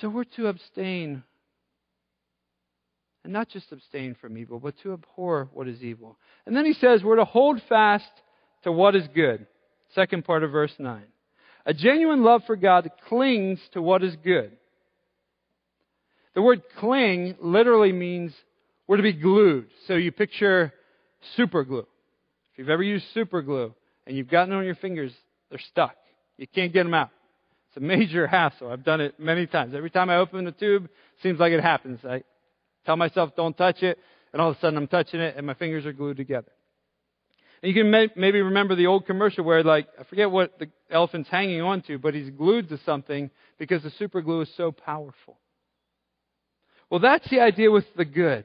So 0.00 0.08
we're 0.08 0.24
to 0.24 0.46
abstain, 0.46 1.24
and 3.24 3.32
not 3.32 3.50
just 3.50 3.70
abstain 3.70 4.16
from 4.18 4.38
evil, 4.38 4.58
but 4.58 4.74
to 4.82 4.94
abhor 4.94 5.50
what 5.52 5.68
is 5.68 5.82
evil. 5.82 6.16
And 6.46 6.56
then 6.56 6.64
he 6.64 6.72
says 6.72 7.02
we're 7.02 7.16
to 7.16 7.24
hold 7.24 7.60
fast 7.68 8.10
to 8.62 8.72
what 8.72 8.96
is 8.96 9.06
good. 9.14 9.46
Second 9.94 10.24
part 10.24 10.44
of 10.44 10.50
verse 10.50 10.72
9. 10.78 11.02
A 11.66 11.74
genuine 11.74 12.22
love 12.22 12.42
for 12.46 12.56
God 12.56 12.90
clings 13.08 13.60
to 13.72 13.82
what 13.82 14.02
is 14.02 14.14
good. 14.16 14.52
The 16.34 16.42
word 16.42 16.62
cling 16.78 17.36
literally 17.40 17.92
means 17.92 18.32
we're 18.86 18.96
to 18.96 19.02
be 19.02 19.12
glued. 19.12 19.68
So 19.86 19.94
you 19.94 20.12
picture 20.12 20.72
super 21.36 21.64
glue. 21.64 21.86
If 22.52 22.58
you've 22.58 22.70
ever 22.70 22.82
used 22.82 23.04
super 23.14 23.42
glue, 23.42 23.74
and 24.06 24.16
you've 24.16 24.28
gotten 24.28 24.52
it 24.52 24.56
on 24.56 24.64
your 24.64 24.74
fingers, 24.76 25.12
they're 25.50 25.60
stuck. 25.70 25.96
You 26.36 26.46
can't 26.46 26.72
get 26.72 26.84
them 26.84 26.94
out. 26.94 27.10
It's 27.68 27.76
a 27.76 27.80
major 27.80 28.26
hassle. 28.28 28.70
I've 28.70 28.84
done 28.84 29.00
it 29.00 29.20
many 29.20 29.46
times. 29.46 29.74
Every 29.74 29.90
time 29.90 30.10
I 30.10 30.16
open 30.16 30.44
the 30.44 30.52
tube, 30.52 30.88
seems 31.22 31.38
like 31.38 31.52
it 31.52 31.62
happens. 31.62 32.00
I 32.04 32.22
tell 32.86 32.96
myself, 32.96 33.36
don't 33.36 33.56
touch 33.56 33.82
it, 33.82 33.98
and 34.32 34.40
all 34.40 34.50
of 34.50 34.56
a 34.56 34.60
sudden 34.60 34.76
I'm 34.76 34.88
touching 34.88 35.20
it, 35.20 35.36
and 35.36 35.46
my 35.46 35.54
fingers 35.54 35.86
are 35.86 35.92
glued 35.92 36.16
together. 36.16 36.50
And 37.62 37.74
you 37.74 37.82
can 37.82 37.90
may, 37.90 38.08
maybe 38.16 38.40
remember 38.40 38.74
the 38.74 38.86
old 38.86 39.06
commercial 39.06 39.44
where, 39.44 39.62
like, 39.62 39.88
I 39.98 40.04
forget 40.04 40.30
what 40.30 40.58
the 40.58 40.68
elephant's 40.90 41.28
hanging 41.28 41.60
on 41.60 41.82
to, 41.82 41.98
but 41.98 42.14
he's 42.14 42.30
glued 42.30 42.68
to 42.70 42.78
something 42.86 43.30
because 43.58 43.82
the 43.82 43.90
super 43.98 44.22
glue 44.22 44.40
is 44.42 44.50
so 44.56 44.72
powerful. 44.72 45.38
Well, 46.88 47.00
that's 47.00 47.28
the 47.28 47.40
idea 47.40 47.70
with 47.70 47.84
the 47.96 48.04
good. 48.04 48.44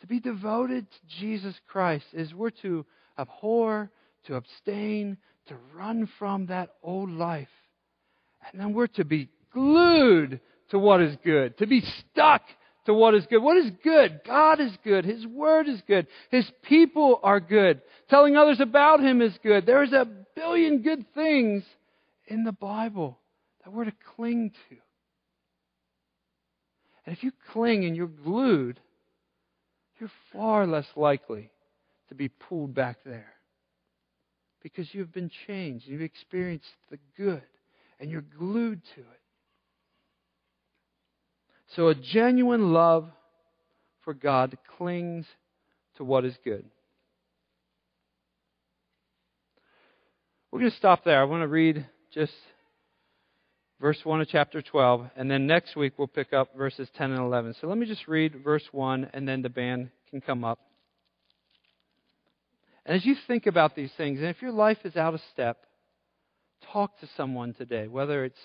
To 0.00 0.06
be 0.06 0.20
devoted 0.20 0.90
to 0.90 0.98
Jesus 1.20 1.54
Christ 1.66 2.06
is 2.12 2.32
we're 2.32 2.50
to 2.62 2.86
abhor, 3.18 3.90
to 4.26 4.36
abstain, 4.36 5.18
to 5.48 5.56
run 5.74 6.08
from 6.18 6.46
that 6.46 6.70
old 6.82 7.10
life. 7.10 7.48
And 8.50 8.60
then 8.60 8.72
we're 8.72 8.86
to 8.86 9.04
be 9.04 9.28
glued 9.52 10.40
to 10.70 10.78
what 10.78 11.02
is 11.02 11.16
good, 11.24 11.58
to 11.58 11.66
be 11.66 11.82
stuck 11.82 12.42
to 12.86 12.94
what 12.94 13.14
is 13.14 13.26
good. 13.26 13.42
What 13.42 13.56
is 13.56 13.70
good? 13.82 14.20
God 14.26 14.60
is 14.60 14.72
good. 14.82 15.04
His 15.04 15.26
Word 15.26 15.68
is 15.68 15.80
good. 15.86 16.06
His 16.30 16.50
people 16.62 17.20
are 17.22 17.40
good. 17.40 17.82
Telling 18.08 18.36
others 18.36 18.60
about 18.60 19.00
Him 19.00 19.20
is 19.20 19.36
good. 19.42 19.66
There's 19.66 19.92
a 19.92 20.06
billion 20.34 20.82
good 20.82 21.04
things 21.14 21.62
in 22.26 22.44
the 22.44 22.52
Bible 22.52 23.18
that 23.64 23.72
we're 23.72 23.84
to 23.84 23.92
cling 24.16 24.50
to. 24.68 24.76
And 27.04 27.16
if 27.16 27.22
you 27.22 27.32
cling 27.52 27.84
and 27.84 27.96
you're 27.96 28.06
glued, 28.06 28.80
you're 29.98 30.10
far 30.32 30.66
less 30.66 30.86
likely 30.96 31.50
to 32.08 32.14
be 32.14 32.28
pulled 32.28 32.74
back 32.74 32.98
there. 33.04 33.32
Because 34.62 34.92
you've 34.92 35.12
been 35.12 35.30
changed. 35.46 35.86
You've 35.86 36.02
experienced 36.02 36.66
the 36.90 36.98
good. 37.16 37.42
And 37.98 38.10
you're 38.10 38.24
glued 38.38 38.82
to 38.94 39.00
it. 39.00 39.19
So 41.76 41.88
a 41.88 41.94
genuine 41.94 42.72
love 42.72 43.08
for 44.04 44.14
God 44.14 44.58
clings 44.76 45.26
to 45.96 46.04
what 46.04 46.24
is 46.24 46.36
good. 46.44 46.64
We're 50.50 50.60
going 50.60 50.70
to 50.72 50.76
stop 50.76 51.04
there. 51.04 51.20
I 51.20 51.24
want 51.24 51.42
to 51.42 51.48
read 51.48 51.86
just 52.12 52.32
verse 53.80 53.98
1 54.02 54.20
of 54.20 54.28
chapter 54.28 54.60
12, 54.60 55.10
and 55.16 55.30
then 55.30 55.46
next 55.46 55.76
week 55.76 55.92
we'll 55.96 56.08
pick 56.08 56.32
up 56.32 56.56
verses 56.56 56.88
10 56.96 57.12
and 57.12 57.20
11. 57.20 57.54
So 57.60 57.68
let 57.68 57.78
me 57.78 57.86
just 57.86 58.08
read 58.08 58.42
verse 58.42 58.64
1, 58.72 59.10
and 59.12 59.28
then 59.28 59.42
the 59.42 59.48
band 59.48 59.90
can 60.10 60.20
come 60.20 60.42
up. 60.42 60.58
And 62.84 62.96
as 62.96 63.06
you 63.06 63.14
think 63.28 63.46
about 63.46 63.76
these 63.76 63.92
things, 63.96 64.18
and 64.18 64.28
if 64.28 64.42
your 64.42 64.50
life 64.50 64.78
is 64.84 64.96
out 64.96 65.14
of 65.14 65.20
step, 65.32 65.58
talk 66.72 66.98
to 66.98 67.08
someone 67.16 67.54
today, 67.54 67.86
whether 67.86 68.24
it's 68.24 68.40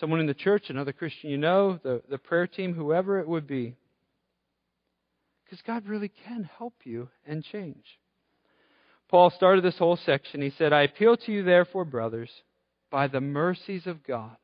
someone 0.00 0.20
in 0.20 0.26
the 0.26 0.34
church, 0.34 0.64
another 0.68 0.92
Christian 0.92 1.30
you 1.30 1.38
know, 1.38 1.78
the, 1.82 2.02
the 2.08 2.18
prayer 2.18 2.46
team, 2.46 2.74
whoever 2.74 3.18
it 3.20 3.28
would 3.28 3.46
be. 3.46 3.76
Because 5.44 5.62
God 5.66 5.86
really 5.86 6.10
can 6.26 6.48
help 6.58 6.74
you 6.84 7.08
and 7.26 7.44
change. 7.44 7.84
Paul 9.08 9.30
started 9.30 9.62
this 9.62 9.76
whole 9.76 9.96
section. 9.96 10.40
He 10.40 10.50
said, 10.56 10.72
I 10.72 10.82
appeal 10.82 11.16
to 11.18 11.32
you, 11.32 11.42
therefore, 11.42 11.84
brothers, 11.84 12.30
by 12.90 13.08
the 13.08 13.20
mercies 13.20 13.86
of 13.86 14.02
God, 14.02 14.36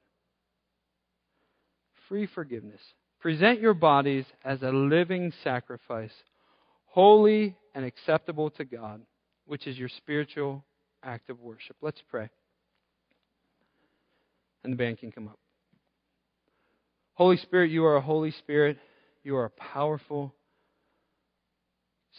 free 2.08 2.26
forgiveness. 2.26 2.80
Present 3.20 3.60
your 3.60 3.74
bodies 3.74 4.26
as 4.44 4.62
a 4.62 4.70
living 4.70 5.32
sacrifice, 5.42 6.12
holy 6.84 7.56
and 7.74 7.84
acceptable 7.84 8.50
to 8.50 8.64
God, 8.64 9.00
which 9.46 9.66
is 9.66 9.78
your 9.78 9.88
spiritual 9.88 10.64
act 11.02 11.30
of 11.30 11.40
worship. 11.40 11.76
Let's 11.80 12.02
pray. 12.10 12.28
And 14.68 14.78
the 14.78 14.84
band 14.84 14.98
can 14.98 15.10
come 15.10 15.28
up. 15.28 15.38
Holy 17.14 17.38
Spirit, 17.38 17.70
you 17.70 17.86
are 17.86 17.96
a 17.96 18.02
Holy 18.02 18.30
Spirit. 18.32 18.76
You 19.24 19.34
are 19.36 19.46
a 19.46 19.50
powerful 19.50 20.34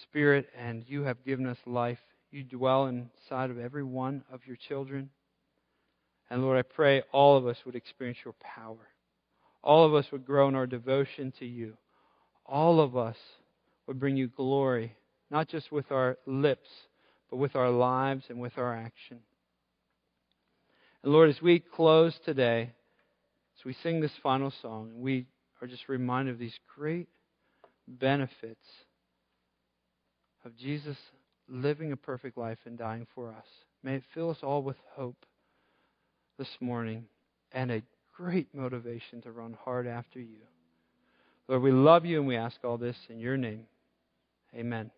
Spirit, 0.02 0.48
and 0.58 0.84
you 0.88 1.04
have 1.04 1.24
given 1.24 1.46
us 1.46 1.60
life. 1.68 2.00
You 2.32 2.44
dwell 2.44 2.88
inside 2.88 3.52
of 3.52 3.60
every 3.60 3.84
one 3.84 4.24
of 4.34 4.48
your 4.48 4.56
children. 4.56 5.12
And 6.32 6.42
Lord, 6.42 6.58
I 6.58 6.64
pray 6.64 7.04
all 7.12 7.38
of 7.38 7.46
us 7.46 7.58
would 7.68 7.76
experience 7.76 8.18
your 8.26 8.34
power. 8.40 8.88
All 9.64 9.86
of 9.86 9.94
us 9.94 10.12
would 10.12 10.26
grow 10.26 10.48
in 10.48 10.56
our 10.56 10.66
devotion 10.66 11.32
to 11.38 11.46
you. 11.46 11.78
All 12.48 12.82
of 12.82 12.98
us 12.98 13.18
would 13.86 14.00
bring 14.00 14.18
you 14.18 14.28
glory, 14.28 14.96
not 15.30 15.50
just 15.50 15.72
with 15.72 15.92
our 15.92 16.18
lips, 16.26 16.68
but 17.30 17.38
with 17.38 17.56
our 17.56 17.70
lives 17.70 18.24
and 18.28 18.40
with 18.40 18.58
our 18.58 18.76
action. 18.76 19.20
And 21.04 21.14
Lord, 21.14 21.30
as 21.30 21.42
we 21.42 21.60
close 21.60 22.18
today, 22.26 22.72
as 23.58 23.66
we 23.66 23.74
sing 23.84 24.00
this 24.00 24.12
final 24.22 24.52
song, 24.62 24.92
we 24.96 25.26
are 25.62 25.68
just 25.68 25.90
reminded 25.90 26.34
of 26.34 26.40
these 26.40 26.58
great 26.76 27.08
benefits 27.88 28.66
of 30.46 30.56
Jesus 30.58 30.98
living 31.48 31.92
a 31.92 31.98
perfect 31.98 32.38
life 32.38 32.60
and 32.66 32.78
dying 32.78 33.08
for 33.16 33.30
us. 33.30 33.46
May 33.84 33.96
it 33.96 34.04
fill 34.14 34.30
us 34.30 34.40
all 34.44 34.62
with 34.62 34.78
hope 34.96 35.26
this 36.38 36.50
morning 36.60 37.06
and 37.52 37.72
a 37.72 37.82
great 38.16 38.54
motivation 38.54 39.22
to 39.22 39.32
run 39.32 39.58
hard 39.64 39.88
after 39.88 40.20
you. 40.20 40.40
Lord, 41.48 41.62
we 41.64 41.72
love 41.72 42.06
you 42.06 42.20
and 42.20 42.28
we 42.28 42.36
ask 42.36 42.58
all 42.64 42.78
this 42.78 42.98
in 43.10 43.20
your 43.20 43.38
name. 43.38 43.66
Amen. 44.56 44.92